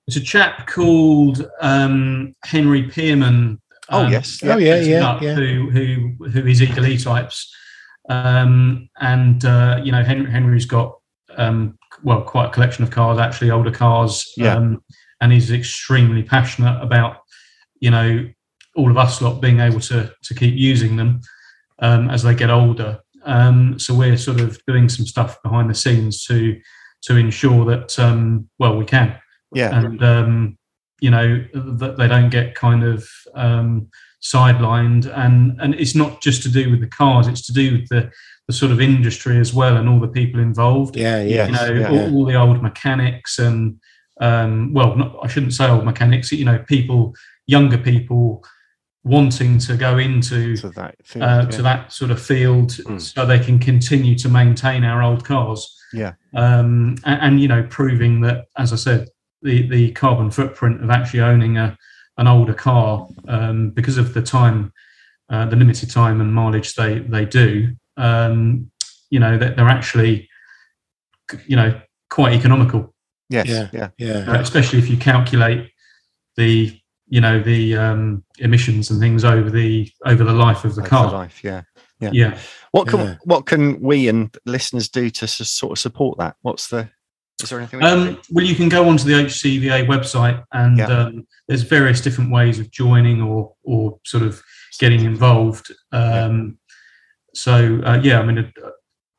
It's 0.07 0.17
a 0.17 0.21
chap 0.21 0.67
called 0.67 1.49
um, 1.61 2.35
Henry 2.45 2.83
Pearman. 2.85 3.61
Oh, 3.91 4.05
um, 4.05 4.13
yes. 4.13 4.41
Oh, 4.45 4.59
yeah, 4.59 4.81
yeah, 4.81 5.19
yeah. 5.21 5.35
Who 5.35 5.71
who 5.71 6.29
who 6.31 6.47
is 6.47 6.61
Eagle 6.63 6.87
E 6.87 6.99
types, 6.99 7.51
um, 8.11 8.89
and 9.01 9.45
uh, 9.45 9.81
you 9.83 9.93
know 9.93 10.03
Henry, 10.03 10.31
Henry's 10.31 10.67
got 10.67 10.99
um, 11.37 11.79
well 12.03 12.23
quite 12.23 12.47
a 12.47 12.51
collection 12.51 12.85
of 12.85 12.91
cars 12.91 13.19
actually, 13.19 13.51
older 13.51 13.71
cars, 13.71 14.31
Yeah. 14.37 14.57
um, 14.57 14.83
and 15.21 15.33
he's 15.33 15.51
extremely 15.51 16.23
passionate 16.23 16.81
about 16.83 17.19
you 17.81 17.91
know 17.91 18.29
all 18.77 18.91
of 18.91 18.97
us 18.97 19.21
lot 19.21 19.41
being 19.41 19.61
able 19.61 19.81
to 19.81 20.13
to 20.23 20.35
keep 20.35 20.55
using 20.55 20.97
them 20.97 21.21
um, 21.81 22.11
as 22.11 22.23
they 22.23 22.35
get 22.35 22.51
older. 22.51 23.01
Um, 23.25 23.79
so 23.79 23.95
we're 23.95 24.17
sort 24.17 24.41
of 24.41 24.59
doing 24.67 24.89
some 24.89 25.07
stuff 25.07 25.43
behind 25.43 25.69
the 25.69 25.75
scenes 25.75 26.25
to 26.27 26.59
to 27.03 27.17
ensure 27.17 27.65
that 27.67 27.99
um, 27.99 28.49
well 28.59 28.77
we 28.77 28.85
can 28.85 29.17
Yeah, 29.53 29.77
and 29.79 30.03
um, 30.03 30.59
you 31.01 31.11
know 31.11 31.45
that 31.55 31.97
they 31.97 32.09
don't 32.09 32.31
get 32.31 32.55
kind 32.55 32.85
of 32.85 33.09
um, 33.35 33.89
sidelined 34.23 35.07
and 35.17 35.61
and 35.61 35.75
it's 35.75 35.95
not 35.95 36.21
just 36.21 36.43
to 36.43 36.49
do 36.49 36.71
with 36.71 36.81
the 36.81 36.89
cars 36.89 37.29
it's 37.29 37.47
to 37.47 37.53
do 37.53 37.73
with 37.79 37.89
the 37.89 38.11
the 38.49 38.53
sort 38.53 38.73
of 38.73 38.81
industry 38.81 39.39
as 39.39 39.53
well 39.55 39.77
and 39.77 39.89
all 39.89 40.01
the 40.01 40.09
people 40.09 40.41
involved 40.41 40.97
Yeah, 40.97 41.23
Yeah. 41.23 41.47
yeah. 41.47 41.47
you 41.47 41.53
know 41.53 41.81
yeah. 41.81 41.91
all, 41.91 42.17
all 42.17 42.25
the 42.25 42.35
old 42.35 42.63
mechanics 42.63 43.39
and 43.39 43.79
um, 44.21 44.73
well 44.73 44.97
not, 44.97 45.17
i 45.23 45.27
shouldn't 45.27 45.55
say 45.55 45.69
old 45.69 45.85
mechanics 45.85 46.33
you 46.33 46.45
know 46.45 46.59
people 46.67 47.15
younger 47.47 47.79
people 47.79 48.43
wanting 49.05 49.59
to 49.59 49.77
go 49.77 49.99
into 49.99 50.57
to 50.57 50.69
that. 50.71 50.95
field, 51.05 51.23
uh, 51.23 51.43
yeah. 51.45 51.51
to 51.51 51.63
that 51.63 51.93
sort 51.93 52.11
of 52.11 52.21
field 52.21 52.71
Mm. 52.71 53.01
so 53.01 53.25
they 53.25 53.39
can 53.39 53.59
continue 53.59 54.17
to 54.19 54.29
maintain 54.29 54.85
our 54.85 55.03
old 55.03 55.25
cars. 55.25 55.75
Yeah. 55.93 56.13
Um, 56.35 56.97
and, 57.05 57.21
and, 57.23 57.41
you 57.41 57.49
know, 57.49 57.63
proving 57.71 58.21
that, 58.23 58.47
as 58.59 58.73
I 58.73 58.77
said, 58.77 59.09
the, 59.41 59.67
the 59.69 59.93
carbon 59.93 60.31
footprint 60.31 60.83
of 60.85 60.91
actually 60.91 61.21
owning 61.21 61.57
a, 61.57 61.77
an 62.19 62.27
older 62.27 62.53
car 62.53 63.09
um, 63.29 63.71
because 63.71 63.97
of 63.97 64.13
the 64.13 64.23
time, 64.23 64.73
uh, 65.31 65.47
the 65.47 65.57
limited 65.57 65.91
time 65.91 66.21
and 66.21 66.35
mileage 66.35 66.75
they, 66.75 66.99
they 66.99 67.25
do, 67.25 67.75
um, 67.97 68.71
you 69.11 69.21
know, 69.21 69.39
that 69.39 69.57
they're 69.57 69.69
actually, 69.69 70.29
you 71.47 71.57
know, 71.57 71.81
quite 72.11 72.35
economical, 72.35 72.95
Yes, 73.31 73.47
Yeah. 73.49 73.69
yeah, 73.73 73.89
Yeah. 73.99 74.31
uh, 74.33 74.41
especially 74.41 74.79
if 74.79 74.89
you 74.89 74.97
calculate 74.97 75.71
the, 76.37 76.79
you 77.09 77.21
know, 77.21 77.43
the 77.43 77.77
um, 77.77 78.25
emissions 78.39 78.91
and 78.91 79.01
things 79.01 79.25
over 79.25 79.51
the 79.51 79.91
over 80.07 80.25
the 80.25 80.33
life 80.33 80.65
of 80.65 80.75
the 80.75 80.83
Over 80.83 80.89
car. 80.89 81.13
life, 81.13 81.43
yeah. 81.45 81.63
yeah. 82.01 82.11
Yeah. 82.13 82.39
What 82.73 82.89
can 82.89 83.01
Yeah. 83.01 83.15
what 83.25 83.47
can 83.47 83.81
we 83.81 84.09
and 84.09 84.35
listeners 84.47 84.89
do 84.89 85.11
to 85.11 85.25
s- 85.25 85.51
sort 85.51 85.73
of 85.73 85.79
support 85.79 86.19
that? 86.19 86.37
What's 86.43 86.69
the 86.69 86.89
is 87.43 87.51
there 87.51 87.59
anything? 87.61 87.79
We 87.81 87.87
can 87.87 88.05
do? 88.05 88.11
Um, 88.11 88.21
well, 88.31 88.45
you 88.45 88.55
can 88.57 88.69
go 88.69 88.89
onto 88.89 89.05
the 89.05 89.15
HCVA 89.15 89.87
website, 89.87 90.43
and 90.53 90.79
Yeah. 90.79 90.87
um, 90.87 91.27
there's 91.47 91.63
various 91.63 92.01
different 92.01 92.31
ways 92.33 92.59
of 92.59 92.71
joining 92.71 93.21
or 93.23 93.55
or 93.63 93.99
sort 94.05 94.23
of 94.25 94.43
getting 94.81 95.05
involved. 95.05 95.71
Um, 95.93 96.59
So 97.35 97.81
uh, 97.85 98.01
yeah, 98.03 98.21
I 98.21 98.25
mean, 98.25 98.39
it, 98.39 98.55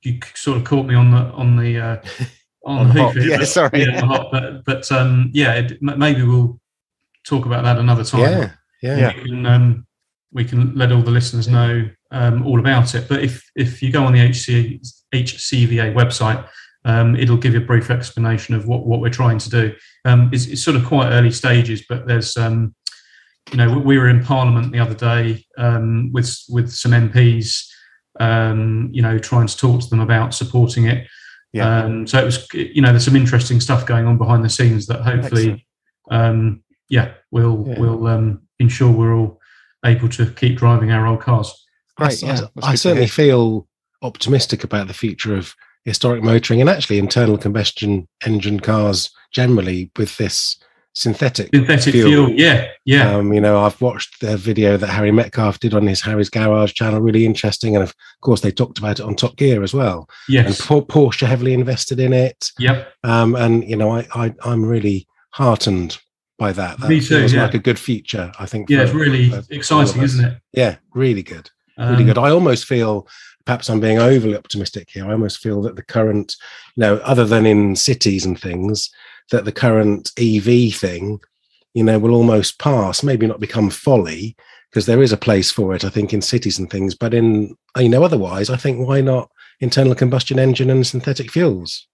you 0.04 0.20
sort 0.36 0.58
of 0.58 0.64
caught 0.64 0.86
me 0.86 0.96
on 0.96 1.12
the 1.12 1.18
on 1.34 1.56
the 1.58 1.80
uh, 1.80 1.98
on, 2.66 2.78
On 2.80 2.88
the 2.88 2.94
the 2.94 3.00
hoof 3.00 3.06
hop. 3.08 3.16
here, 3.16 3.30
Yeah, 3.32 3.38
but- 3.38 3.48
sorry. 3.48 3.82
yeah, 3.84 4.02
hop, 4.06 4.32
but 4.32 4.66
but 4.66 4.92
um, 4.92 5.30
yeah, 5.34 5.54
it, 5.56 5.82
maybe 5.82 6.24
we'll 6.24 6.60
talk 7.26 7.46
about 7.46 7.64
that 7.64 7.78
another 7.78 8.04
time. 8.04 8.22
Yeah. 8.22 8.52
Yeah. 8.82 8.98
Yeah. 8.98 9.14
we 9.24 9.30
can, 9.30 9.46
um, 9.46 9.88
we 10.32 10.46
can 10.46 10.76
let 10.76 10.92
all 10.92 11.02
the 11.02 11.12
listeners 11.12 11.48
know 11.48 11.90
um, 12.12 12.46
all 12.46 12.60
about 12.60 12.96
it. 12.96 13.08
But 13.10 13.24
if 13.24 13.44
if 13.56 13.82
you 13.82 13.92
go 13.92 14.04
on 14.06 14.14
the 14.14 14.20
HC, 14.22 14.80
HCVA 15.14 15.94
website, 15.94 16.48
um, 16.86 17.16
it'll 17.16 17.38
give 17.38 17.54
you 17.54 17.60
a 17.62 17.66
brief 17.66 17.90
explanation 17.90 18.56
of 18.56 18.68
what, 18.68 18.86
what 18.86 19.02
we're 19.02 19.10
trying 19.10 19.38
to 19.40 19.50
do. 19.50 19.74
Um, 20.06 20.30
it's, 20.34 20.48
it's 20.48 20.64
sort 20.64 20.78
of 20.78 20.86
quite 20.86 21.10
early 21.12 21.32
stages, 21.32 21.84
but 21.90 22.08
there's 22.08 22.38
um, 22.38 22.74
you 23.52 23.58
know 23.58 23.78
we 23.80 23.98
were 23.98 24.08
in 24.10 24.24
Parliament 24.24 24.72
the 24.72 24.80
other 24.80 24.94
day 24.96 25.46
um, 25.58 26.12
with 26.14 26.38
with 26.50 26.72
some 26.72 26.92
MPs, 26.92 27.66
um, 28.20 28.90
you 28.92 29.02
know, 29.02 29.18
trying 29.20 29.48
to 29.48 29.58
talk 29.58 29.82
to 29.82 29.88
them 29.90 30.00
about 30.00 30.34
supporting 30.34 30.86
it. 30.86 31.08
Yeah. 31.54 31.84
Um, 31.84 32.06
so 32.08 32.20
it 32.20 32.26
was, 32.26 32.48
you 32.54 32.82
know, 32.82 32.90
there's 32.92 33.06
some 33.06 33.16
interesting 33.16 33.60
stuff 33.60 33.86
going 33.86 34.06
on 34.06 34.18
behind 34.18 34.44
the 34.46 34.50
scenes 34.50 34.86
that 34.88 35.02
hopefully, 35.02 35.66
um, 36.12 36.64
yeah, 36.90 37.14
we'll 37.32 37.66
Yeah. 37.68 37.80
we'll 37.80 38.08
um, 38.08 38.42
ensure 38.60 38.92
we're 38.92 39.16
all 39.16 39.40
able 39.86 40.10
to 40.10 40.28
keep 40.32 40.58
driving 40.58 40.92
our 40.92 41.08
old 41.08 41.22
cars. 41.22 41.54
Great. 41.98 42.24
I, 42.24 42.28
Yeah, 42.28 42.34
I- 42.34 42.36
that's 42.56 42.68
I 42.68 42.76
certainly 42.76 43.06
hear. 43.06 43.26
feel 43.26 43.68
optimistic 44.02 44.64
about 44.64 44.88
the 44.88 44.94
future 44.94 45.36
of 45.36 45.56
historic 45.86 46.24
motoring 46.24 46.62
and 46.62 46.70
actually 46.70 47.00
internal 47.00 47.38
combustion 47.38 48.08
engine 48.26 48.60
cars 48.60 49.10
generally 49.32 49.92
with 49.98 50.18
this 50.18 50.58
synthetic 50.94 51.50
Synthetic 51.54 51.94
fuel. 51.94 52.08
fuel, 52.10 52.30
yeah, 52.32 52.68
yeah, 52.86 53.16
Um, 53.16 53.32
you 53.34 53.40
know, 53.40 53.64
I've 53.64 53.80
watched 53.82 54.20
the 54.22 54.36
video 54.38 54.76
that 54.78 54.88
Harry 54.88 55.12
Metcalf 55.12 55.60
did 55.60 55.74
on 55.74 55.88
his 55.88 56.02
Harry's 56.02 56.30
Garage 56.30 56.74
channel, 56.74 57.00
really 57.02 57.26
interesting. 57.26 57.76
And 57.76 57.84
of 57.84 57.94
course, 58.22 58.42
they 58.42 58.52
talked 58.52 58.80
about 58.80 59.00
it 59.00 59.06
on 59.06 59.16
Top 59.16 59.36
Gear 59.38 59.64
as 59.64 59.74
well. 59.74 60.08
And 60.28 60.34
yes, 60.36 60.66
Por- 60.66 60.86
Porsche 60.86 61.28
heavily 61.28 61.54
invested 61.54 62.00
in 62.00 62.12
it. 62.14 62.50
yep, 62.60 62.92
Um, 63.04 63.36
and, 63.36 63.64
you 63.64 63.76
know, 63.76 63.92
I, 63.92 64.08
I, 64.14 64.34
I'm 64.44 64.66
really 64.66 65.08
heartened 65.32 65.98
by 66.38 66.52
that. 66.54 66.80
That 66.80 66.90
Me 66.90 67.00
too, 67.00 67.20
feels 67.20 67.34
yeah. 67.34 67.44
like 67.44 67.54
a 67.54 67.60
good 67.60 67.80
future, 67.80 68.32
I 68.40 68.46
think. 68.46 68.70
yeah. 68.70 68.80
for- 68.80 68.84
It's 68.86 68.94
really 68.94 69.30
for 69.30 69.36
all 69.38 69.44
exciting, 69.52 70.02
isn't 70.02 70.26
it? 70.26 70.38
Yeah, 70.54 70.76
really 70.94 71.24
good. 71.24 71.50
really 71.78 71.96
Um, 71.98 72.06
good. 72.06 72.18
I 72.18 72.30
almost 72.32 72.66
feel, 72.66 73.08
perhaps 73.46 73.70
I'm 73.70 73.80
being 73.80 74.00
overly 74.00 74.36
optimistic 74.36 74.90
here. 74.92 75.06
I 75.08 75.12
almost 75.12 75.40
feel 75.40 75.62
that 75.64 75.76
the 75.76 75.84
current, 75.84 76.36
you 76.76 76.82
know, 76.82 76.96
other 76.98 77.26
than 77.26 77.46
in 77.46 77.76
cities 77.76 78.26
and 78.26 78.40
things, 78.40 78.90
that 79.32 79.46
the 79.46 79.52
current 79.52 80.12
EV 80.18 80.74
thing, 80.74 81.20
you 81.74 81.84
know, 81.84 82.00
will 82.00 82.14
almost 82.14 82.60
pass, 82.60 83.04
maybe 83.04 83.28
not 83.28 83.40
become 83.40 83.70
folly, 83.70 84.36
because 84.70 84.86
there 84.86 85.02
is 85.02 85.12
a 85.12 85.18
place 85.18 85.52
for 85.52 85.74
it, 85.74 85.84
I 85.84 85.90
think, 85.90 86.14
in 86.14 86.22
cities 86.22 86.60
and 86.60 86.70
things. 86.70 86.96
But 86.96 87.14
in, 87.14 87.56
you 87.78 87.90
know, 87.90 88.04
otherwise, 88.04 88.50
I 88.50 88.58
think 88.58 88.86
why 88.86 89.02
not 89.02 89.30
internal 89.60 89.96
combustion 89.96 90.40
engine 90.40 90.70
and 90.70 90.86
synthetic 90.86 91.32
fuels? 91.32 91.88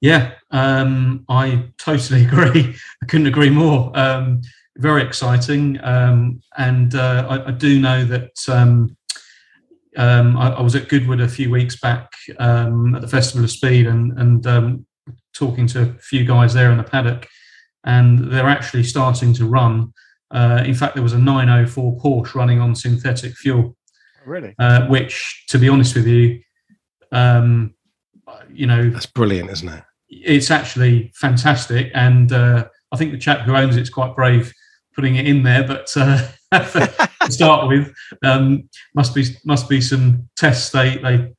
Yeah, 0.00 0.32
um, 0.50 1.24
I 1.28 1.68
totally 1.78 2.24
agree. 2.26 2.74
I 3.02 3.06
couldn't 3.06 3.26
agree 3.26 3.50
more. 3.50 3.92
Um, 3.94 4.40
very 4.76 5.02
exciting, 5.02 5.78
um, 5.82 6.40
and 6.56 6.94
uh, 6.94 7.26
I, 7.28 7.48
I, 7.48 7.50
do 7.50 7.80
know 7.80 8.04
that 8.04 8.32
um, 8.48 8.96
um, 9.96 10.38
I, 10.38 10.52
I, 10.52 10.62
was 10.62 10.74
at 10.74 10.88
Goodwood 10.88 11.20
a 11.20 11.28
few 11.28 11.50
weeks 11.50 11.78
back 11.78 12.10
um, 12.38 12.94
at 12.94 13.02
the 13.02 13.08
Festival 13.08 13.44
of 13.44 13.50
Speed, 13.50 13.86
and, 13.86 14.18
and 14.18 14.46
talking 15.34 15.66
to 15.68 15.82
a 15.82 15.92
few 16.00 16.24
guys 16.24 16.54
there 16.54 16.70
in 16.70 16.78
the 16.78 16.84
paddock, 16.84 17.28
and 17.84 18.30
they're 18.30 18.48
actually 18.48 18.82
starting 18.82 19.32
to 19.34 19.46
run. 19.46 19.92
Uh, 20.30 20.62
in 20.64 20.74
fact, 20.74 20.94
there 20.94 21.02
was 21.02 21.12
a 21.12 21.18
904 21.18 21.98
Porsche 21.98 22.34
running 22.34 22.60
on 22.60 22.74
synthetic 22.74 23.34
fuel. 23.34 23.76
Really? 24.24 24.54
Uh, 24.58 24.86
which, 24.86 25.44
to 25.48 25.58
be 25.58 25.68
honest 25.68 25.96
with 25.96 26.06
you, 26.06 26.40
you 28.52 28.66
know, 28.66 28.90
that's 28.90 29.06
brilliant, 29.06 29.50
isn't 29.50 29.68
it? 29.68 29.84
it's 30.10 30.50
actually 30.50 31.12
fantastic. 31.14 31.90
And 31.94 32.32
uh, 32.32 32.66
I 32.92 32.96
think 32.96 33.12
the 33.12 33.18
chap 33.18 33.40
who 33.40 33.54
owns 33.54 33.76
it's 33.76 33.90
quite 33.90 34.14
brave 34.14 34.52
putting 34.94 35.16
it 35.16 35.26
in 35.26 35.42
there. 35.42 35.66
But 35.66 35.90
uh, 35.96 36.28
to 36.52 37.32
start 37.32 37.68
with, 37.68 37.92
um, 38.24 38.68
must 38.94 39.14
be 39.14 39.24
must 39.44 39.68
be 39.68 39.80
some 39.80 40.28
tests 40.36 40.70
they 40.70 40.98
they 40.98 41.32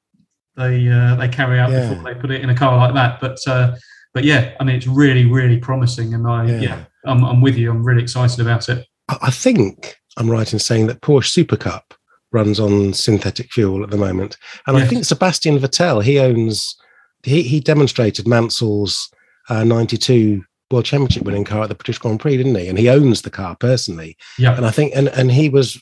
they 0.56 0.89
uh, 0.89 1.16
they 1.16 1.28
carry 1.28 1.60
out 1.60 1.72
yeah. 1.72 1.89
before 1.89 2.04
they 2.04 2.20
put 2.20 2.32
it 2.32 2.41
in 2.41 2.49
a 2.49 2.56
car 2.56 2.78
like 2.78 2.93
that. 2.93 3.20
But 3.20 3.38
uh, 3.47 3.76
but 4.14 4.24
yeah, 4.24 4.56
I 4.60 4.64
mean 4.64 4.76
it's 4.76 4.88
really 4.88 5.26
really 5.26 5.58
promising, 5.58 6.14
and 6.14 6.28
I 6.28 6.45
yeah, 6.45 6.60
yeah 6.60 6.84
I'm, 7.06 7.24
I'm 7.24 7.41
with 7.41 7.58
you. 7.58 7.70
I'm 7.70 7.84
really 7.84 8.04
excited 8.04 8.39
about 8.39 8.70
it. 8.70 8.86
I 9.22 9.32
think 9.32 9.97
I'm 10.18 10.30
right 10.30 10.52
in 10.52 10.60
saying 10.60 10.88
that 10.88 11.02
Porsche 11.02 11.28
Super 11.28 11.58
Cup 11.58 11.93
runs 12.32 12.60
on 12.60 12.93
synthetic 12.93 13.52
fuel 13.52 13.84
at 13.84 13.89
the 13.89 13.97
moment, 13.97 14.38
and. 14.68 14.78
I 14.78 14.86
think 14.86 15.06
Sebastian 15.06 15.60
Vettel 15.60 16.04
he 16.04 16.20
owns 16.20 16.76
he, 17.24 17.43
he 17.43 17.60
demonstrated 17.60 18.28
Mansell's 18.28 19.10
uh, 19.49 19.64
92 19.64 20.43
World 20.72 20.86
Championship 20.86 21.24
winning 21.24 21.43
car 21.43 21.64
at 21.64 21.70
the 21.70 21.76
British 21.76 21.97
Grand 21.97 22.20
Prix, 22.20 22.38
didn't 22.38 22.56
he? 22.56 22.68
And 22.68 22.78
he 22.78 22.89
owns 22.89 23.22
the 23.22 23.30
car 23.30 23.56
personally. 23.60 24.18
Yeah. 24.38 24.56
And 24.56 24.66
I 24.66 24.72
think, 24.72 24.93
and, 24.95 25.10
and 25.10 25.32
he 25.32 25.49
was 25.49 25.82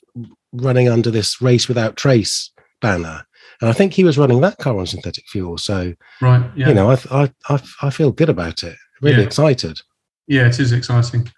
running 0.51 0.89
under 0.89 1.11
this 1.11 1.41
race 1.41 1.67
without 1.67 1.95
trace 1.95 2.51
banner. 2.81 3.25
And 3.61 3.69
I 3.69 3.73
think 3.73 3.93
he 3.93 4.03
was 4.03 4.17
running 4.17 4.41
that 4.41 4.57
car 4.57 4.77
on 4.77 4.85
synthetic 4.85 5.27
fuel. 5.27 5.57
So, 5.57 5.93
right. 6.21 6.49
Yeah. 6.55 6.69
You 6.69 6.73
know, 6.73 6.91
I, 6.91 7.29
I, 7.49 7.61
I, 7.81 7.89
feel 7.89 8.11
good 8.11 8.29
about 8.29 8.63
it. 8.63 8.77
Really 9.01 9.17
yeah. 9.17 9.25
excited. 9.25 9.79
Yeah, 10.27 10.47
it 10.47 10.59
is 10.59 10.71
exciting. 10.71 11.29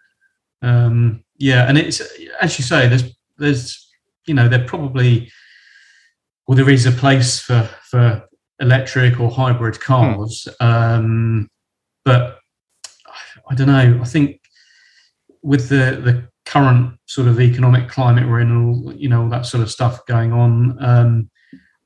Um, 0.62 1.24
yeah. 1.38 1.68
And 1.68 1.78
it's, 1.78 2.02
as 2.40 2.60
you 2.60 2.66
say, 2.66 2.88
there's, 2.88 3.16
there's, 3.38 3.90
you 4.28 4.36
know, 4.36 4.48
there 4.48 4.64
probably, 4.66 5.32
well, 6.48 6.56
there 6.56 6.70
is 6.70 6.86
a 6.86 6.92
place 6.92 7.40
for, 7.40 7.68
for 7.90 8.24
electric 8.60 9.20
or 9.20 9.32
hybrid 9.32 9.80
cars. 9.80 10.48
Hmm. 10.60 10.66
Um, 10.66 11.50
but 12.06 12.40
I 13.50 13.56
don't 13.56 13.68
know. 13.68 14.00
I 14.02 14.06
think 14.06 14.40
with 15.42 15.70
the 15.70 16.00
the 16.04 16.28
current 16.46 16.98
sort 17.06 17.28
of 17.28 17.40
economic 17.40 17.90
climate 17.90 18.28
we're 18.28 18.40
in, 18.40 18.52
all 18.56 18.94
you 18.94 19.10
know, 19.10 19.24
all 19.24 19.30
that 19.30 19.46
sort 19.46 19.64
of 19.64 19.72
stuff 19.72 20.06
going 20.06 20.32
on, 20.32 20.78
um, 20.84 21.30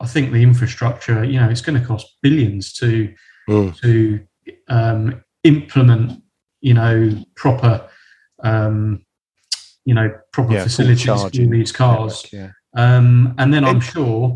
I 0.06 0.08
think 0.08 0.32
the 0.32 0.44
infrastructure, 0.44 1.24
you 1.24 1.40
know, 1.40 1.50
it's 1.50 1.62
going 1.62 1.80
to 1.80 1.86
cost 1.86 2.18
billions 2.22 2.74
to 2.74 3.12
mm. 3.50 3.76
to 3.82 4.20
um, 4.68 5.24
implement, 5.44 6.22
you 6.62 6.76
know, 6.76 7.24
proper, 7.36 7.90
um, 8.44 9.04
you 9.84 9.96
know, 9.96 10.16
proper 10.32 10.54
yeah, 10.54 10.64
facilities 10.64 11.06
for 11.06 11.30
these 11.32 11.72
cars. 11.72 12.24
Network, 12.32 12.54
yeah. 12.78 12.98
um, 12.98 13.34
and 13.40 13.52
then 13.52 13.66
I'm 13.66 13.80
sure 13.80 14.36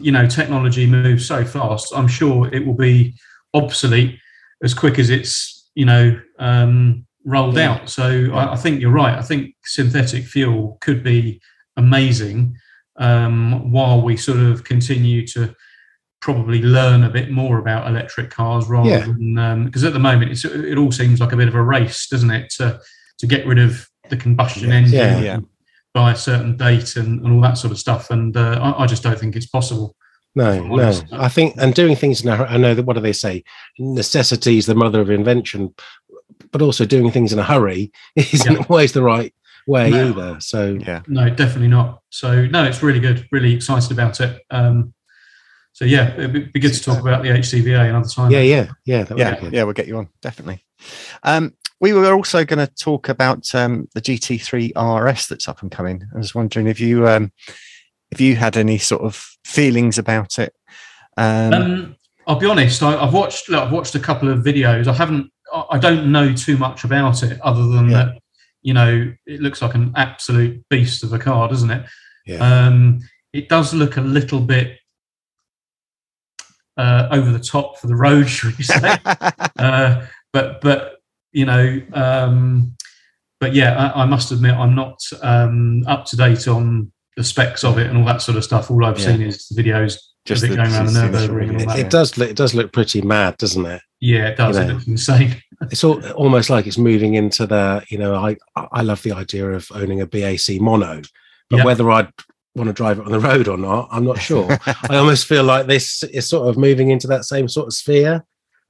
you 0.00 0.10
know 0.10 0.26
technology 0.26 0.86
moves 0.86 1.26
so 1.26 1.44
fast 1.44 1.92
i'm 1.94 2.08
sure 2.08 2.52
it 2.52 2.66
will 2.66 2.74
be 2.74 3.14
obsolete 3.52 4.18
as 4.64 4.72
quick 4.72 4.98
as 4.98 5.10
it's 5.10 5.70
you 5.74 5.84
know 5.84 6.18
um, 6.38 7.06
rolled 7.24 7.56
yeah. 7.56 7.72
out 7.72 7.90
so. 7.90 8.30
I, 8.32 8.54
I, 8.54 8.56
think 8.56 8.80
you're 8.80 8.90
right 8.90 9.16
i 9.16 9.22
think 9.22 9.54
synthetic 9.64 10.24
fuel 10.24 10.78
could 10.80 11.04
be 11.04 11.40
amazing 11.76 12.56
um, 13.00 13.72
while 13.72 14.00
we 14.00 14.16
sort 14.16 14.38
of 14.38 14.62
continue 14.62 15.26
to 15.26 15.54
probably 16.20 16.62
learn 16.62 17.02
a 17.02 17.10
bit 17.10 17.30
more 17.30 17.58
about 17.58 17.88
electric 17.88 18.30
cars 18.30 18.68
rather 18.68 18.88
yeah. 18.88 19.06
than 19.06 19.64
because 19.64 19.82
um, 19.82 19.88
at 19.88 19.92
the 19.94 19.98
moment 19.98 20.44
it 20.44 20.78
all 20.78 20.92
seems 20.92 21.18
like 21.18 21.32
a 21.32 21.36
bit 21.36 21.48
of 21.48 21.54
a 21.54 21.62
race 21.62 22.08
doesn't 22.08 22.30
it 22.30 22.50
to 22.50 22.78
to 23.18 23.26
get 23.26 23.46
rid 23.46 23.58
of 23.58 23.88
the 24.10 24.16
combustion 24.16 24.70
engine 24.70 25.46
by 25.94 26.12
a 26.12 26.16
certain 26.16 26.56
date 26.56 26.96
and, 26.96 27.24
and 27.24 27.34
all 27.34 27.40
that 27.40 27.58
sort 27.58 27.72
of 27.72 27.78
stuff. 27.78 28.10
And 28.10 28.36
uh, 28.36 28.58
I, 28.62 28.84
I, 28.84 28.86
just 28.86 29.02
don't 29.02 29.18
think 29.18 29.34
it's 29.34 29.46
possible. 29.46 29.96
No, 30.36 30.64
no. 30.64 31.00
I 31.12 31.28
think, 31.28 31.56
and 31.58 31.74
doing 31.74 31.96
things 31.96 32.22
in 32.22 32.28
a, 32.28 32.34
I 32.34 32.56
know 32.56 32.74
that 32.74 32.84
what 32.84 32.94
do 32.94 33.00
they 33.00 33.12
say? 33.12 33.42
Necessity 33.78 34.58
is 34.58 34.66
the 34.66 34.76
mother 34.76 35.00
of 35.00 35.10
invention, 35.10 35.74
but 36.52 36.62
also 36.62 36.84
doing 36.84 37.10
things 37.10 37.32
in 37.32 37.38
a 37.38 37.44
hurry 37.44 37.90
isn't 38.16 38.52
yeah. 38.52 38.64
always 38.68 38.92
the 38.92 39.02
right 39.02 39.34
way 39.66 39.90
no. 39.90 40.08
either. 40.08 40.40
So, 40.40 40.78
yeah, 40.80 41.02
no, 41.06 41.30
definitely 41.30 41.68
not. 41.68 42.02
So, 42.10 42.46
no, 42.46 42.64
it's 42.64 42.82
really 42.82 43.00
good. 43.00 43.26
Really 43.30 43.54
excited 43.54 43.90
about 43.92 44.20
it. 44.20 44.42
Um, 44.50 44.94
so 45.72 45.84
yeah, 45.84 46.12
it'd 46.14 46.52
be 46.52 46.60
good 46.60 46.74
to 46.74 46.82
talk 46.82 47.00
about 47.00 47.22
the 47.22 47.28
HCVA 47.30 47.88
another 47.88 48.08
time. 48.08 48.30
Yeah, 48.30 48.40
yeah, 48.40 48.66
yeah, 48.84 49.06
yeah, 49.16 49.48
yeah. 49.50 49.62
We'll 49.62 49.72
get 49.72 49.86
you 49.86 49.96
on 49.98 50.08
definitely. 50.20 50.64
Um, 51.22 51.54
we 51.80 51.92
were 51.92 52.12
also 52.12 52.44
going 52.44 52.58
to 52.58 52.72
talk 52.74 53.08
about 53.08 53.54
um, 53.54 53.88
the 53.94 54.02
GT3 54.02 54.72
RS 54.76 55.28
that's 55.28 55.48
up 55.48 55.62
and 55.62 55.70
coming. 55.70 56.04
I 56.14 56.18
was 56.18 56.34
wondering 56.34 56.66
if 56.66 56.80
you 56.80 57.08
um, 57.08 57.32
if 58.10 58.20
you 58.20 58.36
had 58.36 58.56
any 58.56 58.78
sort 58.78 59.02
of 59.02 59.14
feelings 59.44 59.96
about 59.96 60.38
it. 60.38 60.54
Um, 61.16 61.52
um 61.52 61.96
I'll 62.26 62.38
be 62.38 62.46
honest. 62.46 62.82
I, 62.82 63.02
have 63.02 63.14
watched. 63.14 63.48
Look, 63.48 63.62
I've 63.62 63.72
watched 63.72 63.94
a 63.94 64.00
couple 64.00 64.28
of 64.28 64.40
videos. 64.40 64.86
I 64.86 64.92
haven't. 64.92 65.32
I 65.70 65.78
don't 65.78 66.12
know 66.12 66.32
too 66.32 66.56
much 66.56 66.84
about 66.84 67.22
it, 67.22 67.40
other 67.40 67.66
than 67.66 67.88
yeah. 67.88 68.04
that. 68.04 68.19
You 68.62 68.74
know, 68.74 69.12
it 69.26 69.40
looks 69.40 69.62
like 69.62 69.74
an 69.74 69.92
absolute 69.96 70.64
beast 70.68 71.02
of 71.02 71.12
a 71.12 71.18
car, 71.18 71.48
doesn't 71.48 71.70
it? 71.70 71.86
Yeah. 72.26 72.66
Um, 72.66 73.00
it 73.32 73.48
does 73.48 73.72
look 73.72 73.96
a 73.96 74.02
little 74.02 74.40
bit 74.40 74.78
uh, 76.76 77.08
over 77.10 77.30
the 77.30 77.38
top 77.38 77.78
for 77.78 77.86
the 77.86 77.96
road, 77.96 78.24
should 78.28 78.56
we 78.56 78.64
say? 78.64 78.96
uh, 79.58 80.06
but 80.32 80.60
but 80.60 80.98
you 81.32 81.44
know, 81.44 81.80
um, 81.92 82.76
but 83.40 83.54
yeah, 83.54 83.92
I, 83.94 84.02
I, 84.02 84.04
must 84.04 84.32
admit 84.32 84.54
I'm 84.54 84.74
not 84.74 85.00
um, 85.22 85.84
up 85.86 86.04
to 86.06 86.16
date 86.16 86.48
on 86.48 86.92
the 87.16 87.24
specs 87.24 87.64
of 87.64 87.78
it 87.78 87.86
and 87.86 87.98
all 87.98 88.04
that 88.04 88.22
sort 88.22 88.36
of 88.36 88.44
stuff. 88.44 88.70
All 88.70 88.84
I've 88.84 88.98
yeah. 88.98 89.06
seen 89.06 89.22
is 89.22 89.48
the 89.48 89.62
videos 89.62 89.98
just 90.24 90.42
the, 90.42 90.48
going 90.48 90.60
around 90.60 90.86
the 90.86 90.92
Nurburgring. 90.92 91.60
It, 91.60 91.86
it 91.86 91.90
does 91.90 92.18
look 92.18 92.30
it 92.30 92.36
does 92.36 92.54
look 92.54 92.72
pretty 92.72 93.02
mad, 93.02 93.36
doesn't 93.38 93.64
it? 93.64 93.82
Yeah, 94.00 94.28
it 94.28 94.36
does. 94.36 94.56
You 94.56 94.64
know, 94.64 94.70
it 94.70 94.74
looks 94.74 94.86
insane. 94.86 95.42
It's 95.62 95.84
all, 95.84 96.04
almost 96.12 96.50
like 96.50 96.66
it's 96.66 96.78
moving 96.78 97.14
into 97.14 97.46
the 97.46 97.84
you 97.88 97.98
know 97.98 98.14
I 98.14 98.36
I 98.56 98.82
love 98.82 99.02
the 99.02 99.12
idea 99.12 99.50
of 99.50 99.70
owning 99.74 100.00
a 100.00 100.06
BAC 100.06 100.60
mono, 100.60 101.02
but 101.48 101.58
yeah. 101.58 101.64
whether 101.64 101.90
I'd 101.90 102.12
want 102.54 102.68
to 102.68 102.72
drive 102.72 102.98
it 102.98 103.06
on 103.06 103.12
the 103.12 103.20
road 103.20 103.48
or 103.48 103.58
not, 103.58 103.88
I'm 103.92 104.04
not 104.04 104.20
sure. 104.20 104.48
I 104.66 104.96
almost 104.96 105.26
feel 105.26 105.44
like 105.44 105.66
this 105.66 106.02
is 106.04 106.28
sort 106.28 106.48
of 106.48 106.56
moving 106.56 106.90
into 106.90 107.06
that 107.08 107.24
same 107.24 107.48
sort 107.48 107.68
of 107.68 107.74
sphere 107.74 108.24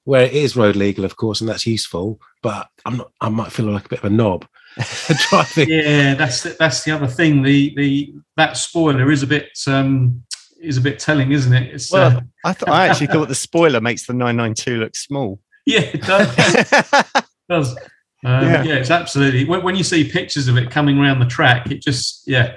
where 0.04 0.24
it 0.24 0.32
is 0.32 0.56
road 0.56 0.76
legal, 0.76 1.04
of 1.04 1.16
course, 1.16 1.40
and 1.40 1.48
that's 1.48 1.66
useful. 1.66 2.20
But 2.42 2.68
I'm 2.84 2.96
not. 2.96 3.12
I 3.20 3.28
might 3.28 3.52
feel 3.52 3.66
like 3.66 3.86
a 3.86 3.88
bit 3.88 4.00
of 4.00 4.06
a 4.06 4.10
knob 4.10 4.46
driving. 5.30 5.68
Yeah, 5.68 6.14
that's 6.14 6.42
the, 6.42 6.56
that's 6.58 6.84
the 6.84 6.92
other 6.92 7.06
thing. 7.06 7.42
The 7.42 7.74
the 7.76 8.14
that 8.36 8.56
spoiler 8.56 9.10
is 9.10 9.22
a 9.22 9.26
bit 9.26 9.50
um 9.66 10.22
is 10.60 10.76
a 10.76 10.80
bit 10.80 10.98
telling, 10.98 11.32
isn't 11.32 11.52
it? 11.52 11.74
It's, 11.74 11.90
well, 11.90 12.18
uh, 12.18 12.20
I 12.44 12.52
thought 12.52 12.68
I 12.68 12.88
actually 12.88 13.06
thought 13.06 13.28
the 13.28 13.34
spoiler 13.34 13.80
makes 13.80 14.06
the 14.06 14.12
992 14.12 14.76
look 14.78 14.94
small. 14.94 15.40
Yeah, 15.74 15.80
it 15.80 16.02
does. 16.02 16.34
it 17.14 17.24
does. 17.48 17.76
Um, 18.24 18.44
yeah. 18.44 18.62
yeah. 18.64 18.74
it's 18.74 18.90
absolutely. 18.90 19.44
When, 19.44 19.62
when, 19.62 19.76
you 19.76 19.84
see 19.84 20.08
pictures 20.08 20.48
of 20.48 20.56
it 20.56 20.70
coming 20.70 20.98
around 20.98 21.20
the 21.20 21.26
track, 21.26 21.70
it 21.70 21.80
just 21.80 22.24
yeah, 22.26 22.56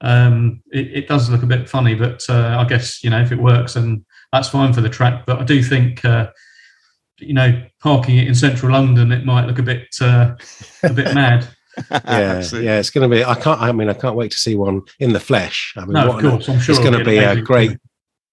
um, 0.00 0.62
it, 0.70 0.86
it, 0.92 1.08
does 1.08 1.30
look 1.30 1.42
a 1.42 1.46
bit 1.46 1.68
funny. 1.68 1.94
But 1.94 2.22
uh, 2.28 2.56
I 2.58 2.64
guess 2.64 3.02
you 3.02 3.10
know 3.10 3.20
if 3.20 3.32
it 3.32 3.38
works, 3.38 3.76
and 3.76 4.04
that's 4.32 4.48
fine 4.48 4.72
for 4.72 4.82
the 4.82 4.88
track. 4.88 5.26
But 5.26 5.40
I 5.40 5.44
do 5.44 5.62
think 5.62 6.04
uh, 6.04 6.30
you 7.20 7.34
know, 7.34 7.62
parking 7.80 8.18
it 8.18 8.26
in 8.26 8.34
central 8.34 8.72
London, 8.72 9.12
it 9.12 9.24
might 9.24 9.46
look 9.46 9.58
a 9.58 9.62
bit 9.62 9.88
uh, 10.00 10.34
a 10.82 10.92
bit 10.92 11.14
mad. 11.14 11.46
yeah, 11.90 12.42
yeah, 12.52 12.78
it's 12.78 12.90
going 12.90 13.08
to 13.08 13.14
be. 13.14 13.24
I 13.24 13.34
can't. 13.34 13.60
I 13.60 13.72
mean, 13.72 13.88
I 13.88 13.94
can't 13.94 14.16
wait 14.16 14.32
to 14.32 14.38
see 14.38 14.56
one 14.56 14.82
in 14.98 15.12
the 15.12 15.20
flesh. 15.20 15.74
I 15.76 15.80
mean, 15.82 15.92
no, 15.92 16.12
of 16.12 16.20
course, 16.20 16.48
I'm 16.48 16.60
sure 16.60 16.74
it's 16.74 16.84
going 16.84 16.98
to 16.98 17.04
be 17.04 17.18
a 17.18 17.40
great. 17.40 17.78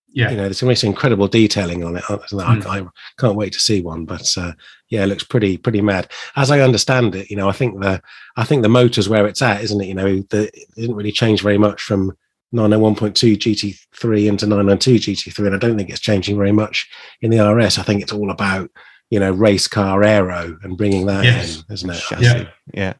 Yeah, 0.10 0.32
you 0.32 0.38
know, 0.38 0.44
there's 0.44 0.62
going 0.62 0.70
to 0.70 0.72
be 0.72 0.76
some 0.80 0.90
incredible 0.92 1.28
detailing 1.28 1.84
on 1.84 1.98
it. 1.98 2.04
Mm. 2.04 2.66
I, 2.66 2.80
I, 2.80 2.88
can't 3.20 3.36
wait 3.36 3.54
to 3.54 3.60
see 3.60 3.82
one, 3.82 4.06
but 4.06 4.36
uh, 4.38 4.54
yeah, 4.90 5.04
it 5.04 5.08
looks 5.08 5.24
pretty 5.24 5.58
pretty 5.58 5.82
mad. 5.82 6.10
As 6.36 6.50
I 6.50 6.62
understand 6.62 7.14
it, 7.14 7.30
you 7.30 7.36
know, 7.36 7.50
I 7.50 7.52
think 7.52 7.82
the 7.82 8.02
I 8.38 8.44
think 8.46 8.62
the 8.62 8.70
motor's 8.70 9.10
where 9.10 9.28
it's 9.28 9.42
at, 9.42 9.62
isn't 9.62 9.82
it? 9.82 9.88
You 9.88 9.94
know, 9.94 10.20
the, 10.30 10.48
it 10.54 10.68
didn't 10.76 10.96
really 10.96 11.12
change 11.12 11.42
very 11.42 11.58
much 11.58 11.82
from 11.82 12.18
991.2 12.56 13.36
GT3 13.38 14.28
into 14.28 14.48
992 14.48 15.14
GT3, 15.14 15.48
and 15.48 15.56
I 15.56 15.60
don't 15.60 15.78
think 15.78 15.90
it's 15.90 16.00
changing 16.00 16.38
very 16.38 16.54
much 16.54 16.90
in 17.22 17.30
the 17.30 17.40
RS. 17.46 17.78
I 17.78 17.84
think 17.84 18.02
it's 18.02 18.14
all 18.14 18.32
about 18.32 18.70
you 19.10 19.20
know 19.20 19.32
race 19.32 19.68
car 19.68 20.04
aero 20.04 20.58
and 20.64 20.78
bringing 20.78 21.06
that 21.08 21.26
Yes. 21.26 21.58
in, 21.68 21.74
isn't 21.74 21.90
it? 21.90 22.00
Chassis. 22.00 22.26
Yeah. 22.26 22.48
yeah, 22.74 22.94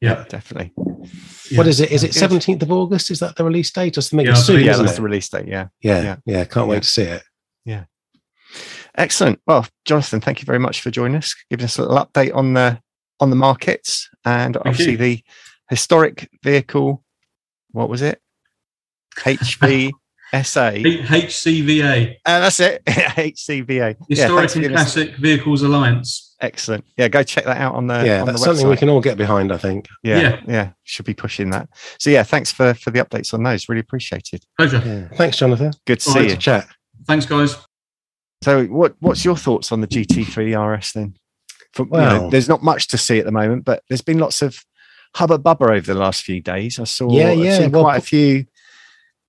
Yeah. 0.00 0.24
definitely. 0.28 0.72
What 1.56 1.66
is 1.66 1.80
it? 1.80 1.90
Is 1.90 2.04
it 2.04 2.14
seventeenth 2.14 2.62
of 2.62 2.70
August? 2.72 3.10
Is 3.10 3.20
that 3.20 3.36
the 3.36 3.44
release 3.44 3.70
date? 3.70 3.96
Or 3.98 4.00
something 4.02 4.26
Yeah, 4.26 4.34
soon, 4.34 4.64
Yeah, 4.64 4.76
that's 4.76 4.92
it? 4.92 4.96
the 4.96 5.02
release 5.02 5.28
date. 5.28 5.46
Yeah, 5.48 5.68
yeah, 5.80 6.02
yeah. 6.02 6.16
yeah, 6.26 6.44
Can't 6.44 6.66
Yeah. 6.66 6.70
wait 6.72 6.82
to 6.82 6.88
see 6.88 7.02
it. 7.02 7.22
Yeah, 7.64 7.84
excellent. 8.96 9.40
Well, 9.46 9.66
Jonathan, 9.84 10.20
thank 10.20 10.40
you 10.40 10.46
very 10.46 10.58
much 10.58 10.80
for 10.80 10.90
joining 10.90 11.16
us, 11.16 11.34
giving 11.50 11.64
us 11.64 11.78
a 11.78 11.82
little 11.82 11.96
update 12.04 12.34
on 12.34 12.54
the 12.54 12.80
on 13.20 13.30
the 13.30 13.36
markets 13.36 14.08
and 14.24 14.56
obviously 14.56 14.92
you. 14.92 14.96
the 14.98 15.22
historic 15.70 16.28
vehicle. 16.42 17.02
What 17.72 17.88
was 17.88 18.02
it? 18.02 18.20
HV 19.18 19.90
SA. 20.42 20.70
HCVA, 20.72 22.16
Uh, 22.24 22.40
that's 22.40 22.60
it. 22.60 22.84
HCVA. 22.86 23.96
Historic 24.08 24.50
thanks 24.50 24.52
for 24.54 24.58
and 24.64 24.72
Classic 24.74 25.16
Vehicles 25.16 25.62
Alliance. 25.62 26.23
Excellent. 26.44 26.84
Yeah, 26.98 27.08
go 27.08 27.22
check 27.22 27.44
that 27.44 27.56
out 27.56 27.74
on 27.74 27.86
the 27.86 28.04
yeah, 28.04 28.20
on 28.20 28.26
that's 28.26 28.40
the 28.40 28.44
something 28.46 28.68
we 28.68 28.76
can 28.76 28.88
all 28.90 29.00
get 29.00 29.16
behind. 29.16 29.50
I 29.50 29.56
think. 29.56 29.88
Yeah, 30.02 30.20
yeah, 30.20 30.40
Yeah. 30.46 30.70
should 30.82 31.06
be 31.06 31.14
pushing 31.14 31.48
that. 31.50 31.68
So 31.98 32.10
yeah, 32.10 32.22
thanks 32.22 32.52
for 32.52 32.74
for 32.74 32.90
the 32.90 32.98
updates 33.02 33.32
on 33.32 33.42
those. 33.42 33.68
Really 33.68 33.80
appreciated. 33.80 34.44
Pleasure. 34.58 34.82
Yeah. 34.84 35.16
Thanks, 35.16 35.38
Jonathan. 35.38 35.72
Good 35.86 36.00
to 36.00 36.08
All 36.10 36.14
see 36.14 36.20
right. 36.20 36.28
you. 36.28 36.34
To 36.34 36.40
chat. 36.40 36.66
Thanks, 37.06 37.24
guys. 37.26 37.56
So 38.42 38.64
what 38.66 38.94
what's 39.00 39.24
your 39.24 39.36
thoughts 39.36 39.72
on 39.72 39.80
the 39.80 39.86
GT3 39.86 40.54
RS 40.54 40.92
then? 40.92 41.14
From, 41.72 41.88
you 41.92 41.98
know, 41.98 42.20
Well- 42.20 42.30
there's 42.30 42.48
not 42.48 42.62
much 42.62 42.88
to 42.88 42.98
see 42.98 43.18
at 43.18 43.24
the 43.24 43.32
moment, 43.32 43.64
but 43.64 43.82
there's 43.88 44.02
been 44.02 44.18
lots 44.18 44.42
of 44.42 44.62
hubba 45.16 45.38
bubba 45.38 45.70
over 45.70 45.80
the 45.92 45.98
last 45.98 46.22
few 46.24 46.40
days. 46.42 46.78
I 46.78 46.84
saw 46.84 47.10
Yeah, 47.10 47.32
yeah, 47.32 47.58
seen 47.58 47.70
well, 47.70 47.82
quite 47.84 47.96
a 47.98 48.02
few. 48.02 48.44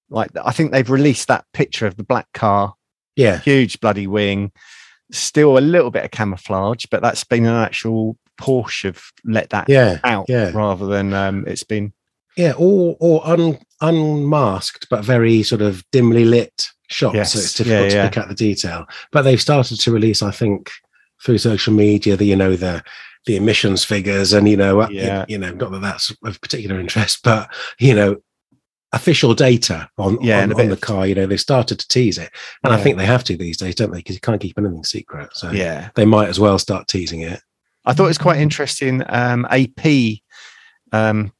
Like 0.09 0.32
I 0.43 0.51
think 0.51 0.72
they've 0.72 0.89
released 0.89 1.28
that 1.30 1.45
picture 1.53 1.88
of 1.88 1.95
the 1.95 2.03
black 2.03 2.28
car, 2.34 2.74
Yeah, 3.16 3.39
huge 3.39 3.80
bloody 3.80 4.05
wing, 4.05 4.51
still 5.12 5.58
a 5.58 5.60
little 5.60 5.91
bit 5.91 6.06
of 6.06 6.12
camouflage, 6.12 6.86
but 6.89 7.01
that's 7.01 7.24
been 7.24 7.45
an 7.45 7.56
actual 7.56 8.18
Porsche 8.39 8.84
have 8.86 9.01
let 9.24 9.49
that 9.51 9.70
yeah, 9.70 9.99
out 10.03 10.26
yeah. 10.28 10.51
rather 10.53 10.86
than 10.88 11.14
um, 11.14 11.45
it's 11.47 11.64
been 11.64 11.93
yeah. 12.36 12.53
Or 12.58 12.97
or 12.99 13.26
un, 13.26 13.58
unmasked, 13.82 14.88
but 14.89 15.06
very 15.06 15.41
sort 15.43 15.62
of 15.62 15.84
dimly 15.91 16.26
lit 16.26 16.68
shots. 16.88 17.32
So 17.32 17.39
it's 17.39 17.53
difficult 17.53 17.91
Yeah, 17.93 18.03
to 18.03 18.10
pick 18.10 18.18
out 18.18 18.28
the 18.28 18.36
detail. 18.36 18.86
But 19.12 19.22
they've 19.22 19.41
started 19.41 19.80
to 19.80 19.91
release, 19.91 20.22
I 20.22 20.32
think, 20.32 20.70
through 21.24 21.38
social 21.38 21.74
media, 21.74 22.18
the 22.18 22.26
you 22.26 22.36
know 22.36 22.56
the 22.56 22.84
the 23.26 23.38
emissions 23.38 23.84
figures, 23.84 24.34
and 24.34 24.47
you 24.49 24.58
know, 24.58 24.82
uh, 24.82 24.89
you- 24.89 24.97
Yeah. 25.01 25.26
you, 25.28 25.38
know, 25.38 25.51
not 25.51 25.72
that 25.72 25.82
that's 25.82 26.14
of 26.24 26.41
particular 26.41 26.80
interest, 26.80 27.22
but 27.24 27.49
you 27.80 27.93
know. 27.95 28.18
Official 28.96 29.34
data 29.36 29.89
on, 29.98 30.18
Yeah, 30.22 30.41
on, 30.41 30.60
on 30.60 30.70
the 30.70 30.78
car, 30.78 31.06
you 31.06 31.14
know, 31.14 31.26
they 31.28 31.38
started 31.38 31.80
to 31.80 31.88
tease 31.88 32.18
it, 32.18 32.32
and 32.64 32.74
I 32.74 32.82
think 32.82 32.98
they 32.98 33.06
have 33.06 33.24
to 33.26 33.38
these 33.38 33.58
days, 33.58 33.76
don't 33.76 33.91
they? 33.91 34.00
Because 34.00 34.16
you 34.16 34.22
can't 34.22 34.41
keep 34.41 34.58
anything 34.58 34.84
secret, 34.84 35.30
so 35.34 35.52
yeah. 35.52 35.89
they 35.96 36.06
might 36.06 36.30
as 36.30 36.39
well 36.39 36.58
start 36.58 36.88
teasing 36.88 37.22
it. 37.22 37.41
I 37.86 37.93
thought 37.93 38.06
it 38.06 38.08
was 38.08 38.18
quite 38.18 38.39
interesting. 38.39 39.04
Um, 39.10 39.46
AP 39.52 40.20
um, 40.91 41.32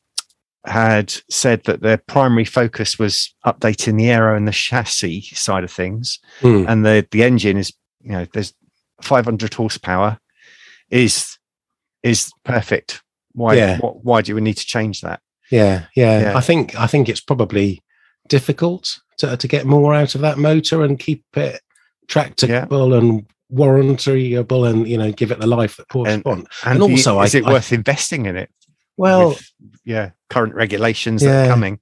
had 0.66 1.14
said 1.30 1.64
that 1.64 1.82
their 1.82 1.97
primary 1.97 2.45
focus 2.45 2.99
was 2.99 3.34
updating 3.45 3.97
the 3.97 4.10
aero 4.10 4.36
and 4.36 4.47
the 4.47 4.51
chassis 4.51 5.22
side 5.34 5.64
of 5.64 5.72
things, 5.72 6.20
Hmm. 6.41 6.66
and 6.68 6.86
the 6.86 7.08
the 7.12 7.24
engine 7.24 7.58
is 7.58 7.72
you 8.01 8.12
know 8.12 8.26
there's 8.34 8.53
500 9.01 9.53
horsepower 9.53 10.20
is 10.89 11.38
is 12.03 12.32
perfect. 12.43 13.01
Why 13.32 13.56
Yeah. 13.56 13.78
what, 13.80 14.03
why 14.03 14.22
do 14.22 14.36
we 14.36 14.41
need 14.41 14.58
to 14.58 14.66
change 14.66 15.01
that? 15.01 15.20
Yeah, 15.52 15.86
yeah, 15.96 16.20
Yeah. 16.22 16.38
I 16.38 16.41
think 16.41 16.76
I 16.80 16.88
think 16.88 17.08
it's 17.10 17.22
probably 17.22 17.84
difficult 18.28 19.00
to, 19.20 19.38
to 19.38 19.48
get 19.48 19.66
more 19.66 19.93
out 19.93 20.16
of 20.16 20.22
that 20.22 20.38
motor 20.38 20.84
and 20.84 21.00
keep 21.00 21.24
it 21.36 21.62
tractable 22.08 22.93
and 22.98 23.26
warrantyable, 23.54 24.70
and 24.70 24.88
you 24.88 24.98
know, 24.98 25.12
give 25.12 25.32
it 25.32 25.39
the 25.39 25.48
life 25.48 25.78
that 25.78 25.88
Porsche 25.89 26.08
And- 26.16 26.26
want. 26.26 26.48
And, 26.66 26.82
And 26.82 26.91
also, 26.91 27.22
is 27.22 27.36
I- 27.36 27.39
it 27.39 27.46
I- 27.46 27.52
worth 27.54 27.72
investing 27.72 28.26
in 28.26 28.36
it? 28.38 28.50
Well, 28.98 29.30
with, 29.30 29.52
yeah, 29.84 30.12
current 30.30 30.56
regulations 30.56 31.22
that 31.22 31.46
are 31.48 31.50
coming. 31.50 31.80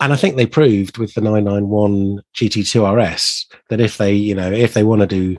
and 0.00 0.12
I 0.12 0.16
think 0.16 0.36
they 0.36 0.46
proved 0.46 0.98
with 0.98 1.14
the 1.14 1.20
991 1.20 2.20
GT2 2.34 2.84
RS 2.84 3.46
that 3.68 3.80
if 3.80 3.98
they, 3.98 4.14
you 4.14 4.34
know, 4.34 4.50
if 4.50 4.72
they 4.74 4.82
want 4.82 5.02
to 5.02 5.06
do, 5.06 5.36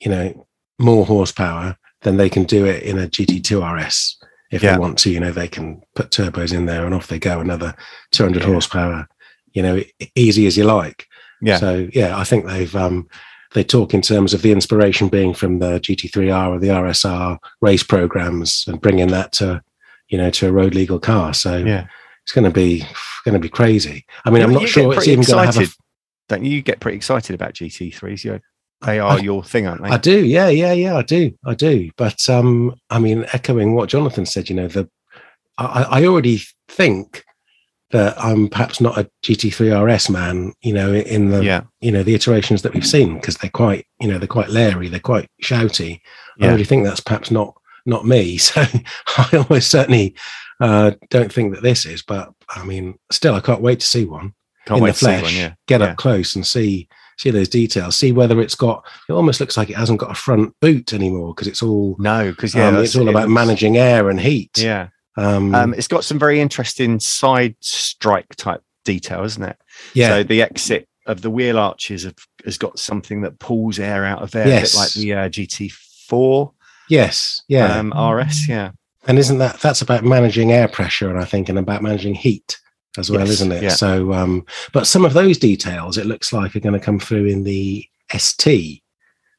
you 0.00 0.10
know, 0.10 0.46
more 0.78 1.04
horsepower, 1.06 1.76
then 2.00 2.16
they 2.16 2.28
can 2.30 2.44
do 2.44 2.64
it 2.64 2.82
in 2.82 2.98
a 2.98 3.06
GT2 3.06 3.62
RS. 3.62 4.18
If 4.52 4.62
Yeah. 4.62 4.72
they 4.74 4.78
want 4.78 4.98
to, 4.98 5.10
you 5.10 5.18
know, 5.18 5.32
they 5.32 5.48
can 5.48 5.82
put 5.96 6.10
turbos 6.10 6.52
in 6.52 6.66
there 6.66 6.84
and 6.84 6.94
off 6.94 7.06
they 7.08 7.18
go, 7.18 7.40
another 7.40 7.74
200 8.12 8.42
Yeah. 8.42 8.48
horsepower, 8.48 9.08
you 9.52 9.62
know, 9.62 9.82
easy 10.14 10.46
as 10.46 10.56
you 10.56 10.64
like. 10.64 11.06
Yeah, 11.40 11.56
So 11.58 11.88
yeah, 11.92 12.16
I 12.16 12.22
think 12.24 12.46
they've 12.46 12.74
um, 12.76 13.08
they 13.54 13.64
talk 13.64 13.92
in 13.94 14.00
terms 14.02 14.32
of 14.32 14.42
the 14.42 14.52
inspiration 14.52 15.08
being 15.08 15.34
from 15.34 15.58
the 15.58 15.80
GT3R 15.80 16.48
or 16.50 16.58
the 16.60 16.68
RSR 16.70 17.38
race 17.60 17.82
programs 17.82 18.64
and 18.68 18.80
bringing 18.80 19.08
that 19.08 19.32
to 19.32 19.62
you 20.08 20.18
know 20.18 20.30
to 20.30 20.48
a 20.48 20.52
road 20.52 20.74
legal 20.74 21.00
car. 21.00 21.34
So 21.34 21.56
yeah. 21.56 21.86
it's 22.24 22.32
going 22.32 22.44
to 22.44 22.50
be 22.50 22.84
going 23.24 23.32
to 23.34 23.40
be 23.40 23.48
crazy. 23.48 24.04
I 24.24 24.30
mean, 24.30 24.40
You- 24.42 24.46
I'm 24.48 24.52
not 24.52 24.68
sure 24.68 24.92
it's 24.94 25.08
even 25.08 25.24
going 25.24 25.38
to 25.38 25.46
have. 25.46 25.56
A, 25.56 25.60
excited. 25.62 25.74
Don't 26.28 26.44
you 26.44 26.62
get 26.62 26.78
pretty 26.80 26.96
excited 26.96 27.34
about 27.34 27.54
GT3s? 27.54 28.24
You 28.24 28.40
they 28.84 28.98
are 28.98 29.18
I- 29.18 29.20
your 29.20 29.42
thing, 29.42 29.66
aren't 29.66 29.82
they? 29.82 29.90
I 29.90 29.98
do, 29.98 30.24
yeah, 30.24 30.48
yeah, 30.48 30.72
yeah, 30.72 30.96
I 30.96 31.02
do, 31.02 31.32
I 31.44 31.54
do. 31.54 31.90
But 31.96 32.28
um, 32.28 32.74
I 32.90 32.98
mean, 32.98 33.26
echoing 33.32 33.74
what 33.74 33.88
Jonathan 33.88 34.26
said, 34.26 34.48
you 34.48 34.56
know, 34.56 34.68
the 34.68 34.88
I, 35.58 35.82
I 35.90 36.04
already 36.06 36.42
think 36.68 37.24
that 37.90 38.18
I'm 38.18 38.48
perhaps 38.48 38.80
not 38.80 38.98
a 38.98 39.08
GT3 39.22 39.86
RS 39.86 40.08
man, 40.08 40.54
you 40.62 40.72
know, 40.72 40.92
in 40.92 41.28
the 41.28 41.44
yeah, 41.44 41.62
you 41.80 41.92
know 41.92 42.02
the 42.02 42.14
iterations 42.14 42.62
that 42.62 42.72
we've 42.72 42.86
seen 42.86 43.14
because 43.16 43.36
they're 43.36 43.50
quite 43.50 43.86
you 44.00 44.08
know 44.08 44.18
they're 44.18 44.26
quite 44.26 44.48
leery 44.48 44.88
they're 44.88 45.00
quite 45.00 45.28
shouty 45.42 46.00
i 46.40 46.46
already 46.46 46.64
think 46.64 46.84
that's 46.84 47.00
perhaps 47.00 47.30
not 47.30 47.54
not 47.84 48.06
me 48.06 48.36
so 48.38 48.64
i 49.18 49.28
almost 49.36 49.70
certainly 49.70 50.14
uh 50.60 50.92
don't 51.10 51.32
think 51.32 51.54
that 51.54 51.62
this 51.62 51.84
is 51.84 52.02
but 52.02 52.32
i 52.48 52.64
mean 52.64 52.98
still 53.10 53.34
i 53.34 53.40
can't 53.40 53.60
wait 53.60 53.80
to 53.80 53.86
see 53.86 54.04
one 54.04 54.32
can't 54.66 54.78
in 54.78 54.84
wait 54.84 54.90
the 54.90 54.98
to 54.98 54.98
see 54.98 55.04
flesh 55.04 55.22
one. 55.22 55.34
Yeah, 55.34 55.54
get 55.66 55.80
yeah. 55.80 55.88
up 55.88 55.96
close 55.96 56.34
and 56.34 56.46
see 56.46 56.88
see 57.18 57.30
those 57.30 57.48
details 57.48 57.96
see 57.96 58.12
whether 58.12 58.40
it's 58.40 58.54
got 58.54 58.84
it 59.08 59.12
almost 59.12 59.40
looks 59.40 59.56
like 59.56 59.70
it 59.70 59.76
hasn't 59.76 60.00
got 60.00 60.10
a 60.10 60.14
front 60.14 60.54
boot 60.60 60.92
anymore 60.92 61.34
because 61.34 61.46
it's 61.48 61.62
all 61.62 61.96
No, 61.98 62.30
because 62.30 62.54
yeah, 62.54 62.68
um, 62.68 62.76
it's 62.78 62.96
all 62.96 63.06
it 63.06 63.10
about 63.10 63.28
looks- 63.28 63.34
managing 63.34 63.76
air 63.76 64.10
and 64.10 64.20
heat 64.20 64.58
Yeah, 64.58 64.88
um, 65.16 65.54
um, 65.54 65.74
it's 65.74 65.88
got 65.88 66.04
some 66.04 66.18
very 66.18 66.40
interesting 66.40 66.98
side 67.00 67.54
strike 67.60 68.34
type 68.36 68.62
detail, 68.84 69.24
isn't 69.24 69.42
it? 69.42 69.56
yeah 69.94 70.08
So 70.08 70.22
the 70.24 70.42
exit 70.42 70.88
of 71.06 71.20
the 71.22 71.30
wheel 71.30 71.58
arches 71.58 72.04
have, 72.04 72.14
has 72.44 72.58
got 72.58 72.78
something 72.78 73.22
that 73.22 73.38
pulls 73.40 73.78
air 73.78 74.04
out 74.04 74.22
of 74.22 74.30
there, 74.30 74.46
a 74.46 74.48
Yes. 74.48 74.72
bit 74.72 74.78
like 74.78 74.92
the 74.92 75.12
uh, 75.14 75.28
GT4 75.28 76.52
yes 76.88 77.42
yeah 77.48 77.78
um, 77.78 77.92
RS. 77.92 78.48
Yeah, 78.48 78.70
And 79.06 79.18
isn't 79.18 79.38
that 79.38 79.60
that's 79.60 79.82
about 79.82 80.04
managing 80.04 80.52
air 80.52 80.68
pressure 80.68 81.10
and 81.10 81.18
I 81.18 81.24
think 81.24 81.48
and 81.48 81.58
about 81.58 81.82
managing 81.82 82.14
heat 82.14 82.58
as 82.98 83.10
well, 83.10 83.20
Yes, 83.20 83.30
isn't 83.30 83.52
it? 83.52 83.62
yeah. 83.62 83.70
So 83.70 84.12
um 84.12 84.44
but 84.72 84.86
some 84.86 85.04
of 85.04 85.12
those 85.14 85.38
details 85.38 85.98
it 85.98 86.06
looks 86.06 86.32
like 86.32 86.54
are 86.54 86.60
going 86.60 86.78
to 86.78 86.84
come 86.84 86.98
through 86.98 87.26
in 87.26 87.42
the 87.44 87.84
ST 88.16 88.82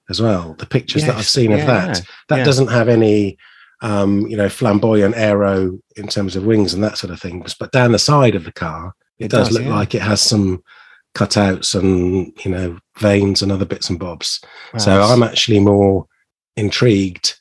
as 0.10 0.22
well. 0.22 0.56
The 0.56 0.66
pictures 0.66 1.04
that 1.04 1.12
I've 1.12 1.18
Yes, 1.20 1.30
seen 1.30 1.52
of 1.54 1.66
that. 1.66 2.02
That 2.30 2.38
yeah. 2.40 2.44
doesn't 2.44 2.68
have 2.68 2.90
any 2.90 3.38
um, 3.82 4.26
you 4.28 4.38
know, 4.38 4.48
flamboyant 4.48 5.16
aero 5.18 5.78
in 5.98 6.08
terms 6.08 6.36
of 6.38 6.46
wings 6.46 6.74
and 6.74 6.82
that 6.84 6.98
sort 6.98 7.12
of 7.12 7.20
thing. 7.20 7.46
But 7.60 7.72
down 7.74 7.92
the 7.92 8.00
side 8.00 8.34
of 8.34 8.46
the 8.46 8.52
car, 8.54 8.94
it, 9.20 9.26
It 9.26 9.32
does, 9.32 9.50
does, 9.50 9.58
look 9.58 9.66
yeah. 9.68 9.76
like 9.76 9.94
it 9.94 10.02
has 10.02 10.22
some 10.22 10.64
cutouts 11.16 11.76
and 11.80 12.32
you 12.46 12.50
know 12.52 12.80
veins 13.00 13.42
and 13.42 13.52
other 13.52 13.66
bits 13.66 13.90
and 13.90 14.00
bobs. 14.00 14.42
So 14.78 15.00
Wow, 15.00 15.14
I'm 15.14 15.22
actually 15.24 15.60
more 15.60 16.08
intrigued 16.56 17.36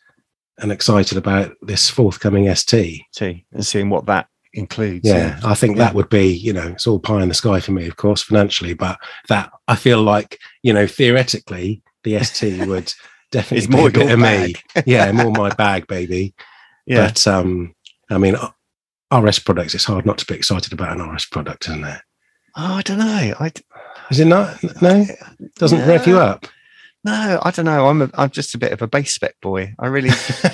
and 0.59 0.73
excited 0.73 1.17
about 1.17 1.55
this 1.63 1.89
forthcoming 1.89 2.53
ST. 2.55 3.03
see 3.13 3.45
and 3.53 3.65
seeing 3.67 3.89
what 3.89 4.07
that 4.07 4.27
includes. 4.55 5.09
Yeah, 5.09 5.39
I 5.45 5.55
think 5.55 5.77
Yeah. 5.77 5.85
that 5.85 5.95
would 5.95 6.09
be, 6.09 6.27
you 6.29 6.53
know, 6.53 6.69
it's 6.69 6.87
all 6.87 6.99
pie 6.99 7.23
in 7.23 7.29
the 7.29 7.35
sky 7.35 7.61
for 7.61 7.73
me, 7.73 7.87
of 7.87 7.97
course, 7.97 8.23
financially, 8.23 8.75
but 8.75 8.99
that 9.29 9.51
I 9.69 9.77
feel 9.77 10.03
like, 10.03 10.39
you 10.63 10.73
know, 10.73 10.87
theoretically, 10.87 11.83
the 12.05 12.23
ST 12.23 12.67
would 12.69 12.93
definitely 13.31 13.59
It's 13.59 13.69
more 13.69 13.91
bit 13.91 14.11
of 14.11 14.19
me. 14.19 14.55
yeah, 14.87 15.11
more 15.13 15.31
my 15.33 15.51
bag, 15.51 15.87
baby. 15.87 16.35
yeah. 16.87 17.07
But 17.09 17.27
um, 17.27 17.75
I 18.11 18.19
mean, 18.19 18.37
RS 19.15 19.39
products, 19.41 19.75
it's 19.75 19.85
hard 19.85 20.05
not 20.07 20.19
to 20.19 20.27
be 20.27 20.35
excited 20.35 20.73
about 20.73 20.99
an 20.99 21.07
RS 21.09 21.27
product, 21.27 21.69
isn't 21.69 21.85
it? 21.85 22.01
Oh, 22.57 22.75
I 22.75 22.83
don't 22.83 22.99
know. 22.99 23.35
I 23.41 23.53
Is 24.11 24.21
it 24.21 24.27
not? 24.27 24.59
No, 24.83 25.07
doesn't 25.57 25.87
rev 25.89 26.07
you 26.07 26.19
up. 26.19 26.47
no, 27.05 27.41
I 27.43 27.51
don't 27.51 27.65
know. 27.65 27.89
I'm 27.89 28.03
a, 28.03 28.11
I'm 28.15 28.29
just 28.31 28.55
a 28.55 28.59
bit 28.59 28.73
of 28.73 28.83
a 28.83 28.87
base 28.87 29.15
spec 29.15 29.35
boy. 29.41 29.75
I 29.79 29.87
really, 29.87 30.11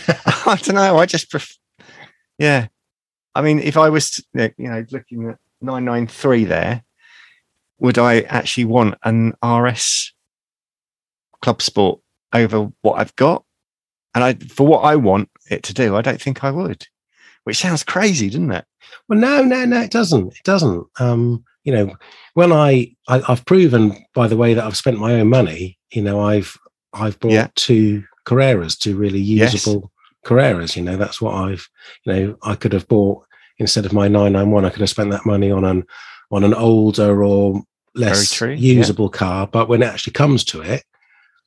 I 0.46 0.56
don't 0.62 0.76
know. 0.76 0.96
I 0.98 1.06
just, 1.06 1.28
pref- 1.30 1.56
yeah. 2.38 2.68
I 3.38 3.42
mean, 3.42 3.60
if 3.60 3.76
I 3.76 3.88
was, 3.88 4.20
you 4.34 4.50
know, 4.58 4.84
looking 4.90 5.28
at 5.28 5.38
993 5.60 6.44
there, 6.44 6.82
would 7.78 7.96
I 7.96 8.22
actually 8.22 8.64
want 8.64 8.96
an 9.04 9.32
RS 9.44 10.12
Club 11.40 11.62
Sport 11.62 12.00
over 12.32 12.72
what 12.82 12.98
I've 12.98 13.14
got? 13.14 13.44
And 14.12 14.24
I, 14.24 14.34
for 14.34 14.66
what 14.66 14.80
I 14.80 14.96
want 14.96 15.30
it 15.50 15.62
to 15.64 15.72
do, 15.72 15.94
I 15.94 16.02
don't 16.02 16.20
think 16.20 16.42
I 16.42 16.50
would. 16.50 16.84
Which 17.44 17.58
sounds 17.58 17.84
crazy, 17.84 18.28
doesn't 18.28 18.50
it? 18.50 18.64
Well, 19.08 19.20
no, 19.20 19.44
no, 19.44 19.64
no, 19.64 19.82
it 19.82 19.92
doesn't. 19.92 20.32
It 20.36 20.42
doesn't. 20.42 20.84
Um, 20.98 21.44
you 21.62 21.72
know, 21.72 21.94
when 22.34 22.50
I, 22.50 22.96
I 23.06 23.22
I've 23.28 23.44
proven 23.44 24.04
by 24.14 24.26
the 24.26 24.36
way 24.36 24.54
that 24.54 24.64
I've 24.64 24.76
spent 24.76 24.98
my 24.98 25.14
own 25.20 25.28
money, 25.28 25.78
you 25.92 26.02
know, 26.02 26.20
I've 26.20 26.56
I've 26.92 27.20
bought 27.20 27.30
Yeah. 27.32 27.48
two 27.54 28.02
Carreras, 28.26 28.76
two 28.76 28.96
really 28.96 29.20
Yes. 29.20 29.52
usable 29.52 29.92
Carreras. 30.26 30.74
You 30.74 30.82
know, 30.82 30.96
that's 30.96 31.20
what 31.22 31.34
I've, 31.34 31.68
you 32.04 32.12
know, 32.12 32.36
I 32.42 32.56
could 32.56 32.72
have 32.72 32.88
bought 32.88 33.24
instead 33.58 33.86
of 33.86 33.92
my 33.92 34.08
991. 34.08 34.64
I 34.64 34.70
could 34.70 34.80
have 34.80 34.90
spent 34.90 35.10
that 35.10 35.26
money 35.26 35.50
on 35.50 35.64
an 35.64 35.84
on 36.30 36.44
an 36.44 36.54
older 36.54 37.24
or 37.24 37.62
less 37.94 38.32
true, 38.32 38.50
yeah. 38.50 38.74
usable 38.74 39.08
car. 39.08 39.46
But 39.46 39.68
when 39.68 39.82
it 39.82 39.86
actually 39.86 40.12
comes 40.12 40.44
to 40.44 40.60
it, 40.62 40.84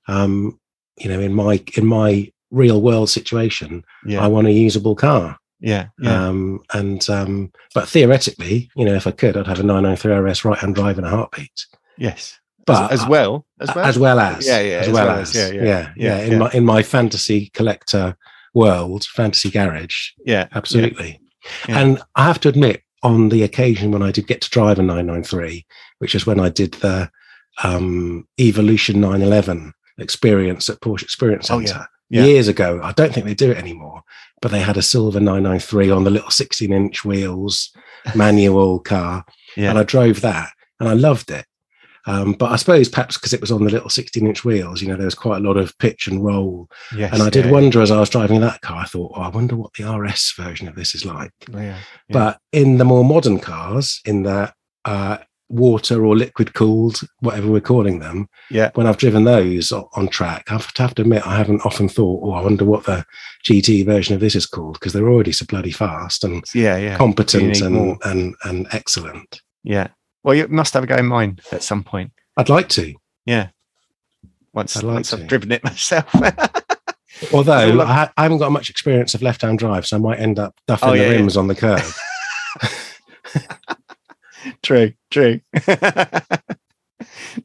um, 0.07 0.59
you 0.97 1.09
know, 1.09 1.19
in 1.19 1.33
my 1.33 1.61
in 1.75 1.85
my 1.85 2.31
real 2.49 2.81
world 2.81 3.09
situation, 3.09 3.83
Yeah. 4.05 4.23
I 4.23 4.27
want 4.27 4.47
a 4.47 4.51
usable 4.51 4.95
car. 4.95 5.37
yeah. 5.59 5.87
Yeah. 5.99 6.27
Um, 6.27 6.61
and 6.73 7.07
um, 7.09 7.51
but 7.73 7.87
theoretically, 7.87 8.69
you 8.75 8.83
know, 8.85 8.95
if 8.95 9.07
I 9.07 9.11
could, 9.11 9.37
I'd 9.37 9.47
have 9.47 9.59
a 9.59 9.63
993 9.63 10.13
RS 10.13 10.43
right 10.45 10.57
hand 10.57 10.75
drive 10.75 10.97
in 10.97 11.03
a 11.05 11.09
heartbeat. 11.09 11.65
yes. 11.97 12.37
But 12.67 12.91
as, 12.91 13.01
as 13.01 13.07
well. 13.07 13.45
As 13.59 13.73
well. 13.75 13.85
as 13.85 13.97
well 13.99 14.19
as 14.19 14.45
Yeah, 14.45 14.59
yeah, 14.59 14.79
as, 14.81 14.89
well, 14.89 15.07
well 15.07 15.19
as, 15.19 15.35
as, 15.35 15.35
yeah, 15.35 15.47
yeah, 15.47 15.63
yeah, 15.63 15.93
yeah, 15.95 16.17
yeah, 16.17 16.23
in 16.25 16.31
yeah. 16.33 16.37
my 16.37 16.49
in 16.51 16.65
my 16.65 16.83
fantasy 16.83 17.49
collector 17.55 18.15
world, 18.53 19.05
fantasy 19.05 19.49
garage, 19.49 20.11
yeah. 20.25 20.47
absolutely. 20.53 21.19
Yeah. 21.67 21.79
And 21.79 22.01
I 22.15 22.25
have 22.25 22.39
to 22.41 22.49
admit, 22.49 22.83
on 23.03 23.29
the 23.29 23.41
occasion 23.43 23.91
when 23.91 24.03
I 24.03 24.11
did 24.11 24.27
get 24.27 24.41
to 24.41 24.49
drive 24.51 24.77
a 24.77 24.83
993, 24.83 25.65
which 25.97 26.13
is 26.13 26.27
when 26.27 26.39
I 26.39 26.49
did 26.49 26.73
the 26.75 27.09
um, 27.63 28.27
Evolution 28.39 29.01
911 29.01 29.73
experience 29.97 30.69
at 30.69 30.79
Porsche 30.81 31.03
Experience 31.03 31.49
Oh, 31.49 31.59
Centre 31.63 31.87
yeah. 32.09 32.21
Yeah. 32.21 32.27
years 32.27 32.47
ago. 32.47 32.79
I 32.83 32.91
don't 32.93 33.13
think 33.13 33.25
they 33.25 33.33
do 33.33 33.51
it 33.51 33.57
anymore, 33.57 34.03
but 34.41 34.51
they 34.51 34.59
had 34.59 34.77
a 34.77 34.81
silver 34.81 35.19
993 35.19 35.89
on 35.89 36.03
the 36.03 36.11
little 36.11 36.29
16 36.29 36.71
inch 36.71 37.03
wheels, 37.03 37.71
manual 38.15 38.79
car. 38.93 39.25
Yeah. 39.57 39.69
And 39.71 39.79
I 39.79 39.83
drove 39.83 40.21
that 40.21 40.49
and 40.79 40.87
I 40.87 40.93
loved 40.93 41.31
it. 41.31 41.45
Um, 42.07 42.33
but 42.33 42.51
I 42.51 42.55
suppose 42.55 42.89
perhaps 42.89 43.17
because 43.17 43.33
it 43.33 43.41
was 43.41 43.51
on 43.51 43.63
the 43.63 43.69
little 43.71 43.89
16 43.89 44.25
inch 44.25 44.43
wheels, 44.43 44.81
you 44.81 44.87
know, 44.87 44.95
there 44.95 45.05
was 45.05 45.15
quite 45.15 45.37
a 45.37 45.47
lot 45.47 45.57
of 45.57 45.77
pitch 45.77 46.07
and 46.07 46.23
roll. 46.23 46.67
Yes. 46.95 47.13
And 47.13 47.21
I 47.21 47.29
did 47.29 47.45
yeah, 47.45 47.51
wonder 47.51 47.81
as 47.81 47.91
I 47.91 47.99
was 47.99 48.09
driving 48.09 48.41
that 48.41 48.61
car, 48.61 48.77
I 48.81 48.85
thought, 48.85 49.11
oh, 49.15 49.21
I 49.21 49.29
wonder 49.29 49.55
what 49.55 49.73
the 49.73 49.83
RS 49.91 50.33
version 50.37 50.67
of 50.67 50.75
this 50.75 50.95
is 50.95 51.05
like. 51.05 51.31
Yeah. 51.53 51.77
But 52.09 52.39
in 52.51 52.77
the 52.77 52.85
more 52.85 53.05
modern 53.05 53.39
cars, 53.39 54.01
in 54.05 54.23
the 54.23 54.51
uh, 54.85 55.17
water 55.49 56.05
or 56.05 56.15
liquid 56.15 56.53
cooled, 56.53 57.01
whatever 57.19 57.49
we're 57.51 57.59
calling 57.61 57.99
them, 57.99 58.27
Yeah. 58.49 58.71
when 58.73 58.87
I've 58.87 58.97
driven 58.97 59.25
those 59.25 59.71
on 59.71 60.07
track, 60.07 60.45
I 60.49 60.53
have 60.53 60.73
to, 60.95 61.01
admit, 61.01 61.27
I 61.27 61.35
haven't 61.35 61.65
often 61.65 61.89
thought, 61.89 62.21
oh, 62.23 62.31
I 62.31 62.41
wonder 62.41 62.65
what 62.65 62.85
the 62.85 63.05
GT 63.45 63.85
version 63.85 64.15
of 64.15 64.21
this 64.21 64.33
is 64.35 64.45
called 64.45 64.75
because 64.75 64.93
they're 64.93 65.09
already 65.09 65.33
so 65.33 65.45
bloody 65.45 65.71
fast 65.71 66.23
and 66.23 66.43
Yeah. 66.55 66.77
Yeah. 66.77 66.97
competent 66.97 67.61
and, 67.61 67.75
more. 67.75 67.97
and 68.05 68.33
and 68.43 68.67
excellent. 68.71 69.41
Yeah. 69.63 69.89
Well, 70.23 70.35
you 70.35 70.47
must 70.47 70.73
have 70.73 70.83
a 70.83 70.87
go 70.87 70.95
in 70.97 71.07
mind 71.07 71.41
at 71.51 71.63
some 71.63 71.83
point. 71.83 72.11
I'd 72.37 72.49
like 72.49 72.69
to, 72.69 72.93
Yeah. 73.25 73.49
Once, 74.53 74.75
I'd 74.77 74.83
like 74.83 74.93
once 74.95 75.09
to. 75.11 75.17
I've 75.17 75.27
driven 75.27 75.51
it 75.51 75.63
myself. 75.63 76.13
although 77.33 77.81
I, 77.81 77.85
ha- 77.85 78.13
I 78.17 78.23
haven't 78.23 78.39
got 78.39 78.51
much 78.51 78.69
experience 78.69 79.13
of 79.13 79.21
left-hand 79.21 79.59
drive, 79.59 79.87
so 79.87 79.95
I 79.97 79.99
might 79.99 80.19
end 80.19 80.39
up 80.39 80.55
duffing 80.67 80.79
Oh, 80.83 80.91
the 80.91 80.97
yeah, 80.97 81.03
yeah. 81.11 81.15
rims 81.17 81.37
on 81.37 81.47
the 81.47 81.55
curb. 81.55 81.81
true. 84.63 84.93
True. 85.09 85.39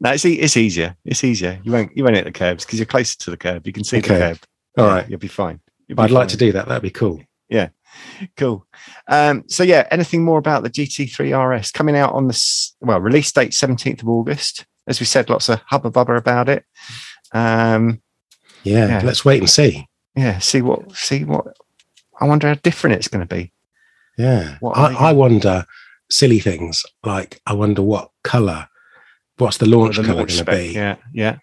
no, 0.01 0.11
it's, 0.11 0.25
e- 0.25 0.35
it's 0.41 0.57
easier. 0.57 0.97
It's 1.05 1.23
easier. 1.25 1.61
You 1.63 1.73
won't 1.73 1.97
you 1.97 2.03
won't 2.05 2.17
hit 2.17 2.25
the 2.25 2.33
curbs 2.33 2.65
because 2.65 2.79
you're 2.79 2.87
closer 2.87 3.17
to 3.19 3.31
the 3.31 3.37
curb. 3.37 3.67
You 3.67 3.73
can 3.73 3.85
see 3.85 3.99
Okay. 3.99 4.09
the 4.15 4.19
curb. 4.19 4.39
All 4.79 4.87
Yeah, 4.87 4.95
right, 4.95 5.09
You'll 5.11 5.19
be 5.19 5.29
fine. 5.29 5.61
You'll 5.89 5.97
but 5.97 6.05
I'd 6.05 6.09
be 6.09 6.15
like 6.15 6.29
to 6.29 6.37
do 6.37 6.53
that. 6.53 6.67
That'd 6.69 6.83
be 6.83 6.91
cool. 6.91 7.23
Cool. 8.37 8.67
Um, 9.09 9.45
so 9.49 9.63
yeah, 9.63 9.87
anything 9.91 10.25
more 10.25 10.39
about 10.39 10.63
the 10.63 10.71
GT3 10.71 11.33
RS 11.59 11.71
coming 11.71 11.97
out 11.97 12.13
on 12.15 12.29
the 12.29 12.71
well 12.81 13.01
release 13.01 13.31
date 13.33 13.51
17th 13.53 14.03
of 14.03 14.09
August? 14.09 14.67
As 14.87 15.01
we 15.01 15.07
said, 15.07 15.29
lots 15.31 15.49
of 15.49 15.61
hubba 15.67 15.91
bubba 15.91 16.17
about 16.17 16.49
it. 16.49 16.65
Um, 17.33 18.01
Yeah, 18.63 18.87
Yeah. 18.89 19.01
let's 19.05 19.25
wait 19.25 19.41
and 19.41 19.51
see. 19.51 19.87
yeah, 20.15 20.39
see 20.39 20.63
what 20.63 20.93
see 20.97 21.25
what. 21.25 21.47
I 22.21 22.25
wonder 22.25 22.49
how 22.49 22.55
different 22.55 22.97
it's 22.97 23.09
going 23.09 23.27
to 23.27 23.35
be. 23.35 23.53
Yeah, 24.17 24.57
What 24.61 24.79
I, 24.79 25.11
I 25.11 25.13
wonder 25.13 25.67
silly 26.11 26.39
things 26.41 26.85
like 27.05 27.41
I 27.47 27.53
wonder 27.53 27.83
what 27.83 28.11
color, 28.25 28.69
what's 29.37 29.59
the 29.59 29.67
launch 29.67 29.97
The 29.97 30.03
color 30.05 30.15
going 30.25 30.29
to 30.29 30.45
be? 30.45 30.73
Yeah, 30.73 30.97
yeah, 31.13 31.37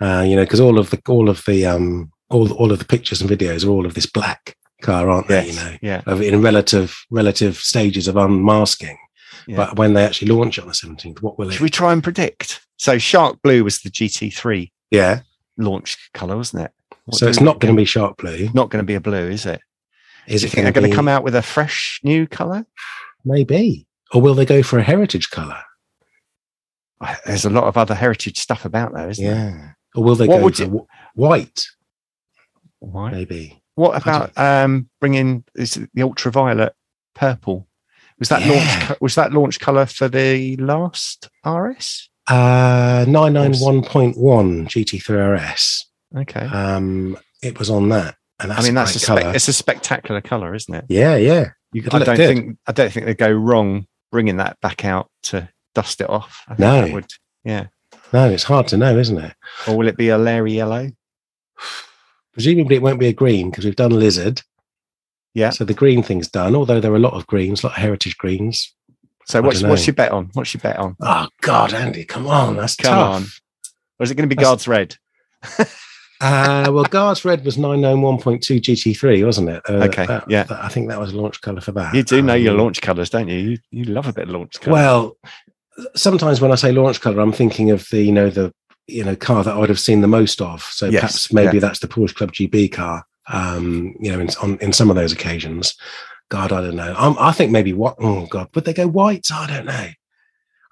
Uh, 0.00 0.22
you 0.26 0.34
know, 0.36 0.44
because 0.44 0.60
all 0.60 0.78
of 0.78 0.88
the 0.90 1.00
all 1.08 1.28
of 1.28 1.42
the 1.46 1.66
um 1.66 2.10
all 2.30 2.50
all 2.54 2.72
of 2.72 2.78
the 2.78 2.84
pictures 2.86 3.20
and 3.20 3.28
videos 3.28 3.66
are 3.66 3.70
all 3.70 3.84
of 3.86 3.92
this 3.94 4.06
black 4.06 4.56
car, 4.84 5.08
aren't 5.08 5.28
they? 5.28 5.46
yes, 5.46 5.48
You 5.56 5.60
know, 5.62 5.76
yeah, 5.82 6.02
of 6.06 6.20
in 6.22 6.42
relative 6.42 6.96
relative 7.10 7.56
stages 7.56 8.06
of 8.08 8.16
unmasking. 8.16 8.98
Yeah. 9.46 9.56
But 9.56 9.76
when 9.76 9.94
they 9.94 10.04
actually 10.04 10.28
launch 10.32 10.58
on 10.58 10.68
the 10.68 10.74
seventeenth, 10.74 11.22
what 11.22 11.38
will 11.38 11.48
it? 11.48 11.52
Should 11.54 11.62
we 11.62 11.68
try 11.70 11.92
and 11.92 12.02
predict? 12.02 12.60
So 12.76 12.98
Shark 12.98 13.40
Blue 13.42 13.62
was 13.64 13.80
the 13.80 13.90
GT3 13.90 14.70
yeah, 14.90 15.20
launch 15.58 16.10
color, 16.14 16.36
wasn't 16.36 16.64
it? 16.64 16.72
What 17.04 17.16
so 17.18 17.28
it's 17.28 17.40
not 17.40 17.58
going 17.60 17.74
to 17.74 17.76
be 17.80 17.84
shark 17.84 18.16
blue. 18.16 18.48
not 18.54 18.70
going 18.70 18.82
to 18.82 18.86
be 18.86 18.94
a 18.94 19.00
blue, 19.00 19.28
is 19.28 19.44
it? 19.46 19.60
Is 20.26 20.40
Do 20.40 20.46
you 20.46 20.48
it 20.48 20.52
think 20.52 20.64
they're 20.64 20.72
going 20.80 20.88
to 20.90 20.96
come 20.96 21.08
out 21.08 21.22
with 21.24 21.34
a 21.34 21.42
fresh 21.42 22.00
new 22.02 22.26
color? 22.26 22.64
Maybe, 23.24 23.86
or 24.12 24.22
will 24.22 24.34
they 24.34 24.46
go 24.46 24.62
for 24.62 24.78
a 24.78 24.82
heritage 24.82 25.28
color? 25.30 25.58
There's 27.26 27.44
a 27.44 27.50
lot 27.50 27.64
of 27.64 27.76
other 27.76 27.94
heritage 27.94 28.38
stuff 28.38 28.64
about 28.64 28.94
there, 28.94 29.10
isn't 29.10 29.24
there? 29.24 29.34
Yeah, 29.34 29.70
or 29.94 30.04
will 30.04 30.14
they 30.14 30.26
What 30.26 30.40
go 30.40 30.50
for 30.50 30.62
you- 30.62 30.86
wh- 31.14 31.18
white? 31.18 31.66
Maybe. 32.80 33.62
What 33.76 34.00
about 34.00 34.36
um, 34.38 34.88
bringing 35.00 35.44
is 35.54 35.76
it 35.76 35.90
the 35.94 36.02
ultraviolet 36.02 36.74
purple? 37.14 37.66
Was 38.18 38.28
that 38.28 38.42
Yeah. 38.42 38.52
launch? 38.88 39.00
Was 39.00 39.14
that 39.16 39.32
launch 39.32 39.58
color 39.60 39.86
for 39.86 40.08
the 40.08 40.56
last 40.56 41.28
RS? 41.44 42.08
Uh, 42.28 43.04
991.1 43.06 44.66
GT3 44.68 45.34
RS. 45.34 45.86
Okay. 46.16 46.40
Um, 46.46 47.18
it 47.42 47.58
was 47.58 47.68
on 47.70 47.88
that. 47.90 48.16
And 48.40 48.50
that's 48.50 48.60
I 48.60 48.64
mean, 48.64 48.74
that's 48.74 49.02
a 49.02 49.06
colour. 49.06 49.32
it's 49.34 49.48
a 49.48 49.52
spectacular 49.52 50.20
color, 50.20 50.54
isn't 50.54 50.74
it? 50.74 50.84
Yeah, 50.88 51.16
yeah. 51.16 51.50
You, 51.72 51.82
I 51.90 51.98
don't 51.98 52.16
good. 52.16 52.28
think 52.28 52.58
I 52.66 52.72
don't 52.72 52.92
think 52.92 53.06
they 53.06 53.14
go 53.14 53.30
wrong 53.30 53.86
bringing 54.12 54.36
that 54.36 54.60
back 54.60 54.84
out 54.84 55.10
to 55.24 55.48
dust 55.74 56.00
it 56.00 56.08
off. 56.08 56.42
I 56.46 56.54
think 56.54 56.60
No. 56.88 56.94
would, 56.94 57.10
yeah. 57.44 57.66
No, 58.12 58.28
it's 58.30 58.44
hard 58.44 58.68
to 58.68 58.76
know, 58.76 58.96
isn't 58.96 59.18
it? 59.18 59.34
Or 59.66 59.76
will 59.76 59.88
it 59.88 59.96
be 59.96 60.08
a 60.10 60.18
Larry 60.18 60.52
yellow? 60.54 60.90
Presumably, 62.34 62.76
it 62.76 62.82
won't 62.82 63.00
be 63.00 63.08
a 63.08 63.12
green 63.12 63.50
because 63.50 63.64
we've 63.64 63.76
done 63.76 63.92
lizard. 63.98 64.42
Yeah. 65.34 65.50
So 65.50 65.64
the 65.64 65.74
green 65.74 66.02
thing's 66.02 66.28
done, 66.28 66.54
although 66.54 66.78
there 66.80 66.92
are 66.92 66.96
a 66.96 67.00
lot 67.00 67.14
of 67.14 67.26
greens, 67.26 67.62
a 67.62 67.66
lot 67.68 67.76
of 67.76 67.82
heritage 67.82 68.16
greens. 68.18 68.72
So 69.26 69.38
I 69.38 69.42
what's 69.42 69.62
what's 69.62 69.86
your 69.86 69.94
bet 69.94 70.12
on? 70.12 70.30
What's 70.34 70.52
your 70.52 70.60
bet 70.60 70.78
on? 70.78 70.96
Oh 71.00 71.28
God, 71.40 71.72
Andy, 71.72 72.04
come 72.04 72.26
on, 72.26 72.56
that's 72.56 72.76
Come 72.76 72.92
tough. 72.92 73.14
on. 73.14 73.22
Or 73.98 74.04
is 74.04 74.10
it 74.10 74.16
going 74.16 74.28
to 74.28 74.34
be 74.34 74.38
That's- 74.38 74.66
Guards 74.66 74.68
Red? 74.68 74.96
Uh, 76.20 76.70
well, 76.72 76.84
Guards 76.84 77.24
Red 77.24 77.44
was 77.44 77.56
991.2 77.58 78.38
GT3, 78.60 79.26
wasn't 79.26 79.48
it? 79.50 79.62
Uh, 79.68 79.72
Okay, 79.84 80.06
that- 80.06 80.24
yeah. 80.30 80.44
that- 80.44 80.64
I 80.64 80.68
think 80.68 80.88
that 80.88 80.98
was 80.98 81.12
launch 81.12 81.40
color 81.42 81.60
for 81.60 81.72
that. 81.72 81.94
You 81.94 82.02
do 82.02 82.22
know 82.22 82.34
your 82.34 82.52
Um, 82.52 82.60
launch 82.60 82.80
colors, 82.80 83.10
don't 83.10 83.28
you? 83.28 83.36
You 83.38 83.58
you 83.70 83.84
love 83.84 84.06
a 84.06 84.12
bit 84.12 84.24
of 84.28 84.30
launch 84.30 84.58
color. 84.60 84.72
Well, 84.72 85.16
sometimes 85.96 86.40
when 86.40 86.52
I 86.52 86.54
say 86.54 86.72
launch 86.72 87.00
color, 87.00 87.20
I'm 87.20 87.32
thinking 87.32 87.70
of 87.72 87.86
the 87.90 88.02
you 88.02 88.12
know 88.12 88.30
the 88.30 88.54
you 88.86 89.04
know 89.04 89.16
car 89.16 89.42
that 89.44 89.54
I 89.54 89.58
would 89.58 89.68
have 89.68 89.80
seen 89.80 90.00
the 90.00 90.08
most 90.08 90.40
of. 90.40 90.62
So 90.62 90.86
Yes, 90.86 91.00
perhaps 91.00 91.32
maybe 91.32 91.58
that's 91.58 91.80
the 91.80 91.88
Porsche 91.88 92.14
Club 92.14 92.32
GB 92.32 92.72
car. 92.72 93.04
Um, 93.32 93.94
you 94.00 94.12
know, 94.12 94.20
in 94.20 94.28
on 94.42 94.58
in 94.58 94.72
some 94.72 94.90
of 94.90 94.96
those 94.96 95.12
occasions. 95.12 95.74
God, 96.30 96.52
I 96.52 96.62
don't 96.62 96.76
know. 96.76 96.94
Um, 96.96 97.16
I 97.20 97.32
think 97.32 97.52
maybe 97.52 97.72
what? 97.72 97.96
Oh 98.00 98.26
God, 98.26 98.48
would 98.54 98.64
they 98.64 98.72
go 98.72 98.86
white? 98.88 99.26
I 99.32 99.46
don't 99.46 99.66
know. 99.66 99.88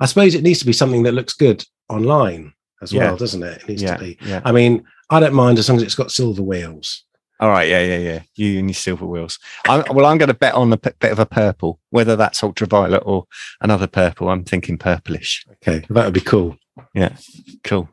I 0.01 0.07
suppose 0.07 0.35
it 0.35 0.43
needs 0.43 0.59
to 0.61 0.67
be 0.67 0.73
something 0.73 1.03
that 1.05 1.13
looks 1.13 1.35
good 1.35 1.65
online 1.89 2.53
as 2.81 2.93
Yeah. 2.93 3.05
well, 3.09 3.17
doesn't 3.17 3.43
it? 3.43 3.63
It 3.63 3.69
needs 3.69 3.83
yeah, 3.83 3.97
to 3.97 4.03
be. 4.03 4.19
yeah. 4.23 4.41
I 4.45 4.51
mean, 4.53 4.85
I 5.11 5.21
don't 5.21 5.35
mind 5.35 5.59
as 5.59 5.69
long 5.69 5.77
as 5.77 5.83
it's 5.85 5.95
got 5.95 6.11
silver 6.11 6.43
wheels. 6.43 7.05
All 7.39 7.51
right, 7.51 7.69
yeah, 7.69 7.83
yeah, 7.83 7.99
yeah. 7.99 8.23
You 8.35 8.59
and 8.61 8.69
your 8.69 8.75
silver 8.75 9.07
wheels. 9.07 9.39
I'm, 9.69 9.85
well, 9.95 10.07
I'm 10.07 10.17
going 10.19 10.29
to 10.29 10.35
bet 10.35 10.55
on 10.55 10.73
a 10.73 10.77
p- 10.77 10.91
bit 11.01 11.13
of 11.13 11.19
a 11.19 11.27
purple, 11.27 11.81
whether 11.91 12.17
that's 12.17 12.43
ultraviolet 12.43 13.03
or 13.05 13.27
another 13.61 13.87
purple. 13.87 14.29
I'm 14.29 14.45
thinking 14.45 14.79
purplish. 14.79 15.45
Okay, 15.55 15.85
that 15.91 16.05
would 16.05 16.15
be 16.15 16.21
cool. 16.21 16.57
Yeah, 16.95 17.17
cool. 17.65 17.89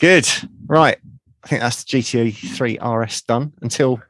Good. 0.00 0.28
Right. 0.66 0.98
I 1.44 1.48
think 1.48 1.60
that's 1.62 1.82
the 1.84 1.98
GT3 2.00 2.78
RS 3.06 3.22
done 3.22 3.52
until 3.62 4.00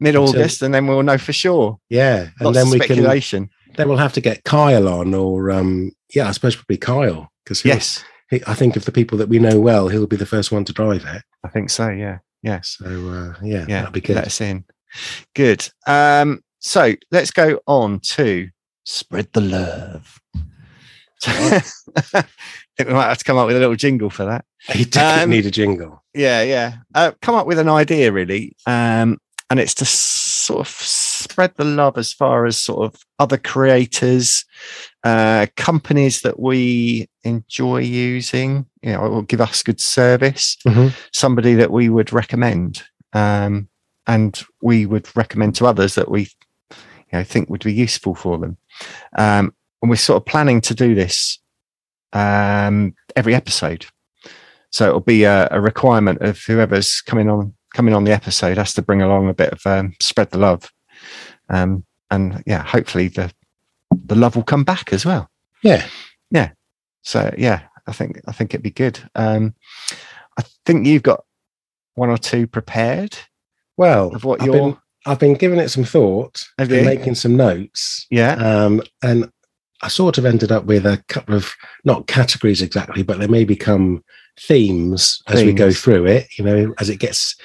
mid 0.00 0.16
August, 0.16 0.62
and 0.62 0.74
then 0.74 0.86
we'll 0.86 1.02
know 1.02 1.18
for 1.18 1.32
sure. 1.32 1.78
Yeah, 1.88 2.22
and 2.22 2.32
Lots 2.40 2.56
then 2.56 2.66
of 2.66 2.72
we 2.72 2.78
can 2.80 2.86
speculation. 2.96 3.50
then 3.76 3.88
we'll 3.88 3.98
have 3.98 4.12
to 4.14 4.20
get 4.20 4.42
Kyle 4.44 4.88
on, 4.88 5.14
or 5.14 5.50
um, 5.52 5.92
yeah, 6.14 6.28
I 6.28 6.32
suppose 6.32 6.56
probably 6.56 6.78
Kyle 6.78 7.30
because 7.44 7.64
Yes, 7.64 8.02
he, 8.30 8.42
I 8.46 8.54
think 8.54 8.76
of 8.76 8.84
the 8.84 8.92
people 8.92 9.16
that 9.18 9.28
we 9.28 9.38
know 9.38 9.60
well, 9.60 9.88
he'll 9.88 10.06
be 10.08 10.16
the 10.16 10.26
first 10.26 10.50
one 10.50 10.64
to 10.64 10.72
drive 10.72 11.04
it. 11.06 11.22
I 11.44 11.48
think 11.48 11.70
so. 11.70 11.88
Yeah. 11.88 12.18
Yes. 12.42 12.76
So 12.78 12.86
uh, 12.86 13.34
yeah, 13.44 13.64
Yeah. 13.68 13.80
that'd 13.82 13.92
be 13.92 14.00
good. 14.00 14.16
Let 14.16 14.26
us 14.26 14.40
in. 14.40 14.64
Good. 15.34 15.68
Um, 15.86 16.42
so 16.58 16.94
let's 17.12 17.30
go 17.30 17.60
on 17.66 18.00
to 18.00 18.48
spread 18.84 19.28
the 19.32 19.40
love. 19.40 20.20
I 22.72 22.82
think 22.82 22.88
we 22.88 22.94
might 22.94 23.08
have 23.08 23.18
to 23.18 23.24
come 23.24 23.36
up 23.36 23.46
with 23.46 23.56
a 23.56 23.60
little 23.60 23.76
jingle 23.76 24.10
for 24.10 24.24
that. 24.24 24.44
He 24.70 24.84
didn't 24.84 25.24
Um, 25.24 25.30
need 25.30 25.46
a 25.46 25.50
jingle. 25.50 26.02
Yeah, 26.14 26.42
yeah. 26.42 26.74
Uh, 26.94 27.12
come 27.20 27.34
up 27.34 27.46
with 27.46 27.58
an 27.58 27.68
idea, 27.68 28.12
really, 28.12 28.56
um, 28.66 29.18
and 29.50 29.60
it's 29.60 29.74
to 29.74 29.84
sort 29.84 30.60
of 30.66 30.68
spread 30.68 31.52
the 31.56 31.64
love 31.64 31.98
as 31.98 32.12
far 32.12 32.46
as 32.46 32.56
sort 32.56 32.86
of 32.86 33.00
other 33.18 33.36
creators, 33.36 34.44
uh, 35.04 35.46
companies 35.56 36.22
that 36.22 36.40
we 36.40 37.08
enjoy 37.24 37.78
using, 37.78 38.64
you 38.82 38.92
know, 38.92 39.00
or 39.00 39.22
give 39.22 39.40
us 39.42 39.62
good 39.62 39.80
service, 39.80 40.56
Mhm. 40.66 40.92
somebody 41.12 41.54
that 41.54 41.70
we 41.70 41.88
would 41.90 42.12
recommend. 42.12 42.82
Um, 43.12 43.68
and 44.06 44.42
we 44.62 44.86
would 44.86 45.06
recommend 45.14 45.54
to 45.56 45.66
others 45.66 45.94
that 45.96 46.10
we 46.10 46.22
you 46.70 47.18
know, 47.18 47.24
think 47.24 47.50
would 47.50 47.62
be 47.62 47.74
useful 47.74 48.14
for 48.14 48.38
them. 48.38 48.56
Um, 49.18 49.54
and 49.82 49.90
we're 49.90 49.96
sort 49.96 50.16
of 50.16 50.24
planning 50.26 50.62
to 50.62 50.74
do 50.74 50.94
this 50.94 51.38
um, 52.12 52.94
every 53.16 53.34
episode. 53.34 53.86
So 54.70 54.88
it'll 54.88 55.00
be 55.00 55.24
a, 55.24 55.48
a 55.50 55.60
requirement 55.60 56.22
of 56.22 56.38
whoever's 56.38 57.00
coming 57.02 57.28
on 57.28 57.54
coming 57.74 57.94
on 57.94 58.04
the 58.04 58.12
episode 58.12 58.58
has 58.58 58.74
to 58.74 58.82
bring 58.82 59.00
along 59.00 59.28
a 59.28 59.34
bit 59.34 59.52
of 59.52 59.60
um, 59.66 59.94
spread 60.00 60.30
the 60.30 60.38
love, 60.38 60.70
um, 61.48 61.84
and 62.10 62.42
yeah, 62.46 62.62
hopefully 62.62 63.08
the 63.08 63.32
the 64.04 64.14
love 64.14 64.36
will 64.36 64.42
come 64.42 64.64
back 64.64 64.92
as 64.92 65.04
well. 65.04 65.28
Yeah. 65.62 65.86
Yeah. 66.30 66.50
So 67.02 67.34
yeah, 67.36 67.62
I 67.86 67.92
think 67.92 68.20
I 68.26 68.32
think 68.32 68.54
it'd 68.54 68.62
be 68.62 68.70
good. 68.70 68.98
Um, 69.14 69.54
I 70.38 70.44
think 70.64 70.86
you've 70.86 71.02
got 71.02 71.24
one 71.94 72.08
or 72.08 72.18
two 72.18 72.46
prepared 72.46 73.16
Well, 73.76 74.14
of 74.14 74.24
what 74.24 74.40
I've 74.40 74.46
you're. 74.46 74.54
been, 74.54 74.78
I've 75.04 75.18
been 75.18 75.34
giving 75.34 75.58
it 75.58 75.68
some 75.68 75.84
thought, 75.84 76.48
been 76.56 76.86
making 76.86 77.16
some 77.16 77.36
notes, 77.36 78.06
yeah. 78.10 78.34
um, 78.34 78.82
and 79.02 79.30
I 79.82 79.88
sort 79.88 80.18
of 80.18 80.24
ended 80.24 80.52
up 80.52 80.64
with 80.64 80.86
a 80.86 81.02
couple 81.08 81.34
of 81.34 81.52
not 81.84 82.06
categories 82.06 82.62
exactly, 82.62 83.02
but 83.02 83.18
they 83.18 83.26
may 83.26 83.44
become 83.44 84.04
themes 84.40 85.22
as 85.26 85.42
we 85.42 85.52
go 85.52 85.72
through 85.72 86.06
it. 86.06 86.26
You 86.38 86.44
know, 86.44 86.74
as 86.78 86.88
it 86.88 87.00
gets 87.00 87.36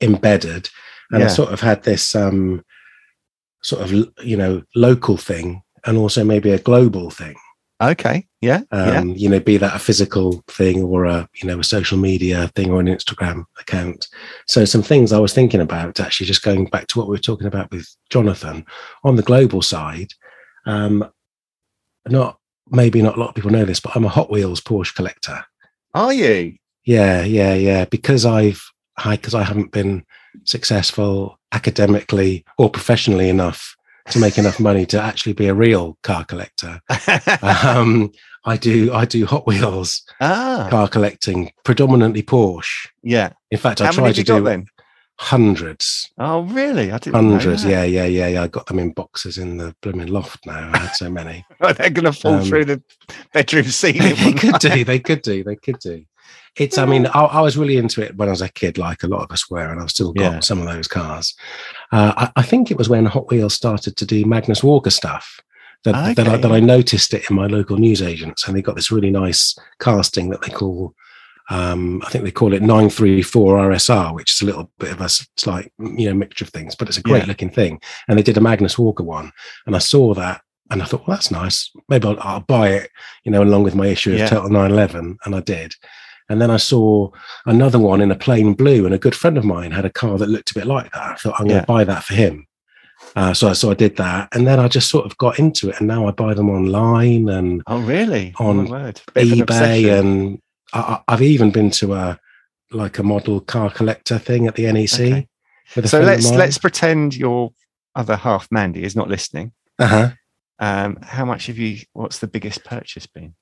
embedded, 0.00 0.68
and 1.10 1.22
I 1.22 1.26
sort 1.28 1.52
of 1.52 1.60
had 1.60 1.82
this 1.82 2.14
um, 2.14 2.64
sort 3.62 3.82
of 3.82 3.92
you 4.22 4.36
know 4.36 4.62
local 4.74 5.16
thing, 5.16 5.62
and 5.84 5.98
also 5.98 6.24
maybe 6.24 6.50
a 6.50 6.58
global 6.58 7.10
thing. 7.10 7.36
Okay. 7.82 8.28
Yeah. 8.40 8.62
yeah. 8.72 9.00
um, 9.00 9.08
you 9.10 9.28
know, 9.28 9.40
be 9.40 9.56
that 9.56 9.74
a 9.74 9.78
physical 9.78 10.44
thing 10.46 10.84
or 10.84 11.04
a 11.04 11.28
you 11.34 11.48
know 11.48 11.58
a 11.58 11.64
social 11.64 11.98
media 11.98 12.48
thing 12.54 12.70
or 12.70 12.80
an 12.80 12.86
Instagram 12.86 13.44
account. 13.60 14.08
So 14.46 14.64
some 14.64 14.82
things 14.82 15.12
I 15.12 15.18
was 15.18 15.34
thinking 15.34 15.60
about 15.60 15.98
actually 15.98 16.26
just 16.26 16.42
going 16.42 16.66
back 16.66 16.86
to 16.88 16.98
what 16.98 17.08
we 17.08 17.12
were 17.12 17.18
talking 17.18 17.48
about 17.48 17.70
with 17.70 17.88
Jonathan 18.08 18.64
on 19.04 19.16
the 19.16 19.22
global 19.22 19.62
side. 19.62 20.12
Um, 20.64 21.10
not 22.08 22.38
maybe 22.70 23.02
not 23.02 23.16
a 23.16 23.20
lot 23.20 23.30
of 23.30 23.34
people 23.34 23.50
know 23.50 23.64
this, 23.64 23.80
but 23.80 23.94
I'm 23.94 24.04
a 24.04 24.08
Hot 24.08 24.30
Wheels 24.30 24.60
Porsche 24.60 24.94
collector. 24.94 25.44
Are 25.94 26.12
you? 26.12 26.56
Yeah, 26.84 27.22
yeah, 27.22 27.54
yeah. 27.54 27.84
Because 27.84 28.24
I've 28.24 28.62
I 28.96 29.16
because 29.16 29.34
I 29.34 29.42
haven't 29.42 29.72
been 29.72 30.04
successful 30.44 31.38
academically 31.52 32.44
or 32.58 32.70
professionally 32.70 33.28
enough 33.28 33.76
to 34.10 34.18
make 34.18 34.38
enough 34.38 34.58
money 34.58 34.84
to 34.86 35.00
actually 35.00 35.32
be 35.32 35.46
a 35.46 35.54
real 35.54 35.98
car 36.02 36.24
collector. 36.24 36.80
Um, 37.42 38.12
I 38.44 38.56
do 38.56 38.92
I 38.92 39.04
do 39.04 39.24
Hot 39.26 39.46
Wheels 39.46 40.02
ah. 40.20 40.66
car 40.68 40.88
collecting, 40.88 41.52
predominantly 41.64 42.22
Porsche. 42.22 42.88
Yeah. 43.02 43.32
In 43.50 43.58
fact, 43.58 43.80
I 43.80 43.86
How 43.86 43.92
many 43.92 44.12
try 44.12 44.12
to 44.12 44.22
do 44.24 44.44
then? 44.44 44.66
Hundreds, 45.22 46.10
Oh, 46.18 46.42
really? 46.42 46.90
I 46.92 46.98
didn't. 46.98 47.14
know 47.24 47.30
hundreds. 47.30 47.64
Yeah, 47.64 47.84
yeah, 47.84 48.04
yeah, 48.04 48.26
yeah. 48.26 48.42
I 48.42 48.48
got 48.48 48.66
them 48.66 48.78
in 48.78 48.90
boxes 48.92 49.38
in 49.38 49.56
the 49.56 49.74
blooming 49.80 50.08
loft 50.08 50.44
now. 50.46 50.70
I 50.72 50.78
had 50.78 50.92
so 50.96 51.08
many. 51.08 51.44
They're 51.60 51.90
going 51.90 52.04
to 52.04 52.12
fall 52.12 52.34
Um, 52.34 52.44
through 52.44 52.64
the 52.66 52.82
bedroom 53.32 53.64
ceiling. 53.64 54.14
they 54.16 54.32
could 54.32 54.58
do. 54.58 54.84
They 54.84 54.98
could 54.98 55.22
do. 55.22 55.44
They 55.44 55.56
could 55.56 55.78
do. 55.78 56.04
It's. 56.56 56.76
I 56.76 56.84
mean, 56.86 57.06
I, 57.06 57.20
I 57.20 57.40
was 57.40 57.56
really 57.56 57.76
into 57.78 58.02
it 58.02 58.16
when 58.16 58.28
I 58.28 58.32
was 58.32 58.42
a 58.42 58.48
kid, 58.48 58.76
like 58.78 59.02
a 59.04 59.08
lot 59.08 59.22
of 59.22 59.30
us 59.30 59.48
were, 59.48 59.70
and 59.70 59.80
I've 59.80 59.90
still 59.90 60.12
got 60.12 60.32
Yeah. 60.32 60.40
some 60.40 60.60
of 60.60 60.66
those 60.66 60.88
cars. 60.88 61.34
Uh, 61.92 62.12
I, 62.16 62.40
I 62.40 62.42
think 62.42 62.70
it 62.70 62.76
was 62.76 62.88
when 62.88 63.06
Hot 63.06 63.30
Wheels 63.30 63.54
started 63.54 63.96
to 63.96 64.04
do 64.06 64.24
Magnus 64.26 64.62
Walker 64.62 64.90
stuff. 64.90 65.40
That, 65.84 66.14
that, 66.14 66.28
I, 66.28 66.36
that 66.36 66.52
I 66.52 66.60
noticed 66.60 67.12
it 67.12 67.28
in 67.28 67.34
my 67.34 67.46
local 67.48 67.76
newsagents, 67.76 68.46
and 68.46 68.56
they 68.56 68.62
got 68.62 68.76
this 68.76 68.92
really 68.92 69.10
nice 69.10 69.56
casting 69.80 70.30
that 70.30 70.40
they 70.42 70.50
call, 70.50 70.94
um, 71.50 72.02
I 72.06 72.10
think 72.10 72.24
they 72.24 72.30
call 72.30 72.52
it 72.54 72.62
934 72.62 73.58
RSR, 73.70 74.14
which 74.14 74.32
is 74.32 74.42
a 74.42 74.46
little 74.46 74.70
bit 74.78 74.92
of 74.92 75.00
a 75.00 75.08
slight, 75.36 75.72
you 75.78 76.08
know, 76.08 76.14
mixture 76.14 76.44
of 76.44 76.50
things, 76.50 76.74
but 76.74 76.88
it's 76.88 76.98
a 76.98 77.02
great 77.02 77.22
Yeah. 77.22 77.28
looking 77.28 77.50
thing. 77.50 77.80
And 78.08 78.18
they 78.18 78.22
did 78.22 78.36
a 78.36 78.40
Magnus 78.40 78.78
Walker 78.78 79.02
one, 79.02 79.32
and 79.66 79.74
I 79.76 79.80
saw 79.80 80.14
that, 80.14 80.40
and 80.70 80.82
I 80.82 80.86
thought, 80.86 81.06
well, 81.06 81.16
that's 81.16 81.30
nice. 81.30 81.70
Maybe 81.88 82.06
I'll, 82.08 82.18
I'll 82.20 82.40
buy 82.40 82.68
it, 82.68 82.90
you 83.24 83.32
know, 83.32 83.42
along 83.42 83.64
with 83.64 83.74
my 83.74 83.86
issue 83.88 84.12
of 84.12 84.18
Yeah. 84.18 84.28
Total 84.28 84.48
911, 84.50 85.18
and 85.24 85.34
I 85.34 85.40
did. 85.40 85.74
And 86.28 86.40
then 86.40 86.50
I 86.50 86.56
saw 86.56 87.10
another 87.44 87.78
one 87.78 88.00
in 88.00 88.10
a 88.10 88.16
plain 88.16 88.54
blue, 88.54 88.86
and 88.86 88.94
a 88.94 88.98
good 88.98 89.14
friend 89.14 89.36
of 89.36 89.44
mine 89.44 89.72
had 89.72 89.84
a 89.84 89.90
car 89.90 90.16
that 90.18 90.28
looked 90.28 90.52
a 90.52 90.54
bit 90.54 90.66
like 90.66 90.90
that. 90.92 91.02
I 91.02 91.14
thought 91.16 91.34
I'm 91.38 91.48
going 91.48 91.60
to 91.60 91.66
buy 91.66 91.84
that 91.84 92.04
for 92.04 92.14
him. 92.14 92.46
Uh, 93.16 93.34
so, 93.34 93.48
I- 93.48 93.52
so 93.54 93.70
I 93.70 93.74
did 93.74 93.96
that, 93.96 94.28
and 94.32 94.46
then 94.46 94.60
I 94.60 94.68
just 94.68 94.88
sort 94.88 95.04
of 95.04 95.18
got 95.18 95.38
into 95.38 95.68
it, 95.68 95.80
and 95.80 95.88
now 95.88 96.06
I 96.06 96.12
buy 96.12 96.32
them 96.34 96.48
online 96.48 97.28
and 97.28 97.62
Oh, 97.66 97.80
really? 97.80 98.32
Oh, 98.38 98.46
On. 98.46 98.64
Bit 98.66 99.02
of 99.16 99.16
an 99.16 99.38
eBay, 99.46 99.98
and 99.98 100.38
I, 100.72 101.00
I've 101.08 101.22
even 101.22 101.50
been 101.50 101.70
to 101.72 101.94
a 101.94 102.18
like 102.70 102.98
a 102.98 103.02
model 103.02 103.40
car 103.40 103.70
collector 103.70 104.18
thing 104.18 104.46
at 104.46 104.54
the 104.54 104.70
NEC. 104.72 105.00
Okay. 105.00 105.28
So 105.84 106.00
let's 106.00 106.30
let's 106.30 106.58
pretend 106.58 107.16
your 107.16 107.50
other 107.94 108.16
half, 108.16 108.48
Mandy, 108.50 108.84
is 108.84 108.96
not 108.96 109.08
listening. 109.08 109.52
uh-huh. 109.78 110.10
Um, 110.58 110.98
how 111.02 111.24
much 111.24 111.46
have 111.46 111.58
you? 111.58 111.78
What's 111.92 112.18
the 112.20 112.26
biggest 112.28 112.64
purchase 112.64 113.06
been? 113.06 113.34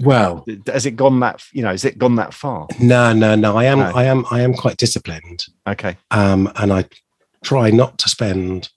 Well, 0.00 0.44
Has 0.66 0.86
it 0.86 0.92
gone 0.92 1.20
that? 1.20 1.42
You 1.52 1.62
know, 1.62 1.70
has 1.70 1.84
it 1.84 1.98
gone 1.98 2.16
that 2.16 2.32
far? 2.34 2.68
no, 2.80 3.12
no, 3.12 3.34
no. 3.34 3.56
I 3.56 3.64
am, 3.64 3.78
No. 3.78 3.92
I 3.94 4.04
am, 4.04 4.24
I 4.30 4.42
am 4.42 4.54
quite 4.54 4.76
disciplined, 4.76 5.44
Okay. 5.66 5.96
um, 6.10 6.52
and 6.56 6.72
I 6.72 6.84
try 7.42 7.70
not 7.70 7.98
to 7.98 8.08
spend 8.08 8.68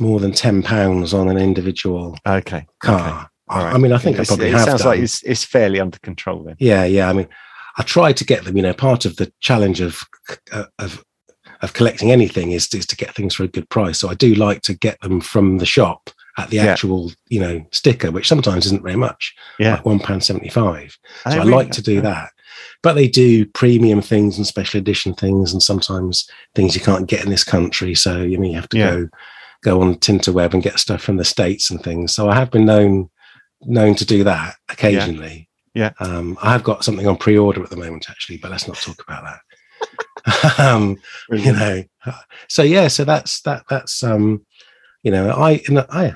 more 0.00 0.18
than 0.20 0.32
ten 0.32 0.62
pounds 0.62 1.12
on 1.14 1.28
an 1.28 1.36
individual 1.38 2.16
Okay. 2.26 2.66
car. 2.82 3.30
I- 3.50 3.64
right. 3.64 3.74
I 3.74 3.78
mean, 3.78 3.92
I 3.92 3.98
think 3.98 4.18
I 4.18 4.24
probably 4.24 4.48
it 4.48 4.52
have 4.54 4.64
sounds 4.64 4.82
done. 4.82 4.88
like 4.92 5.00
it's, 5.00 5.22
it's 5.22 5.44
fairly 5.44 5.80
under 5.80 5.98
control 6.00 6.42
then. 6.44 6.56
Yeah, 6.58 6.84
yeah. 6.84 7.08
I 7.08 7.12
mean, 7.12 7.28
I 7.76 7.82
try 7.82 8.12
to 8.12 8.24
get 8.24 8.44
them. 8.44 8.56
You 8.56 8.62
know, 8.62 8.74
part 8.74 9.04
of 9.04 9.16
the 9.16 9.32
challenge 9.40 9.80
of 9.80 10.02
uh, 10.52 10.64
of 10.78 11.04
of 11.62 11.72
collecting 11.72 12.10
anything 12.12 12.52
is 12.52 12.72
is 12.74 12.86
to 12.86 12.96
get 12.96 13.14
things 13.14 13.34
for 13.34 13.44
a 13.44 13.48
good 13.48 13.68
price. 13.68 13.98
So 13.98 14.08
I 14.08 14.14
do 14.14 14.34
like 14.34 14.62
to 14.62 14.74
get 14.74 15.00
them 15.00 15.20
from 15.20 15.58
the 15.58 15.66
shop 15.66 16.10
at 16.36 16.50
the 16.50 16.56
Yeah. 16.56 16.66
actual, 16.66 17.10
you 17.28 17.40
know, 17.40 17.64
sticker, 17.72 18.12
which 18.12 18.28
sometimes 18.28 18.64
isn't 18.66 18.82
very 18.84 18.94
much. 18.96 19.34
Yeah. 19.58 19.74
like 19.74 19.84
one 19.84 19.98
pound 19.98 20.22
seventy 20.24 20.48
five. 20.50 20.96
So 21.24 21.30
I 21.30 21.36
really? 21.38 21.50
like 21.50 21.70
to 21.72 21.82
do 21.82 22.00
that. 22.02 22.30
But 22.82 22.94
they 22.94 23.08
do 23.08 23.44
premium 23.46 24.00
things 24.02 24.36
and 24.36 24.46
special 24.46 24.78
edition 24.78 25.14
things, 25.14 25.52
and 25.52 25.62
sometimes 25.62 26.28
things 26.54 26.74
you 26.74 26.80
can't 26.80 27.08
get 27.08 27.24
in 27.24 27.30
this 27.30 27.44
country. 27.44 27.94
So 27.94 28.22
you 28.22 28.38
know 28.38 28.46
you 28.48 28.54
have 28.54 28.68
to 28.70 28.78
Yeah. 28.78 28.90
go 28.90 29.08
go 29.62 29.82
on 29.82 29.96
Tinterweb 29.96 30.54
and 30.54 30.62
get 30.62 30.78
stuff 30.78 31.02
from 31.02 31.16
the 31.16 31.24
states 31.24 31.70
and 31.70 31.82
things. 31.82 32.12
So 32.12 32.28
I 32.28 32.34
have 32.36 32.50
been 32.52 32.64
known 32.64 33.10
known 33.62 33.94
to 33.96 34.04
do 34.04 34.24
that 34.24 34.56
occasionally. 34.68 35.48
Yeah. 35.74 35.92
Um, 36.00 36.36
I 36.42 36.52
have 36.52 36.64
got 36.64 36.84
something 36.84 37.06
on 37.06 37.16
pre-order 37.16 37.62
at 37.62 37.70
the 37.70 37.76
moment, 37.76 38.10
actually, 38.10 38.38
but 38.38 38.50
let's 38.50 38.66
not 38.66 38.76
talk 38.78 39.02
about 39.06 39.24
that. 39.24 40.58
um, 40.58 40.96
you 41.30 41.52
know, 41.52 41.84
so 42.48 42.62
yeah, 42.62 42.88
so 42.88 43.04
that's 43.04 43.40
that. 43.42 43.64
That's 43.68 44.02
um, 44.02 44.44
you 45.02 45.10
know, 45.10 45.30
I 45.30 45.62
I 45.90 46.14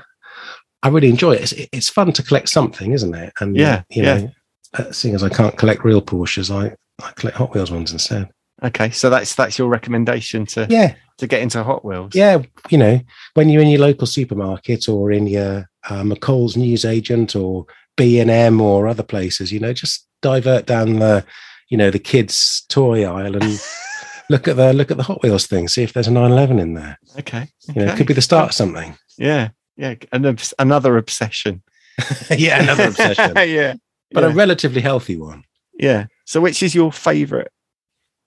I 0.82 0.88
really 0.88 1.08
enjoy 1.08 1.34
it. 1.34 1.42
It's, 1.52 1.68
it's 1.72 1.88
fun 1.88 2.12
to 2.12 2.22
collect 2.22 2.48
something, 2.48 2.92
isn't 2.92 3.14
it? 3.14 3.32
And 3.40 3.56
Yeah, 3.56 3.82
you 3.90 4.02
yeah. 4.02 4.18
know, 4.18 4.30
uh, 4.74 4.92
seeing 4.92 5.14
as 5.14 5.22
I 5.22 5.28
can't 5.28 5.56
collect 5.56 5.84
real 5.84 6.02
Porsches, 6.02 6.50
I 6.50 6.74
I 7.02 7.12
collect 7.12 7.36
Hot 7.36 7.54
Wheels 7.54 7.70
ones 7.70 7.92
instead. 7.92 8.28
Okay. 8.62 8.90
So 8.90 9.10
that's 9.10 9.34
that's 9.34 9.58
your 9.58 9.68
recommendation 9.68 10.46
to 10.46 10.66
Yeah, 10.68 10.94
to 11.22 11.28
get 11.28 11.40
into 11.40 11.62
Hot 11.62 11.84
Wheels. 11.84 12.14
yeah. 12.16 12.42
You 12.68 12.78
know, 12.78 13.00
when 13.34 13.48
you're 13.48 13.62
in 13.62 13.68
your 13.68 13.80
local 13.80 14.08
supermarket 14.08 14.88
or 14.88 15.12
in 15.12 15.28
your 15.28 15.70
uh, 15.88 16.02
McColl's 16.02 16.56
newsagent 16.56 17.36
or 17.36 17.64
B 17.96 18.18
and 18.18 18.28
M 18.28 18.60
or 18.60 18.88
other 18.88 19.04
places, 19.04 19.52
you 19.52 19.60
know, 19.60 19.72
just 19.72 20.04
divert 20.20 20.66
down 20.66 20.98
the, 20.98 21.24
you 21.68 21.76
know, 21.76 21.92
the 21.92 22.00
kids' 22.00 22.64
toy 22.68 23.04
aisle 23.04 23.36
and 23.36 23.64
look 24.30 24.48
at 24.48 24.56
the 24.56 24.72
look 24.72 24.90
at 24.90 24.96
the 24.96 25.04
Hot 25.04 25.22
Wheels 25.22 25.46
thing. 25.46 25.68
See 25.68 25.84
if 25.84 25.92
there's 25.92 26.08
a 26.08 26.10
911 26.10 26.58
in 26.58 26.74
there. 26.74 26.98
Okay. 27.20 27.48
You 27.68 27.84
know, 27.84 27.92
it 27.92 27.96
could 27.96 28.08
be 28.08 28.14
the 28.14 28.20
start 28.20 28.48
of 28.48 28.54
something. 28.54 28.96
Yeah. 29.16 29.50
Yeah. 29.76 29.94
An 30.10 30.26
obs- 30.26 30.54
another 30.58 30.96
obsession. 30.96 31.62
yeah, 32.36 32.60
another 32.60 32.84
obsession, 32.88 33.32
yeah. 33.36 33.74
but 34.10 34.24
yeah. 34.24 34.28
a 34.28 34.30
relatively 34.30 34.80
healthy 34.80 35.16
one. 35.16 35.44
yeah. 35.78 36.06
So 36.24 36.40
which 36.40 36.64
is 36.64 36.74
your 36.74 36.90
favorite 36.90 37.52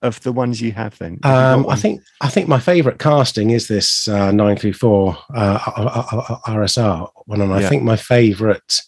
of 0.06 0.20
the 0.22 0.32
ones 0.32 0.60
you 0.62 0.72
have 0.72 0.96
then? 0.98 1.18
Have 1.22 1.32
you 1.58 1.64
Um, 1.66 1.68
I 1.68 1.76
think 1.76 2.00
I 2.20 2.28
think 2.28 2.48
my 2.48 2.58
favourite 2.60 2.98
casting 2.98 3.50
is 3.50 3.68
this 3.68 4.08
uh, 4.08 4.30
nine 4.32 4.56
three 4.56 4.72
four 4.72 5.16
uh, 5.34 5.58
RSR 6.46 7.08
one, 7.26 7.40
and 7.40 7.52
I 7.52 7.60
Yeah. 7.60 7.68
think 7.68 7.82
my 7.82 7.96
favourite 7.96 8.80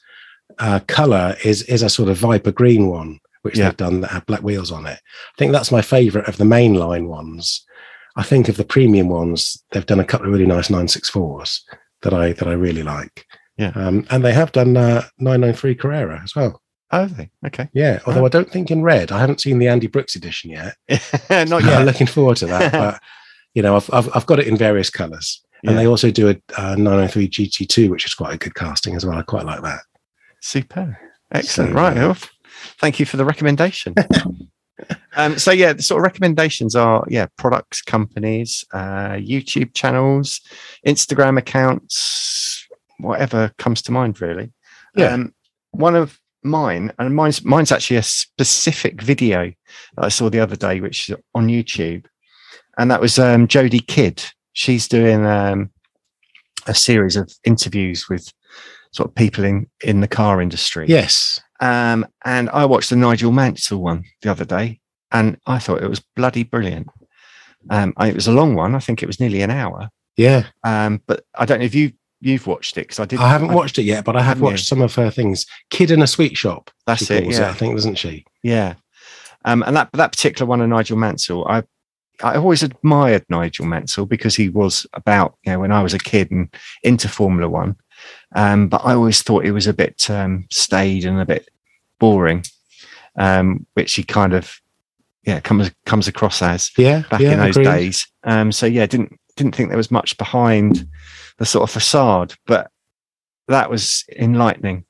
uh, 0.59 0.81
colour 0.87 1.37
is 1.45 1.63
is 1.65 1.83
a 1.83 1.89
sort 1.89 2.09
of 2.09 2.17
viper 2.17 2.53
green 2.53 2.87
one, 2.89 3.21
which 3.43 3.59
Yeah. 3.59 3.65
they've 3.69 3.77
done 3.77 4.01
that 4.01 4.11
have 4.11 4.27
black 4.27 4.43
wheels 4.43 4.73
on 4.73 4.87
it. 4.87 4.99
I 5.01 5.35
think 5.39 5.53
that's 5.53 5.73
my 5.73 5.83
favourite 5.83 6.29
of 6.29 6.37
the 6.37 6.45
mainline 6.45 7.07
ones. 7.09 7.65
I 8.17 8.23
think 8.23 8.49
of 8.49 8.57
the 8.57 8.65
premium 8.65 9.09
ones, 9.09 9.63
they've 9.71 9.87
done 9.87 10.01
a 10.01 10.05
couple 10.05 10.27
of 10.27 10.33
really 10.33 10.47
nice 10.47 10.71
nine 10.71 10.89
six 10.89 11.09
fours 11.09 11.65
that 12.03 12.13
I 12.15 12.33
that 12.33 12.49
I 12.49 12.53
really 12.53 12.83
like. 12.83 13.27
Yeah. 13.57 13.73
um, 13.75 14.07
and 14.11 14.25
they 14.25 14.33
have 14.33 14.53
done 14.53 14.77
uh, 14.77 15.03
nine 15.19 15.41
nine 15.41 15.55
three 15.55 15.75
Carrera 15.75 16.21
as 16.23 16.35
well. 16.37 16.63
Oh, 16.91 17.07
they? 17.07 17.31
Okay. 17.47 17.69
Yeah, 17.75 18.01
although 18.07 18.23
Oh. 18.23 18.27
I 18.27 18.31
don't 18.31 18.51
think 18.51 18.71
in 18.71 18.83
red. 18.83 19.13
I 19.13 19.19
haven't 19.21 19.41
seen 19.41 19.59
the 19.59 19.69
Andy 19.69 19.87
Brooks 19.89 20.17
edition 20.17 20.51
yet. 20.51 20.77
Not 21.31 21.53
I'm 21.63 21.67
yet. 21.67 21.85
looking 21.85 22.07
forward 22.07 22.37
to 22.39 22.47
that. 22.47 22.73
But 22.73 23.01
you 23.55 23.63
know, 23.63 23.77
I've, 23.77 23.91
I've 23.93 24.09
I've 24.17 24.27
got 24.27 24.39
it 24.39 24.47
in 24.47 24.57
various 24.57 24.89
colours. 24.91 25.43
And 25.65 25.73
Yeah. 25.73 25.79
they 25.83 25.87
also 25.87 26.11
do 26.11 26.29
a, 26.29 26.37
a 26.57 26.77
993 26.77 27.29
GT2, 27.29 27.89
which 27.91 28.07
is 28.07 28.15
quite 28.15 28.35
a 28.35 28.39
good 28.39 28.55
casting 28.55 28.95
as 28.95 29.05
well. 29.05 29.19
I 29.19 29.23
quite 29.23 29.45
like 29.45 29.63
that. 29.63 29.81
Super. 30.41 30.97
Excellent. 31.33 31.71
So, 31.73 31.75
right. 31.77 31.97
uh, 31.97 32.15
Thank 32.81 33.01
you 33.01 33.07
for 33.07 33.17
the 33.17 33.25
recommendation. 33.25 33.95
um, 35.17 35.39
so 35.39 35.51
yeah, 35.51 35.73
the 35.73 35.83
sort 35.83 36.01
of 36.01 36.05
recommendations 36.05 36.75
are 36.77 37.05
yeah, 37.09 37.27
products, 37.37 37.83
companies, 37.83 38.65
uh, 38.73 39.13
YouTube 39.15 39.75
channels, 39.75 40.41
Instagram 40.87 41.39
accounts, 41.39 42.67
whatever 42.99 43.53
comes 43.59 43.83
to 43.83 43.93
mind 43.93 44.21
really. 44.21 44.53
Yeah. 44.95 45.13
Um, 45.15 45.35
one 45.73 45.97
of 45.97 46.19
mine, 46.49 46.93
and 46.99 47.15
mine's 47.15 47.45
mine's 47.45 47.73
actually 47.73 47.97
a 47.97 48.03
specific 48.03 49.03
video 49.03 49.53
that 49.97 50.05
I 50.05 50.09
saw 50.09 50.29
the 50.29 50.41
other 50.41 50.57
day, 50.57 50.81
which 50.81 51.09
is 51.09 51.17
on 51.35 51.49
YouTube, 51.49 52.07
and 52.79 52.91
that 52.91 53.01
was 53.01 53.19
um, 53.19 53.47
Jodie 53.47 53.87
Kidd. 53.87 54.23
She's 54.53 54.89
doing 54.89 55.25
um, 55.27 55.71
a 56.67 56.75
series 56.75 57.17
of 57.17 57.33
interviews 57.45 58.09
with 58.09 58.33
sort 58.93 59.09
of 59.09 59.15
people 59.15 59.45
in 59.45 59.67
in 59.83 60.01
the 60.01 60.09
car 60.09 60.41
industry. 60.41 60.87
Yes. 60.89 61.41
Um, 61.61 62.07
and 62.25 62.49
I 62.51 62.65
watched 62.65 62.91
the 62.91 62.97
Nigel 62.97 63.33
Mansell 63.33 63.83
one 63.83 64.05
the 64.23 64.31
other 64.31 64.45
day, 64.45 64.81
and 65.11 65.37
I 65.47 65.59
thought 65.59 65.83
it 65.83 65.91
was 65.91 66.03
bloody 66.17 66.45
brilliant. 66.45 66.89
Um, 67.71 67.93
it 68.01 68.15
was 68.15 68.29
a 68.29 68.33
long 68.33 68.55
one. 68.55 68.75
I 68.75 68.79
think 68.79 69.03
it 69.03 69.07
was 69.07 69.21
nearly 69.21 69.43
an 69.43 69.51
hour. 69.51 69.91
Yeah. 70.17 70.47
Um, 70.65 71.03
but 71.07 71.25
I 71.35 71.45
don't 71.45 71.61
know 71.61 71.65
if 71.65 71.75
you 71.75 71.93
you've 72.21 72.47
watched 72.47 72.77
it 72.79 72.83
because 72.83 72.99
I 73.01 73.05
did. 73.05 73.19
I 73.21 73.29
haven't 73.29 73.53
watched 73.53 73.79
it 73.79 73.83
yet, 73.85 74.05
but 74.05 74.17
I 74.17 74.21
have 74.21 74.29
Haven't 74.39 74.45
you? 74.45 74.51
watched 74.53 74.67
some 74.67 74.81
of 74.83 74.95
her 74.97 75.11
things. 75.11 75.47
Kidd 75.71 75.91
in 75.91 76.03
a 76.03 76.07
Sweet 76.07 76.37
Shop. 76.37 76.71
That's 76.87 77.11
it, 77.11 77.25
yeah. 77.25 77.51
I 77.51 77.53
think, 77.53 77.75
doesn't 77.75 77.97
she? 77.97 78.25
Yeah. 78.43 78.75
Um, 79.45 79.63
and 79.67 79.77
that 79.77 79.91
that 79.93 80.13
particular 80.13 80.47
one 80.49 80.61
of 80.61 80.69
Nigel 80.69 80.97
Mansell, 80.99 81.47
I 81.49 81.63
I 82.23 82.37
always 82.37 82.63
admired 82.63 83.25
Nigel 83.29 83.67
Mansell 83.67 84.05
because 84.07 84.35
he 84.35 84.49
was 84.49 84.87
about 84.95 85.37
you 85.45 85.53
know 85.53 85.61
when 85.61 85.73
I 85.73 85.83
was 85.83 85.95
a 85.95 85.99
kid 85.99 86.31
and 86.31 86.53
into 86.83 87.09
Formula 87.09 87.49
One. 87.49 87.77
Um, 88.35 88.69
but 88.69 88.83
I 88.85 88.95
always 88.95 89.23
thought 89.23 89.45
he 89.45 89.51
was 89.51 89.67
a 89.67 89.73
bit 89.73 90.09
um, 90.11 90.47
staid 90.51 91.05
and 91.05 91.21
a 91.21 91.25
bit 91.27 91.49
boring, 91.99 92.45
um, 93.17 93.67
which 93.75 93.95
he 93.95 94.03
kind 94.03 94.35
of 94.35 94.61
yeah 95.25 95.41
comes 95.41 95.71
comes 95.87 96.09
across 96.09 96.43
as 96.43 96.71
Yeah. 96.77 97.03
back 97.11 97.21
yeah, 97.21 97.33
in 97.33 97.39
those 97.39 97.57
agreed. 97.57 97.65
days. 97.73 98.07
Um, 98.25 98.51
so 98.53 98.67
yeah, 98.67 98.87
didn't 98.87 99.19
didn't 99.37 99.55
think 99.55 99.69
there 99.69 99.77
was 99.79 99.91
much 99.91 100.17
behind 100.19 100.87
the 101.39 101.47
sort 101.47 101.69
of 101.69 101.73
facade, 101.73 102.35
but 102.47 102.71
that 103.49 103.71
was 103.71 104.05
enlightening. 104.17 104.85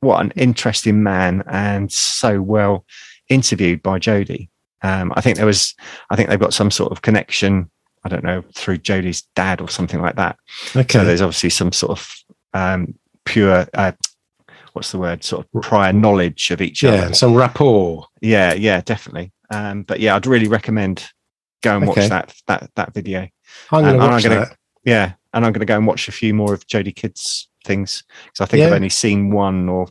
What 0.00 0.20
an 0.20 0.32
interesting 0.36 1.02
man, 1.02 1.42
and 1.46 1.90
so 1.90 2.40
well 2.42 2.84
interviewed 3.28 3.82
by 3.82 3.98
Jodie. 3.98 4.50
Um, 4.82 5.12
I 5.16 5.22
think 5.22 5.38
there 5.38 5.46
was, 5.46 5.74
I 6.10 6.16
think 6.16 6.28
they've 6.28 6.38
got 6.38 6.52
some 6.52 6.70
sort 6.70 6.92
of 6.92 7.00
connection. 7.02 7.70
I 8.04 8.10
don't 8.10 8.22
know 8.22 8.44
through 8.54 8.78
Jodie's 8.78 9.22
dad 9.34 9.62
or 9.62 9.68
something 9.70 10.02
like 10.02 10.16
that. 10.16 10.36
Okay. 10.76 10.98
So 10.98 11.04
there's 11.06 11.22
obviously 11.22 11.48
some 11.48 11.72
sort 11.72 11.92
of 11.98 12.14
um, 12.52 12.94
pure, 13.24 13.66
uh, 13.72 13.92
what's 14.74 14.92
the 14.92 14.98
word, 14.98 15.24
sort 15.24 15.46
of 15.54 15.62
prior 15.62 15.94
knowledge 15.94 16.50
of 16.50 16.60
each 16.60 16.82
yeah. 16.82 16.90
other. 16.90 17.06
and 17.06 17.16
Some 17.16 17.32
rapport. 17.34 18.06
Yeah, 18.20 18.52
yeah, 18.52 18.82
definitely. 18.82 19.32
Um, 19.50 19.84
but 19.84 20.00
yeah, 20.00 20.16
I'd 20.16 20.26
really 20.26 20.48
recommend 20.48 21.06
go 21.62 21.78
and 21.78 21.86
watch 21.86 21.96
that 21.96 22.34
that 22.46 22.70
that 22.76 22.92
video. 22.92 23.26
I'm 23.72 23.78
Um, 23.78 23.84
going 23.84 24.00
to 24.00 24.06
watch 24.06 24.22
gonna- 24.22 24.34
that. 24.40 24.56
Yeah, 24.84 25.12
and 25.34 25.44
I'm 25.44 25.52
going 25.52 25.60
to 25.60 25.66
go 25.66 25.76
and 25.76 25.86
watch 25.86 26.08
a 26.08 26.12
few 26.12 26.32
more 26.32 26.54
of 26.54 26.66
Jodie 26.66 26.94
Kidd's 26.94 27.48
things 27.64 28.04
because 28.24 28.40
I 28.40 28.46
think 28.46 28.64
I've 28.64 28.72
only 28.72 28.88
seen 28.88 29.30
one 29.30 29.68
or 29.68 29.88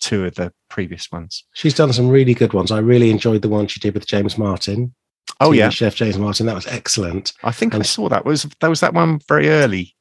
two 0.00 0.24
of 0.24 0.34
the 0.34 0.52
previous 0.70 1.12
ones. 1.12 1.44
She's 1.54 1.74
done 1.74 1.92
some 1.92 2.08
really 2.08 2.34
good 2.34 2.52
ones. 2.52 2.72
I 2.72 2.78
really 2.78 3.10
enjoyed 3.10 3.42
the 3.42 3.48
one 3.48 3.66
she 3.66 3.80
did 3.80 3.94
with 3.94 4.06
James 4.06 4.38
Martin. 4.38 4.94
Oh 5.40 5.50
TV 5.50 5.56
yeah, 5.56 5.68
Chef 5.68 5.94
James 5.94 6.18
Martin. 6.18 6.46
That 6.46 6.54
was 6.54 6.66
excellent. 6.66 7.32
I 7.44 7.52
think 7.52 7.74
I 7.74 7.82
saw 7.82 8.08
that. 8.08 8.24
Was 8.24 8.44
that 8.60 8.68
was 8.68 8.80
that 8.80 8.94
one 8.94 9.20
very 9.28 9.50
early 9.50 9.94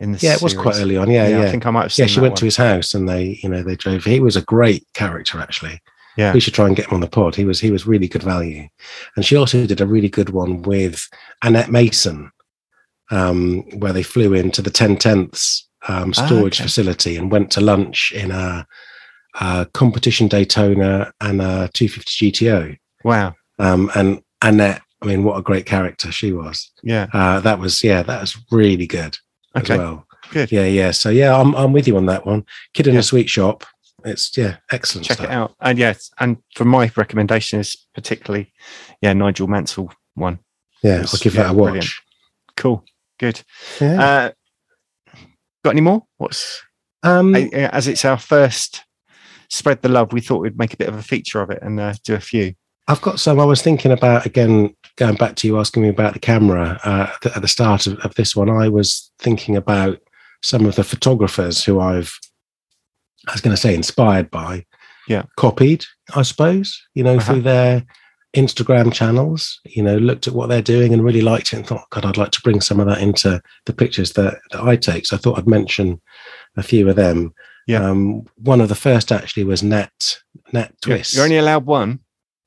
in 0.00 0.12
the 0.12 0.18
Yeah, 0.18 0.34
it 0.34 0.42
was 0.42 0.54
quite 0.54 0.76
early 0.76 0.96
on. 0.96 1.10
Yeah, 1.10 1.28
yeah. 1.28 1.42
I 1.42 1.50
think 1.50 1.66
I 1.66 1.70
might 1.70 1.82
have 1.82 1.92
seen. 1.92 2.04
yeah, 2.04 2.08
she 2.08 2.20
went 2.20 2.36
to 2.36 2.44
his 2.44 2.56
house 2.56 2.94
and 2.94 3.08
they, 3.08 3.40
you 3.42 3.48
know, 3.48 3.62
they 3.62 3.76
drove. 3.76 4.04
He 4.04 4.20
was 4.20 4.36
a 4.36 4.42
great 4.42 4.86
character, 4.94 5.40
actually. 5.40 5.80
Yeah. 6.16 6.32
we 6.32 6.40
should 6.40 6.54
try 6.54 6.66
and 6.66 6.74
get 6.74 6.88
him 6.88 6.94
on 6.94 7.00
the 7.00 7.08
pod. 7.08 7.36
He 7.36 7.44
was 7.44 7.60
he 7.60 7.70
was 7.70 7.86
really 7.86 8.08
good 8.08 8.24
value, 8.24 8.68
and 9.14 9.24
she 9.24 9.36
also 9.36 9.66
did 9.66 9.80
a 9.80 9.86
really 9.86 10.08
good 10.08 10.30
one 10.30 10.62
with 10.62 11.08
Annette 11.44 11.70
Mason, 11.70 12.32
um, 13.10 13.62
where 13.78 13.92
they 13.92 14.02
flew 14.02 14.34
into 14.34 14.62
the 14.62 14.70
ten 14.70 14.96
tenths 14.96 15.68
um, 15.88 16.12
Ah, 16.16 16.26
storage 16.26 16.58
okay. 16.60 16.64
facility 16.64 17.16
and 17.16 17.30
went 17.30 17.50
to 17.52 17.60
lunch 17.60 18.12
in 18.12 18.30
a, 18.30 18.66
a 19.40 19.66
competition 19.72 20.26
Daytona 20.28 21.12
and 21.20 21.40
a 21.40 21.70
250 21.72 22.32
GTO. 22.32 22.76
Wow. 23.04 23.34
Um, 23.58 23.90
and 23.94 24.20
Annette, 24.42 24.82
I 25.02 25.06
mean, 25.06 25.22
what 25.24 25.38
a 25.38 25.42
great 25.42 25.66
character 25.66 26.10
she 26.12 26.32
was. 26.32 26.70
Yeah. 26.82 27.06
Uh, 27.12 27.40
that 27.40 27.58
was 27.58 27.82
yeah, 27.84 28.02
that 28.02 28.20
was 28.20 28.36
really 28.50 28.86
good 28.86 29.16
Okay. 29.56 29.74
as 29.74 29.78
well. 29.78 30.06
Good. 30.30 30.52
Yeah, 30.52 30.64
yeah. 30.66 30.90
So 30.90 31.08
yeah, 31.10 31.34
I'm 31.40 31.54
I'm 31.54 31.72
with 31.72 31.86
you 31.88 31.96
on 31.96 32.06
that 32.06 32.26
one. 32.26 32.44
Kidd 32.74 32.86
in 32.88 32.94
Yeah. 32.94 33.00
a 33.00 33.04
sweet 33.04 33.30
shop. 33.30 33.64
It's 34.04 34.36
yeah, 34.36 34.56
excellent 34.70 35.06
Check 35.06 35.16
stuff. 35.18 35.30
it 35.30 35.32
out. 35.32 35.54
And 35.60 35.78
yes, 35.78 36.10
and 36.20 36.36
for 36.54 36.64
my 36.64 36.90
recommendation 36.96 37.60
is 37.60 37.76
particularly, 37.94 38.52
yeah, 39.00 39.12
Nigel 39.12 39.48
Mansell 39.48 39.92
one. 40.14 40.38
Yeah, 40.82 41.04
I'll 41.06 41.18
give 41.20 41.34
yeah, 41.34 41.44
that 41.44 41.50
a 41.50 41.54
watch. 41.54 41.64
brilliant. 41.70 41.90
Cool. 42.56 42.84
Good. 43.18 43.42
Yeah. 43.80 44.02
Uh, 44.02 44.30
got 45.64 45.70
any 45.70 45.80
more? 45.80 46.04
What's 46.18 46.62
um, 47.02 47.34
uh, 47.34 47.38
as 47.52 47.86
it's 47.88 48.04
our 48.04 48.18
first 48.18 48.84
spread 49.50 49.82
the 49.82 49.88
love, 49.88 50.12
we 50.12 50.20
thought 50.20 50.40
we'd 50.42 50.58
make 50.58 50.74
a 50.74 50.76
bit 50.76 50.88
of 50.88 50.94
a 50.96 51.02
feature 51.02 51.40
of 51.40 51.50
it 51.50 51.58
and 51.62 51.78
uh, 51.80 51.94
do 52.04 52.14
a 52.14 52.20
few. 52.20 52.54
I've 52.86 53.00
got 53.02 53.20
some. 53.20 53.38
I 53.38 53.44
was 53.44 53.60
thinking 53.62 53.92
about 53.92 54.24
again 54.26 54.74
going 54.96 55.16
back 55.16 55.36
to 55.36 55.46
you 55.46 55.58
asking 55.58 55.82
me 55.82 55.88
about 55.90 56.14
the 56.14 56.18
camera 56.20 56.80
uh, 56.84 57.10
at 57.14 57.20
the- 57.22 57.36
at 57.36 57.42
the 57.42 57.48
start 57.48 57.86
of, 57.86 57.98
of 58.00 58.14
this 58.14 58.34
one. 58.34 58.48
I 58.50 58.68
was 58.68 59.10
thinking 59.18 59.56
about 59.56 59.98
some 60.42 60.64
of 60.66 60.76
the 60.76 60.84
photographers 60.84 61.64
who 61.64 61.80
I've, 61.80 62.18
I 63.26 63.32
was 63.32 63.40
going 63.40 63.54
to 63.54 63.60
say, 63.60 63.74
inspired 63.74 64.30
by. 64.30 64.64
Yeah. 65.08 65.22
copied, 65.38 65.84
I 66.14 66.20
suppose. 66.22 66.80
You 66.94 67.02
know, 67.02 67.16
Uh-huh. 67.16 67.32
through 67.32 67.42
their 67.42 67.84
Instagram 68.36 68.92
channels. 68.92 69.60
You 69.64 69.82
know, 69.82 69.96
looked 69.96 70.26
at 70.26 70.34
what 70.34 70.48
they're 70.48 70.62
doing 70.62 70.92
and 70.92 71.04
really 71.04 71.20
liked 71.20 71.52
it, 71.52 71.56
and 71.56 71.66
thought, 71.66 71.90
God, 71.90 72.04
I'd 72.04 72.16
like 72.16 72.32
to 72.32 72.40
bring 72.42 72.60
some 72.60 72.80
of 72.80 72.86
that 72.86 73.00
into 73.00 73.42
the 73.66 73.72
pictures 73.72 74.12
that 74.14 74.38
that 74.52 74.62
I 74.62 74.76
take. 74.76 75.06
So 75.06 75.16
I 75.16 75.18
thought 75.18 75.38
I'd 75.38 75.48
mention 75.48 76.00
a 76.56 76.62
few 76.62 76.88
of 76.88 76.96
them. 76.96 77.34
Yeah. 77.66 77.88
Um, 77.88 78.26
one 78.36 78.60
of 78.60 78.68
the 78.68 78.74
first 78.74 79.12
actually 79.12 79.44
was 79.44 79.62
Nat 79.62 80.18
Nat 80.52 80.72
Twist. 80.80 81.14
You're 81.14 81.24
only 81.24 81.38
allowed 81.38 81.66
one. 81.66 82.00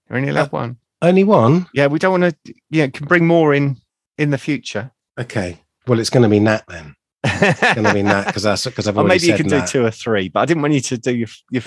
You're 0.10 0.18
only 0.18 0.30
allowed 0.30 0.52
one. 0.52 0.78
Only 1.02 1.24
one. 1.24 1.68
Yeah, 1.74 1.88
we 1.88 2.00
don't 2.00 2.20
want 2.20 2.36
to. 2.46 2.54
Yeah, 2.70 2.88
can 2.88 3.08
bring 3.08 3.26
more 3.26 3.54
in 3.54 3.78
in 4.18 4.30
the 4.30 4.38
future. 4.38 4.92
Okay. 5.20 5.60
Well, 5.88 6.00
it's 6.00 6.10
going 6.10 6.24
to 6.24 6.30
be 6.30 6.40
Nat 6.40 6.64
then. 6.68 6.96
It's 7.24 7.60
going 7.74 7.86
to 7.86 7.94
be 7.94 8.04
Nat 8.04 8.26
because 8.26 8.44
that's 8.44 8.66
because 8.66 8.88
I've 8.88 8.98
or 8.98 9.02
already 9.02 9.20
maybe 9.20 9.32
you 9.32 9.38
can 9.38 9.48
do 9.48 9.58
Nat. 9.58 9.68
two 9.68 9.86
or 9.86 9.92
three, 9.92 10.30
but 10.30 10.42
I 10.42 10.46
didn't 10.46 10.62
want 10.62 10.74
you 10.74 10.82
to 10.82 10.98
do 10.98 11.16
your, 11.16 11.28
your 11.50 11.64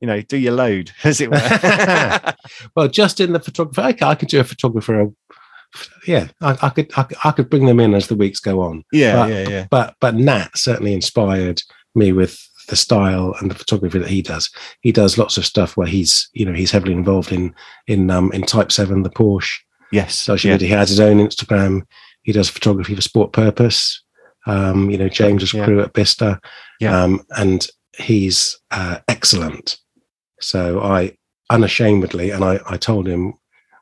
you 0.00 0.06
know, 0.06 0.20
do 0.20 0.36
your 0.36 0.52
load, 0.52 0.90
as 1.04 1.20
it 1.20 1.30
were. 1.30 1.40
Well, 2.76 2.88
just 2.88 3.20
in 3.20 3.32
the 3.32 3.40
photographer, 3.40 3.82
okay, 3.90 4.06
I 4.06 4.14
could 4.14 4.28
do 4.28 4.40
a 4.40 4.44
photographer. 4.44 5.00
uh, 5.02 5.06
Yeah, 6.06 6.28
I, 6.40 6.56
I 6.62 6.68
could, 6.70 6.90
I 6.96 7.02
could, 7.04 7.18
I 7.24 7.30
could 7.32 7.50
bring 7.50 7.66
them 7.66 7.80
in 7.80 7.94
as 7.94 8.08
the 8.08 8.14
weeks 8.14 8.40
go 8.40 8.60
on. 8.60 8.84
yeah, 8.92 9.16
But- 9.16 9.30
yeah, 9.30 9.48
yeah. 9.48 9.66
But, 9.70 9.94
but 10.00 10.14
Nat 10.14 10.50
certainly 10.56 10.92
inspired 10.92 11.62
me 11.94 12.12
with 12.12 12.38
the 12.68 12.76
style 12.76 13.34
and 13.40 13.50
the 13.50 13.54
photography 13.54 13.98
that 13.98 14.08
he 14.08 14.22
does. 14.22 14.50
He 14.80 14.90
does 14.92 15.18
lots 15.18 15.36
of 15.38 15.46
stuff 15.46 15.76
where 15.76 15.86
he's, 15.86 16.28
you 16.34 16.44
know, 16.44 16.52
he's 16.52 16.70
heavily 16.72 16.92
involved 16.92 17.32
in, 17.32 17.54
in, 17.86 18.10
um, 18.10 18.30
in 18.32 18.42
Type 18.42 18.72
Seven, 18.72 19.02
the 19.02 19.10
Porsche 19.10 19.52
Yes. 19.92 20.14
social 20.16 20.48
yeah. 20.48 20.54
media. 20.56 20.68
He 20.68 20.74
has 20.74 20.88
his 20.88 21.00
own 21.00 21.18
Instagram. 21.18 21.82
He 22.22 22.32
does 22.32 22.48
photography 22.50 22.94
for 22.94 23.02
sport 23.02 23.32
purpose. 23.32 24.02
Um, 24.46 24.90
you 24.90 24.98
know, 24.98 25.08
James's 25.08 25.54
Yeah. 25.54 25.64
crew 25.64 25.80
at 25.80 25.92
Bista. 25.92 26.38
Yeah. 26.80 27.02
Um, 27.02 27.22
and 27.36 27.66
he's 27.98 28.58
uh, 28.72 28.98
excellent. 29.08 29.78
So 30.46 30.80
I 30.80 31.16
unashamedly, 31.50 32.30
and 32.30 32.44
I, 32.44 32.60
I 32.68 32.76
told 32.76 33.08
him 33.08 33.34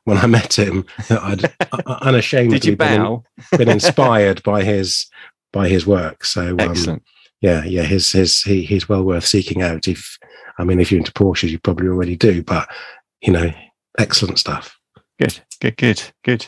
when 0.05 0.17
I 0.17 0.25
met 0.39 0.57
him 0.57 0.83
that 1.09 1.21
I'd 1.21 1.53
unashamedly 2.01 2.73
been, 2.73 3.21
been 3.55 3.69
inspired 3.69 4.41
by 4.41 4.63
his 4.63 5.05
by 5.53 5.69
his 5.69 5.85
work. 5.85 6.25
So 6.25 6.49
um, 6.49 6.59
Excellent. 6.59 7.03
yeah, 7.39 7.63
yeah, 7.65 7.83
his 7.83 8.11
his 8.11 8.41
he, 8.41 8.63
he's 8.63 8.89
well 8.89 9.03
worth 9.03 9.27
seeking 9.27 9.61
out. 9.61 9.87
If 9.87 10.17
I 10.57 10.63
mean, 10.63 10.79
if 10.79 10.91
you're 10.91 10.97
into 10.97 11.13
Porsches, 11.13 11.51
you 11.51 11.59
probably 11.59 11.87
already 11.87 12.15
do, 12.15 12.41
but 12.41 12.67
you 13.21 13.31
know, 13.31 13.51
excellent 13.99 14.39
stuff. 14.39 14.75
Good, 15.19 15.39
good, 15.61 15.77
good, 15.77 16.01
good. 16.23 16.47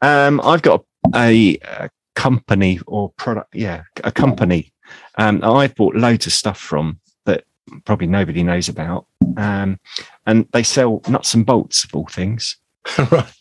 Um, 0.00 0.40
I've 0.42 0.62
got 0.62 0.84
a, 1.14 1.58
a 1.62 1.90
company 2.16 2.80
or 2.86 3.10
product, 3.18 3.54
yeah, 3.54 3.82
a 4.04 4.10
company. 4.10 4.72
Um, 5.18 5.44
I've 5.44 5.74
bought 5.74 5.96
loads 5.96 6.26
of 6.26 6.32
stuff 6.32 6.58
from 6.58 6.98
that 7.26 7.44
probably 7.84 8.06
nobody 8.06 8.42
knows 8.42 8.70
about. 8.70 9.06
Um, 9.36 9.78
and 10.26 10.46
they 10.52 10.62
sell 10.62 11.02
nuts 11.08 11.34
and 11.34 11.44
bolts 11.46 11.84
of 11.84 11.94
all 11.94 12.06
things, 12.06 12.56
right. 13.10 13.32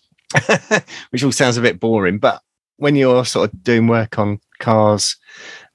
which 1.10 1.24
all 1.24 1.32
sounds 1.32 1.58
a 1.58 1.62
bit 1.62 1.80
boring. 1.80 2.18
But 2.20 2.42
when 2.78 2.96
you're 2.96 3.26
sort 3.26 3.52
of 3.52 3.64
doing 3.64 3.88
work 3.88 4.18
on 4.20 4.40
cars 4.60 5.18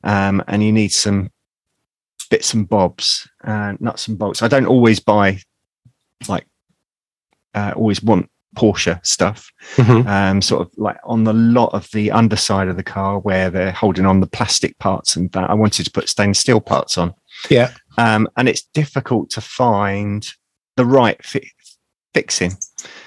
um, 0.05 0.43
and 0.47 0.62
you 0.62 0.73
need 0.73 0.93
some 0.93 1.31
bits 2.31 2.55
and 2.55 2.69
bobs, 2.69 3.29
uh, 3.45 3.75
nuts 3.81 4.09
and 4.09 4.19
bolts, 4.19 4.43
I 4.43 4.49
don't 4.49 4.67
always 4.67 5.01
buy 5.01 5.41
like 6.29 6.47
uh, 7.55 7.73
always 7.77 8.03
want 8.03 8.31
Porsche 8.57 9.05
stuff, 9.05 9.51
Mhm. 9.77 10.07
um, 10.07 10.41
sort 10.43 10.62
of 10.62 10.71
like 10.77 10.97
on 11.05 11.25
the 11.25 11.33
lot 11.33 11.75
of 11.75 11.89
the 11.93 12.12
underside 12.12 12.69
of 12.69 12.77
the 12.77 12.85
car 12.85 13.19
where 13.19 13.51
they're 13.51 13.73
holding 13.73 14.07
on 14.07 14.21
the 14.21 14.29
plastic 14.29 14.79
parts 14.79 15.17
and 15.17 15.31
that. 15.33 15.51
I 15.51 15.55
wanted 15.55 15.85
to 15.85 15.91
put 15.91 16.09
stainless 16.09 16.39
steel 16.39 16.61
parts 16.61 16.97
on. 16.97 17.15
Yeah. 17.51 17.72
Um, 17.99 18.28
and 18.36 18.49
it's 18.49 18.62
difficult 18.74 19.30
to 19.30 19.40
find 19.40 20.26
the 20.76 20.84
right 20.84 21.22
fi- 21.24 21.51
fixing. 22.12 22.57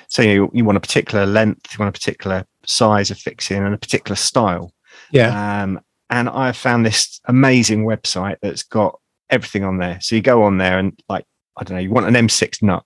So 0.09 0.21
you, 0.21 0.49
you 0.53 0.63
want 0.63 0.77
a 0.77 0.81
particular 0.81 1.25
length, 1.25 1.73
you 1.73 1.79
want 1.79 1.95
a 1.95 1.99
particular 1.99 2.45
size 2.65 3.11
of 3.11 3.17
fixing 3.17 3.57
and 3.57 3.73
a 3.73 3.77
particular 3.77 4.15
style. 4.15 4.73
Yeah. 5.11 5.63
Um, 5.63 5.79
and 6.09 6.29
I 6.29 6.51
found 6.51 6.85
this 6.85 7.19
amazing 7.25 7.85
website 7.85 8.38
that's 8.41 8.63
got 8.63 8.99
everything 9.29 9.63
on 9.63 9.77
there. 9.77 9.99
So 10.01 10.15
you 10.15 10.21
go 10.21 10.43
on 10.43 10.57
there 10.57 10.79
and 10.79 10.97
like, 11.09 11.25
I 11.57 11.63
don't 11.63 11.75
know, 11.75 11.81
you 11.81 11.91
want 11.91 12.07
an 12.07 12.13
M6 12.13 12.61
nut. 12.61 12.83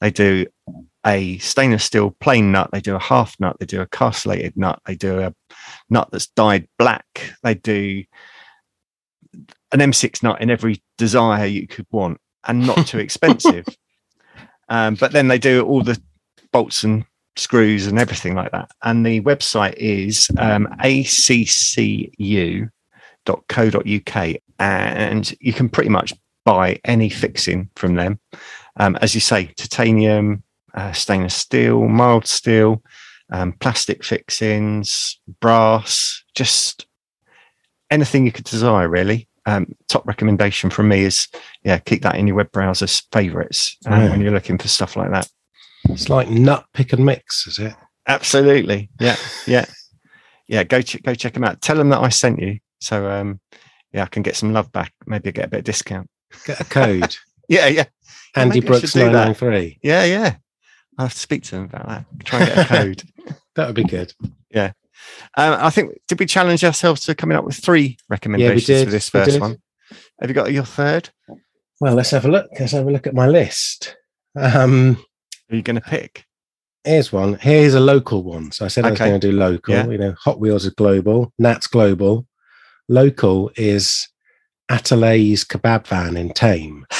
They 0.00 0.10
do 0.10 0.46
a 1.06 1.38
stainless 1.38 1.84
steel 1.84 2.10
plain 2.20 2.50
nut. 2.50 2.70
They 2.72 2.80
do 2.80 2.96
a 2.96 3.00
half 3.00 3.38
nut. 3.38 3.56
They 3.60 3.66
do 3.66 3.80
a 3.80 3.86
castellated 3.86 4.56
nut. 4.56 4.80
They 4.86 4.96
do 4.96 5.20
a 5.20 5.34
nut 5.88 6.08
that's 6.10 6.26
dyed 6.28 6.68
black. 6.78 7.34
They 7.42 7.54
do 7.54 8.04
an 9.72 9.80
M6 9.80 10.22
nut 10.22 10.40
in 10.40 10.50
every 10.50 10.82
desire 10.96 11.46
you 11.46 11.66
could 11.66 11.86
want 11.90 12.20
and 12.46 12.66
not 12.66 12.86
too 12.86 12.98
expensive. 12.98 13.66
um, 14.68 14.94
but 14.94 15.12
then 15.12 15.28
they 15.28 15.38
do 15.38 15.64
all 15.64 15.82
the 15.82 16.00
bolts 16.52 16.84
and 16.84 17.04
screws 17.36 17.86
and 17.86 17.98
everything 17.98 18.34
like 18.34 18.52
that. 18.52 18.70
And 18.82 19.04
the 19.04 19.20
website 19.20 19.74
is 19.74 20.30
um, 20.38 20.66
accu.co.uk. 20.82 22.70
And 24.58 25.36
you 25.40 25.52
can 25.52 25.68
pretty 25.68 25.90
much 25.90 26.14
buy 26.44 26.80
any 26.84 27.10
fixing 27.10 27.68
from 27.76 27.94
them. 27.94 28.18
Um, 28.76 28.96
as 29.02 29.14
you 29.14 29.20
say, 29.20 29.46
titanium, 29.56 30.42
uh, 30.74 30.92
stainless 30.92 31.34
steel, 31.34 31.88
mild 31.88 32.26
steel, 32.26 32.82
um, 33.30 33.52
plastic 33.54 34.04
fixings, 34.04 35.18
brass, 35.40 36.22
just 36.34 36.86
anything 37.90 38.24
you 38.24 38.32
could 38.32 38.44
desire, 38.44 38.88
really. 38.88 39.28
Um, 39.46 39.66
top 39.88 40.04
recommendation 40.06 40.70
from 40.70 40.88
me 40.88 41.02
is 41.04 41.28
yeah, 41.62 41.78
keep 41.78 42.02
that 42.02 42.16
in 42.16 42.26
your 42.26 42.36
web 42.36 42.50
browser's 42.52 43.00
favorites 43.12 43.76
um, 43.86 44.00
Yeah. 44.02 44.10
when 44.10 44.20
you're 44.20 44.32
looking 44.32 44.58
for 44.58 44.66
stuff 44.68 44.96
like 44.96 45.10
that. 45.12 45.28
It's 45.88 46.08
like 46.08 46.28
nut 46.28 46.64
pick 46.74 46.92
and 46.92 47.06
mix, 47.06 47.46
is 47.46 47.58
it? 47.60 47.72
Absolutely. 48.08 48.90
Yeah. 49.00 49.16
Yeah. 49.46 49.66
Yeah. 50.48 50.64
Go 50.64 50.80
check 50.82 51.02
go 51.04 51.14
check 51.14 51.34
them 51.34 51.44
out. 51.44 51.60
Tell 51.60 51.76
them 51.76 51.90
that 51.90 52.00
I 52.00 52.08
sent 52.08 52.40
you. 52.40 52.58
So 52.80 53.08
um 53.08 53.40
yeah, 53.92 54.02
I 54.02 54.06
can 54.06 54.22
get 54.22 54.36
some 54.36 54.52
love 54.52 54.70
back. 54.72 54.92
Maybe 55.06 55.30
get 55.32 55.44
a 55.46 55.48
bit 55.48 55.58
of 55.60 55.64
discount. 55.64 56.10
Get 56.44 56.60
a 56.60 56.64
code. 56.64 57.16
Yeah, 57.48 57.68
yeah. 57.68 57.84
Andy 58.34 58.56
maybe 58.58 58.66
Brooks 58.66 58.96
nine 58.96 59.12
nine 59.12 59.32
three. 59.34 59.78
Yeah, 59.80 60.02
yeah. 60.04 60.34
I'll 60.98 61.06
have 61.06 61.14
to 61.14 61.18
speak 61.20 61.44
to 61.44 61.50
them 61.52 61.64
about 61.66 61.86
that. 61.86 62.04
Try 62.24 62.40
and 62.40 62.48
get 62.48 62.58
a 62.58 62.64
code. 62.76 63.02
That 63.54 63.66
would 63.68 63.76
be 63.76 63.84
good. 63.84 64.12
Um, 65.36 65.58
I 65.60 65.70
think 65.70 66.00
did 66.08 66.18
we 66.18 66.26
challenge 66.26 66.64
ourselves 66.64 67.02
to 67.02 67.14
coming 67.14 67.36
up 67.36 67.44
with 67.44 67.56
three 67.56 67.98
recommendations 68.08 68.66
did, 68.66 68.84
for 68.84 68.90
this 68.90 69.08
first 69.08 69.40
one? 69.40 69.58
Have 70.20 70.30
you 70.30 70.34
got 70.34 70.52
your 70.52 70.64
third? 70.64 71.10
Well, 71.80 71.94
let's 71.94 72.10
have 72.10 72.24
a 72.24 72.28
look. 72.28 72.48
Let's 72.58 72.72
have 72.72 72.86
a 72.86 72.90
look 72.90 73.06
at 73.06 73.14
my 73.14 73.28
list. 73.28 73.96
Um, 74.34 75.04
are 75.50 75.56
you 75.56 75.62
going 75.62 75.76
to 75.76 75.82
pick? 75.82 76.26
here's 76.86 77.12
one. 77.12 77.34
Here's 77.34 77.74
a 77.74 77.80
local 77.80 78.22
one. 78.22 78.52
So 78.52 78.64
I 78.64 78.68
said 78.68 78.86
I 78.86 78.90
was 78.90 78.98
going 78.98 79.20
to 79.20 79.30
do 79.30 79.36
local. 79.36 79.74
Yeah. 79.74 79.86
You 79.88 79.98
know, 79.98 80.14
Hot 80.20 80.40
Wheels 80.40 80.64
is 80.64 80.72
global. 80.72 81.34
Nat's 81.38 81.66
global. 81.66 82.26
Local 82.88 83.50
is 83.56 84.08
Atalay's 84.70 85.44
kebab 85.44 85.86
van 85.86 86.16
in 86.16 86.30
Thame. 86.30 86.86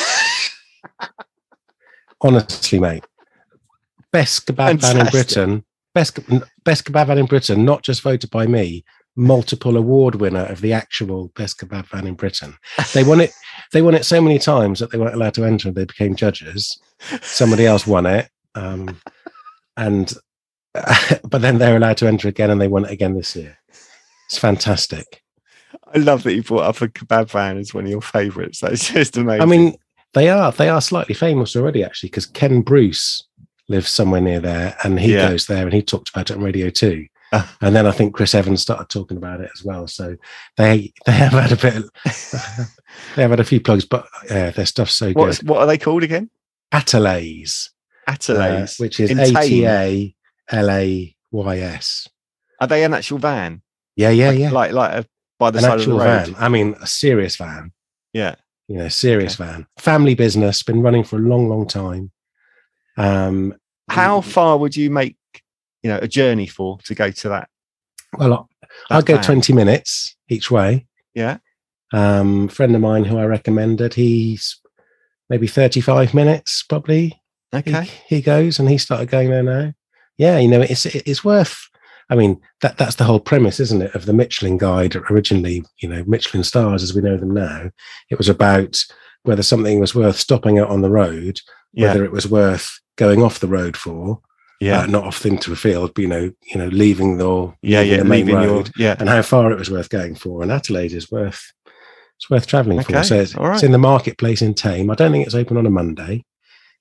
Honestly, 2.21 2.81
mate, 2.81 3.05
best 4.13 4.47
kebab 4.47 4.81
van 4.81 5.01
in 5.01 5.07
Britain. 5.07 5.65
Best 5.97 6.21
best 6.63 6.85
kebab 6.85 7.07
van 7.07 7.17
in 7.17 7.25
Britain. 7.25 7.65
Not 7.65 7.83
just 7.83 8.03
voted 8.03 8.29
by 8.29 8.47
me. 8.47 8.85
Multiple 9.17 9.79
award 9.79 10.17
winner 10.17 10.45
of 10.45 10.61
the 10.61 10.75
actual 10.75 11.33
best 11.35 11.59
kebab 11.59 11.87
van 11.87 12.07
in 12.07 12.13
Britain. 12.13 12.55
They 12.93 13.03
won 13.03 13.23
it. 13.23 13.33
They 13.73 13.81
won 13.81 13.95
it 13.95 14.05
so 14.05 14.21
many 14.21 14.39
times 14.39 14.79
that 14.79 14.91
they 14.91 14.99
weren't 14.99 15.15
allowed 15.15 15.33
to 15.35 15.47
enter. 15.47 15.71
They 15.71 15.87
became 15.87 16.15
judges. 16.15 16.79
Somebody 17.23 17.65
else 17.65 17.87
won 17.87 18.05
it, 18.05 18.29
um, 18.55 19.01
and 19.79 20.13
but 21.25 21.41
then 21.41 21.57
they're 21.57 21.79
allowed 21.79 21.97
to 21.97 22.07
enter 22.07 22.29
again, 22.29 22.51
and 22.51 22.61
they 22.61 22.69
won 22.69 22.85
it 22.85 22.91
again 22.91 23.15
this 23.15 23.35
year. 23.35 23.57
It's 24.27 24.37
fantastic. 24.37 25.23
I 25.95 25.99
love 25.99 26.25
that 26.25 26.35
you 26.35 26.43
brought 26.43 26.65
up 26.65 26.83
a 26.83 26.89
kebab 26.89 27.31
van 27.31 27.57
as 27.57 27.73
one 27.73 27.85
of 27.85 27.91
your 27.91 28.03
favourites. 28.03 28.61
That's 28.61 28.93
just 28.93 29.17
amazing. 29.17 29.41
I 29.41 29.47
mean, 29.47 29.77
they 30.13 30.29
are 30.29 30.53
they 30.53 30.69
are 30.69 30.83
slightly 30.83 31.15
famous 31.15 31.57
already, 31.57 31.83
actually, 31.83 32.11
because 32.11 32.27
Ken 32.27 32.61
Bruce 32.61 33.26
lives 33.69 33.91
somewhere 33.91 34.21
near 34.21 34.41
there, 34.41 34.77
and 34.85 34.99
he 35.01 35.15
Yeah. 35.15 35.29
goes 35.31 35.47
there, 35.47 35.65
and 35.65 35.73
he 35.75 35.83
talked 35.83 36.09
about 36.11 36.31
it 36.31 36.37
on 36.37 36.43
radio 36.43 36.71
too. 36.71 37.07
Ah. 37.33 37.57
and 37.61 37.75
then 37.75 37.87
I 37.89 37.91
think 37.91 38.15
Chris 38.15 38.37
Evans 38.37 38.63
started 38.63 38.89
talking 38.89 39.17
about 39.17 39.41
it 39.41 39.51
as 39.53 39.65
well. 39.65 39.89
So 39.89 40.17
they 40.57 40.93
they 41.07 41.13
have 41.13 41.33
had 41.33 41.51
a 41.51 41.57
bit, 41.57 41.83
they 43.17 43.23
have 43.23 43.31
had 43.33 43.41
a 43.41 43.45
few 43.45 43.61
plugs, 43.61 43.85
but 43.85 44.07
yeah, 44.31 44.51
their 44.51 44.65
stuff's 44.65 44.95
so 44.95 45.11
what, 45.13 45.37
good. 45.41 45.49
what 45.49 45.59
are 45.59 45.67
they 45.67 45.77
called 45.77 46.05
again? 46.05 46.31
Atalays, 46.73 47.71
uh, 48.07 48.67
which 48.79 49.01
is 49.01 49.11
A. 49.11 49.33
T 49.43 49.67
A 49.67 50.15
L 50.51 50.71
A 50.71 51.17
Y 51.33 51.59
S. 51.59 52.09
Are 52.61 52.67
they 52.69 52.85
an 52.85 52.95
actual 52.95 53.19
van? 53.19 53.63
Yeah, 53.97 54.11
yeah, 54.11 54.29
like, 54.31 54.39
yeah. 54.39 54.51
Like 54.51 54.73
like 54.73 54.93
a, 54.93 55.07
by 55.39 55.51
the 55.51 55.59
An 55.59 55.65
side 55.65 55.73
of 55.73 55.79
the 55.79 55.83
actual 55.83 55.99
road. 55.99 56.27
van. 56.29 56.35
I 56.39 56.49
mean, 56.49 56.77
a 56.81 56.87
serious 56.87 57.37
van. 57.37 57.73
Yeah. 58.13 58.37
you 58.69 58.77
know, 58.79 58.89
serious 58.89 59.35
van, 59.37 59.67
family 59.79 60.15
business, 60.15 60.63
been 60.63 60.81
running 60.81 61.05
for 61.05 61.17
a 61.17 61.21
long, 61.21 61.49
long 61.49 61.67
time. 61.67 62.11
Um, 62.97 63.55
How 63.89 64.21
far 64.21 64.57
would 64.59 64.77
you 64.77 64.91
make 64.91 65.17
you 65.83 65.91
know 65.91 65.99
a 66.01 66.09
journey 66.09 66.47
for 66.47 66.79
to 66.85 66.95
go 66.95 67.11
to 67.11 67.29
that? 67.31 67.49
well, 68.19 68.49
I'll 68.91 69.03
go 69.03 69.15
van? 69.15 69.23
20 69.25 69.53
minutes 69.53 70.17
each 70.29 70.51
way. 70.51 70.87
Yeah. 71.15 71.39
Um, 71.93 72.49
friend 72.49 72.75
of 72.75 72.81
mine 72.81 73.05
who 73.05 73.19
I 73.19 73.25
recommended, 73.25 73.95
he's 73.95 74.61
maybe 75.31 75.47
35 75.47 76.15
minutes 76.15 76.63
probably. 76.63 77.09
He- 77.09 77.17
Okay. 77.55 77.89
He, 78.09 78.21
goes 78.21 78.59
and 78.59 78.69
he 78.69 78.77
started 78.77 79.09
going 79.09 79.31
there 79.31 79.43
now. 79.43 79.73
Yeah, 80.19 80.39
you 80.39 80.49
know, 80.49 80.61
it's 80.63 80.85
it's 80.85 81.25
worth. 81.25 81.69
I 82.11 82.15
mean, 82.17 82.41
that 82.61 82.77
that's 82.77 82.97
the 82.97 83.05
whole 83.05 83.21
premise, 83.21 83.61
isn't 83.61 83.83
it, 83.83 83.95
of 83.95 84.05
the 84.07 84.13
Michelin 84.13 84.59
Guide 84.59 84.97
originally? 85.11 85.63
You 85.79 85.89
know, 85.89 86.05
Michelin 86.07 86.43
stars 86.45 86.83
as 86.83 86.95
we 86.95 87.03
know 87.03 87.17
them 87.17 87.33
now. 87.33 87.71
It 88.11 88.19
was 88.19 88.29
about 88.29 88.83
whether 89.27 89.43
something 89.43 89.81
was 89.81 89.95
worth 89.95 90.17
stopping 90.19 90.59
out 90.59 90.69
on 90.69 90.83
the 90.83 90.91
road, 90.91 91.41
Yeah. 91.73 91.89
whether 91.89 92.05
it 92.05 92.13
was 92.13 92.27
worth 92.29 92.69
going 92.97 93.23
off 93.23 93.41
the 93.41 93.47
road 93.49 93.77
for, 93.77 94.21
Yeah. 94.61 94.81
uh, 94.83 94.87
not 94.87 95.05
off 95.05 95.27
into 95.27 95.53
a 95.53 95.57
field, 95.57 95.93
but 95.95 96.03
you 96.03 96.09
know, 96.09 96.31
you 96.43 96.57
know, 96.59 96.69
leaving 96.69 97.19
the 97.19 97.53
yeah. 97.63 97.81
leaving 97.81 97.91
Yeah. 97.93 97.99
the 97.99 98.05
main 98.05 98.27
Leaving 98.27 98.43
your 98.43 98.55
road, 98.57 98.71
yeah. 98.77 98.97
and 98.99 99.09
how 99.09 99.23
far 99.23 99.51
it 99.53 99.59
was 99.59 99.71
worth 99.71 99.91
going 99.91 100.15
for. 100.15 100.43
And 100.43 100.51
Atalays 100.51 100.93
is 100.95 101.11
worth 101.11 101.43
it's 102.19 102.31
worth 102.31 102.47
travelling 102.47 102.81
Okay, 102.81 102.95
for. 102.95 103.03
So 103.05 103.21
it's, 103.21 103.35
right. 103.35 103.55
it's 103.55 103.63
in 103.63 103.73
the 103.73 103.79
marketplace 103.79 104.41
in 104.41 104.55
Thame. 104.55 104.91
I 104.91 104.95
don't 104.95 105.13
think 105.13 105.27
it's 105.27 105.35
open 105.35 105.59
on 105.59 105.67
a 105.67 105.71
Monday, 105.71 106.25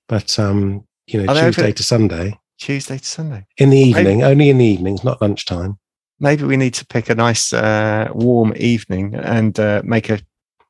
but 0.08 0.38
um, 0.38 0.86
you 1.06 1.22
know, 1.22 1.32
they 1.34 1.40
open- 1.40 1.52
Tuesday 1.52 1.72
to 1.72 1.82
Sunday 1.82 2.38
Tuesday 2.58 2.96
to 2.96 3.04
Sunday. 3.04 3.46
in 3.58 3.68
the 3.68 3.78
evening, 3.78 4.22
only 4.22 4.48
in 4.48 4.56
the 4.56 4.64
evenings, 4.64 5.04
not 5.04 5.20
lunchtime. 5.20 5.78
Maybe 6.18 6.44
we 6.44 6.56
need 6.56 6.72
to 6.74 6.86
pick 6.86 7.10
a 7.10 7.14
nice 7.14 7.52
uh, 7.52 8.08
warm 8.14 8.54
evening 8.56 9.14
and 9.14 9.60
uh, 9.60 9.82
make 9.84 10.08
a 10.08 10.20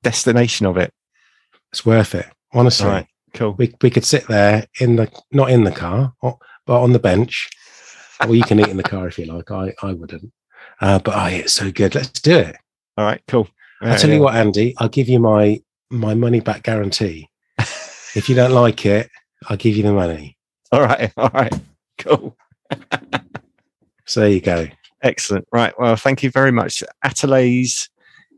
destination 0.03 0.67
of 0.67 0.77
it. 0.77 0.93
It's 1.77 1.85
worth 1.85 2.15
it, 2.15 2.25
honestly. 2.55 2.87
Right. 2.87 3.07
Cool. 3.35 3.53
We 3.59 3.75
we 3.83 3.91
could 3.91 4.07
sit 4.07 4.27
there 4.29 4.67
in 4.81 4.97
the 4.97 5.11
not 5.31 5.51
in 5.51 5.63
the 5.63 5.71
car, 5.71 6.15
but 6.23 6.81
on 6.81 6.95
the 6.95 6.99
bench. 6.99 7.51
or 8.27 8.35
you 8.35 8.45
can 8.45 8.59
eat 8.59 8.69
in 8.69 8.79
the 8.79 8.83
car 8.83 9.07
if 9.09 9.19
you 9.19 9.27
like. 9.27 9.51
I 9.51 9.75
I 9.83 9.93
wouldn't. 9.93 10.33
Uh, 10.81 10.99
but 11.01 11.15
oh, 11.15 11.27
it's 11.27 11.53
so 11.53 11.71
good. 11.71 11.95
Let's 11.95 12.19
do 12.23 12.39
it. 12.39 12.57
All 12.97 13.05
right. 13.05 13.21
Cool. 13.29 13.47
I'll 13.83 13.99
tell 13.99 14.09
you 14.09 14.21
what, 14.21 14.37
Andy. 14.37 14.75
I'll 14.79 14.89
give 14.89 15.07
you 15.07 15.19
my 15.19 15.61
my 15.91 16.15
money 16.15 16.41
back 16.41 16.63
guarantee. 16.63 17.29
if 17.59 18.27
you 18.31 18.35
don't 18.35 18.53
like 18.53 18.87
it, 18.87 19.11
I'll 19.47 19.59
give 19.59 19.77
you 19.77 19.83
the 19.83 19.93
money. 19.93 20.39
All 20.73 20.81
right. 20.81 21.13
All 21.19 21.31
right. 21.35 21.53
Cool. 21.99 22.39
So 24.07 24.21
there 24.21 24.31
you 24.31 24.41
go. 24.41 24.67
Excellent. 25.03 25.47
Right. 25.53 25.79
Well, 25.79 25.97
thank 25.97 26.23
you 26.23 26.31
very 26.31 26.53
much. 26.53 26.83
Atalay's 27.05 27.91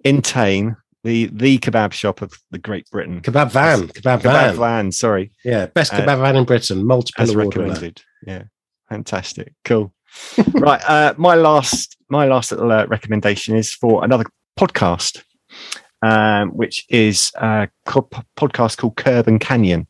in 0.03 0.23
Thame, 0.23 0.75
the 1.05 1.27
the 1.33 1.59
kebab 1.59 1.93
shop 1.93 2.23
of 2.23 2.33
the 2.51 2.59
Great 2.59 2.89
Britain. 2.91 3.21
Kebab 3.21 3.51
van, 3.53 3.89
kebab, 3.89 4.21
Kebab 4.21 4.23
van. 4.23 4.57
van. 4.57 4.93
Sorry, 4.93 5.31
Yeah, 5.45 5.67
best 5.67 5.93
Uh, 5.93 5.99
kebab 6.01 6.19
van 6.21 6.37
in 6.37 6.45
Britain. 6.45 6.87
Multiple 6.87 7.23
as 7.23 7.31
award 7.31 7.55
winner. 7.57 7.69
recommended. 7.69 8.03
Yeah. 8.27 8.43
Fantastic. 8.89 9.53
Cool. 9.65 9.93
right. 10.55 10.83
Uh, 10.89 11.15
my 11.19 11.35
last 11.35 11.97
my 12.09 12.25
last 12.27 12.51
little 12.51 12.73
uh, 12.73 12.87
recommendation 12.87 13.55
is 13.57 13.73
for 13.73 14.03
another 14.05 14.25
podcast, 14.59 15.23
um, 16.03 16.51
which 16.51 16.85
is 16.89 17.31
a 17.37 17.69
co- 17.87 18.09
podcast 18.37 18.79
called 18.79 18.97
Curb 18.97 19.29
and 19.29 19.41
Canyon, 19.41 19.87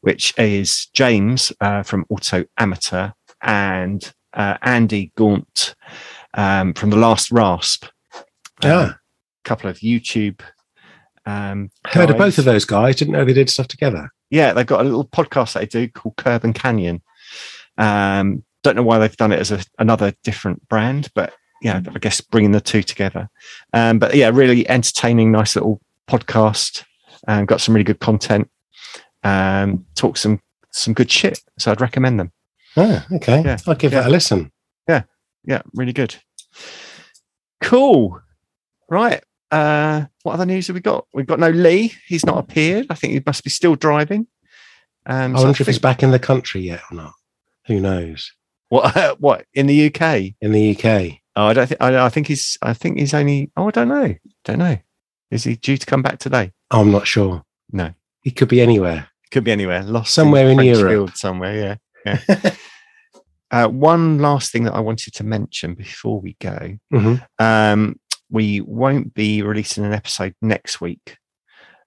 which 0.00 0.32
is 0.38 0.88
James 0.94 1.52
uh, 1.60 1.82
from 1.82 2.04
Auto 2.08 2.44
Amateur 2.56 3.10
and 3.42 4.12
uh, 4.32 4.56
Andy 4.62 5.12
Gaunt 5.16 5.74
um, 6.34 6.72
from 6.74 6.88
the 6.90 6.96
Last 6.96 7.30
Rasp. 7.30 7.86
Yeah. 8.62 8.94
Couple 9.44 9.70
of 9.70 9.78
YouTube. 9.78 10.40
Um, 11.24 11.70
Heard 11.86 12.10
of 12.10 12.18
both 12.18 12.38
of 12.38 12.44
those 12.44 12.64
guys. 12.64 12.96
Didn't 12.96 13.12
know 13.12 13.24
they 13.24 13.32
did 13.32 13.50
stuff 13.50 13.68
together. 13.68 14.10
Yeah, 14.30 14.52
they've 14.52 14.66
got 14.66 14.80
a 14.80 14.84
little 14.84 15.06
podcast 15.06 15.52
that 15.52 15.60
they 15.60 15.66
do 15.66 15.88
called 15.88 16.16
Curb 16.16 16.44
and 16.44 16.54
Canyon. 16.54 17.02
Um, 17.78 18.44
don't 18.62 18.76
know 18.76 18.82
why 18.82 18.98
they've 18.98 19.16
done 19.16 19.32
it 19.32 19.40
as 19.40 19.50
a, 19.50 19.60
another 19.78 20.14
different 20.24 20.68
brand, 20.68 21.10
but 21.14 21.32
yeah, 21.60 21.80
I 21.94 21.98
guess 21.98 22.20
bringing 22.20 22.52
the 22.52 22.60
two 22.60 22.82
together. 22.82 23.28
Um, 23.72 23.98
but 23.98 24.14
yeah, 24.14 24.30
really 24.32 24.68
entertaining, 24.68 25.30
nice 25.30 25.54
little 25.54 25.80
podcast. 26.08 26.84
And 27.28 27.46
got 27.46 27.60
some 27.60 27.74
really 27.74 27.84
good 27.84 28.00
content. 28.00 28.50
Um, 29.22 29.86
talk 29.94 30.16
some 30.16 30.40
some 30.72 30.92
good 30.92 31.10
shit. 31.10 31.40
So 31.58 31.70
I'd 31.70 31.80
recommend 31.80 32.18
them. 32.18 32.32
Oh, 32.76 33.04
okay. 33.12 33.42
Yeah, 33.44 33.58
I'll 33.66 33.76
give 33.76 33.92
yeah. 33.92 34.00
that 34.00 34.08
a 34.08 34.10
listen. 34.10 34.50
Yeah, 34.88 35.02
yeah, 35.44 35.62
really 35.74 35.92
good. 35.92 36.16
Cool. 37.62 38.20
Right. 38.88 39.22
Uh, 39.52 40.06
what 40.22 40.32
other 40.32 40.46
news 40.46 40.66
have 40.66 40.74
we 40.74 40.80
got? 40.80 41.06
We've 41.12 41.26
got 41.26 41.38
no 41.38 41.50
Lee. 41.50 41.92
He's 42.06 42.24
not 42.26 42.38
appeared. 42.38 42.86
I 42.90 42.94
think 42.94 43.12
he 43.12 43.22
must 43.24 43.44
be 43.44 43.50
still 43.50 43.74
driving. 43.76 44.26
Um, 45.04 45.36
I 45.36 45.38
so 45.38 45.44
wonder 45.44 45.60
if 45.62 45.66
he's 45.66 45.78
back 45.78 46.02
in 46.02 46.10
the 46.10 46.18
country 46.18 46.62
yet 46.62 46.80
or 46.90 46.96
not. 46.96 47.12
Who 47.66 47.78
knows? 47.80 48.32
what 48.70 49.20
what 49.20 49.44
in 49.52 49.66
the 49.66 49.86
UK? 49.86 50.34
In 50.40 50.52
the 50.52 50.70
UK. 50.74 51.18
Oh, 51.36 51.46
I 51.46 51.52
don't 51.52 51.66
think. 51.66 51.80
I, 51.82 52.06
I 52.06 52.08
think 52.08 52.26
he's. 52.28 52.56
I 52.62 52.72
think 52.72 52.98
he's 52.98 53.14
only. 53.14 53.50
Oh, 53.56 53.68
I 53.68 53.70
don't 53.70 53.88
know. 53.88 54.14
Don't 54.44 54.58
know. 54.58 54.78
Is 55.30 55.44
he 55.44 55.56
due 55.56 55.76
to 55.76 55.86
come 55.86 56.02
back 56.02 56.18
today? 56.18 56.52
I'm 56.70 56.90
not 56.90 57.06
sure. 57.06 57.42
No. 57.70 57.92
He 58.22 58.30
could 58.30 58.48
be 58.48 58.60
anywhere. 58.60 59.08
Could 59.30 59.44
be 59.44 59.52
anywhere. 59.52 59.82
Lost 59.82 60.14
Somewhere 60.14 60.48
in 60.48 60.56
French 60.56 60.78
Europe. 60.78 61.16
somewhere. 61.16 61.78
Yeah. 62.04 62.18
Yeah. 62.28 62.50
uh, 63.50 63.68
one 63.68 64.18
last 64.18 64.52
thing 64.52 64.64
that 64.64 64.74
I 64.74 64.80
wanted 64.80 65.14
to 65.14 65.24
mention 65.24 65.74
before 65.74 66.20
we 66.20 66.36
go. 66.38 66.76
Mhm. 66.92 67.26
Um, 67.38 67.98
we 68.32 68.60
won't 68.62 69.14
be 69.14 69.42
releasing 69.42 69.84
an 69.84 69.92
episode 69.92 70.34
next 70.40 70.80
week, 70.80 71.18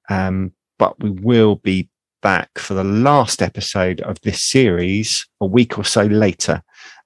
um, 0.09 0.53
but 0.79 1.01
we 1.03 1.09
will 1.09 1.55
be 1.55 1.89
back 2.21 2.57
for 2.57 2.73
the 2.75 2.83
last 2.83 3.41
episode 3.41 4.01
of 4.01 4.19
this 4.21 4.41
series 4.41 5.27
a 5.41 5.45
week 5.45 5.77
or 5.77 5.83
so 5.83 6.03
later. 6.03 6.63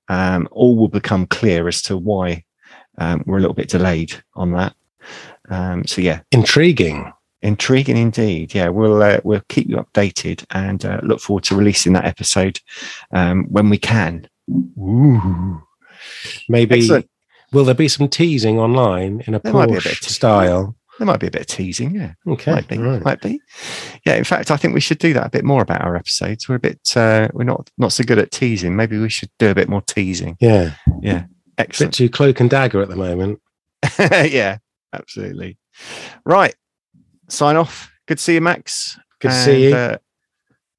Um, 0.10 0.48
all 0.52 0.76
will 0.76 0.88
become 0.90 1.26
clear 1.28 1.68
as 1.68 1.82
to 1.84 1.98
why 1.98 2.44
um, 2.98 3.24
we're 3.26 3.38
a 3.38 3.42
little 3.42 3.54
bit 3.56 3.70
delayed 3.70 4.14
on 4.36 4.52
that. 4.54 4.76
Um, 5.50 5.86
so 5.86 6.02
yeah, 6.02 6.22
Intriguing. 6.32 7.12
intriguing 7.42 7.98
indeed. 7.98 8.54
Yeah, 8.54 8.70
we'll 8.70 9.02
uh, 9.02 9.20
we'll 9.24 9.42
keep 9.50 9.70
you 9.70 9.78
updated 9.78 10.46
and 10.52 10.84
uh, 10.84 11.00
look 11.04 11.22
forward 11.22 11.44
to 11.46 11.56
releasing 11.56 11.94
that 11.94 12.06
episode 12.06 12.60
um, 13.12 13.46
when 13.50 13.70
we 13.70 13.78
can. 13.78 14.28
Ooh. 14.52 15.62
Maybe 16.50 16.80
Excellent. 16.80 17.10
Will 17.52 17.66
there 17.66 17.76
be 17.76 17.88
some 17.88 18.08
teasing 18.08 18.60
online 18.60 19.24
in 19.28 19.34
a 19.34 19.40
There 19.40 19.54
be 19.68 19.76
a 19.76 19.82
style? 19.96 20.76
There 21.00 21.06
might 21.06 21.22
be 21.22 21.28
a 21.28 21.32
bit 21.32 21.42
of 21.42 21.48
teasing, 21.48 21.96
yeah. 21.96 22.14
Okay. 22.28 22.52
might 22.52 22.68
be, 22.68 22.78
right. 22.78 23.02
might 23.02 23.22
be. 23.22 23.40
Yeah, 24.06 24.16
in 24.16 24.26
fact, 24.26 24.52
I 24.52 24.58
think 24.58 24.74
we 24.74 24.82
should 24.82 24.98
do 24.98 25.14
that 25.14 25.28
a 25.28 25.30
bit 25.30 25.46
more 25.46 25.62
about 25.62 25.82
our 25.82 25.96
episodes. 25.96 26.50
We're 26.50 26.56
a 26.56 26.60
bit, 26.60 26.82
uh, 26.96 27.30
we're 27.32 27.46
not 27.46 27.70
not 27.78 27.94
so 27.94 28.04
good 28.04 28.20
at 28.20 28.32
teasing. 28.32 28.76
Maybe 28.76 28.98
we 28.98 29.08
should 29.10 29.32
do 29.40 29.50
a 29.50 29.56
bit 29.56 29.70
more 29.70 29.82
teasing. 29.82 30.36
Yeah. 30.42 30.74
Yeah, 31.02 31.20
A 31.20 31.22
bit 31.22 31.30
excellent. 31.58 31.94
too 31.94 32.10
cloak 32.10 32.42
and 32.42 32.50
dagger 32.50 32.82
at 32.82 32.90
the 32.90 32.98
moment. 32.98 33.40
yeah, 34.00 34.58
absolutely. 34.92 35.58
Right, 36.26 36.54
sign 37.30 37.56
off. 37.56 37.90
Good 38.06 38.18
to 38.18 38.24
see 38.24 38.34
you, 38.34 38.42
Max. 38.42 39.00
Good 39.22 39.30
to 39.30 39.44
see 39.44 39.70
you. 39.70 39.76
Uh, 39.76 39.98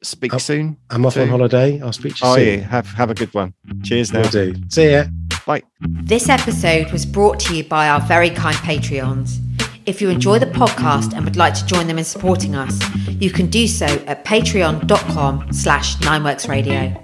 speak 0.03 0.34
Oh, 0.34 0.38
soon. 0.38 0.76
I'm 0.90 1.05
off 1.07 1.16
on 1.16 1.28
holiday. 1.28 1.80
I'll 1.80 1.92
speak 1.92 2.16
to 2.16 2.24
you 2.26 2.32
Oh 2.32 2.36
soon. 2.36 2.46
yeah, 2.61 2.66
have 2.66 2.86
have 2.88 3.11
a 3.11 3.14
good 3.14 3.32
one. 3.34 3.55
Cheers 3.82 4.12
now. 4.12 4.22
Will 4.22 4.28
do. 4.30 4.55
See 4.68 4.90
ya. 4.92 5.05
Bye. 5.46 5.62
This 5.80 6.28
episode 6.28 6.90
was 6.92 7.05
brought 7.07 7.40
to 7.40 7.57
you 7.57 7.64
by 7.64 7.88
our 7.88 8.01
very 8.01 8.30
kind 8.30 8.57
Patreons. 8.57 9.38
If 9.86 10.01
you 10.03 10.11
enjoy 10.11 10.38
the 10.38 10.46
podcast 10.46 11.14
and 11.14 11.24
would 11.24 11.36
like 11.36 11.55
to 11.55 11.64
join 11.66 11.86
them 11.86 11.98
in 11.98 12.05
supporting 12.05 12.55
us, 12.55 12.78
you 13.09 13.30
can 13.30 13.46
do 13.46 13.66
so 13.66 13.86
at 14.07 14.24
patreon.com 14.24 15.53
slash 15.53 15.96
nineworksradio. 15.96 16.96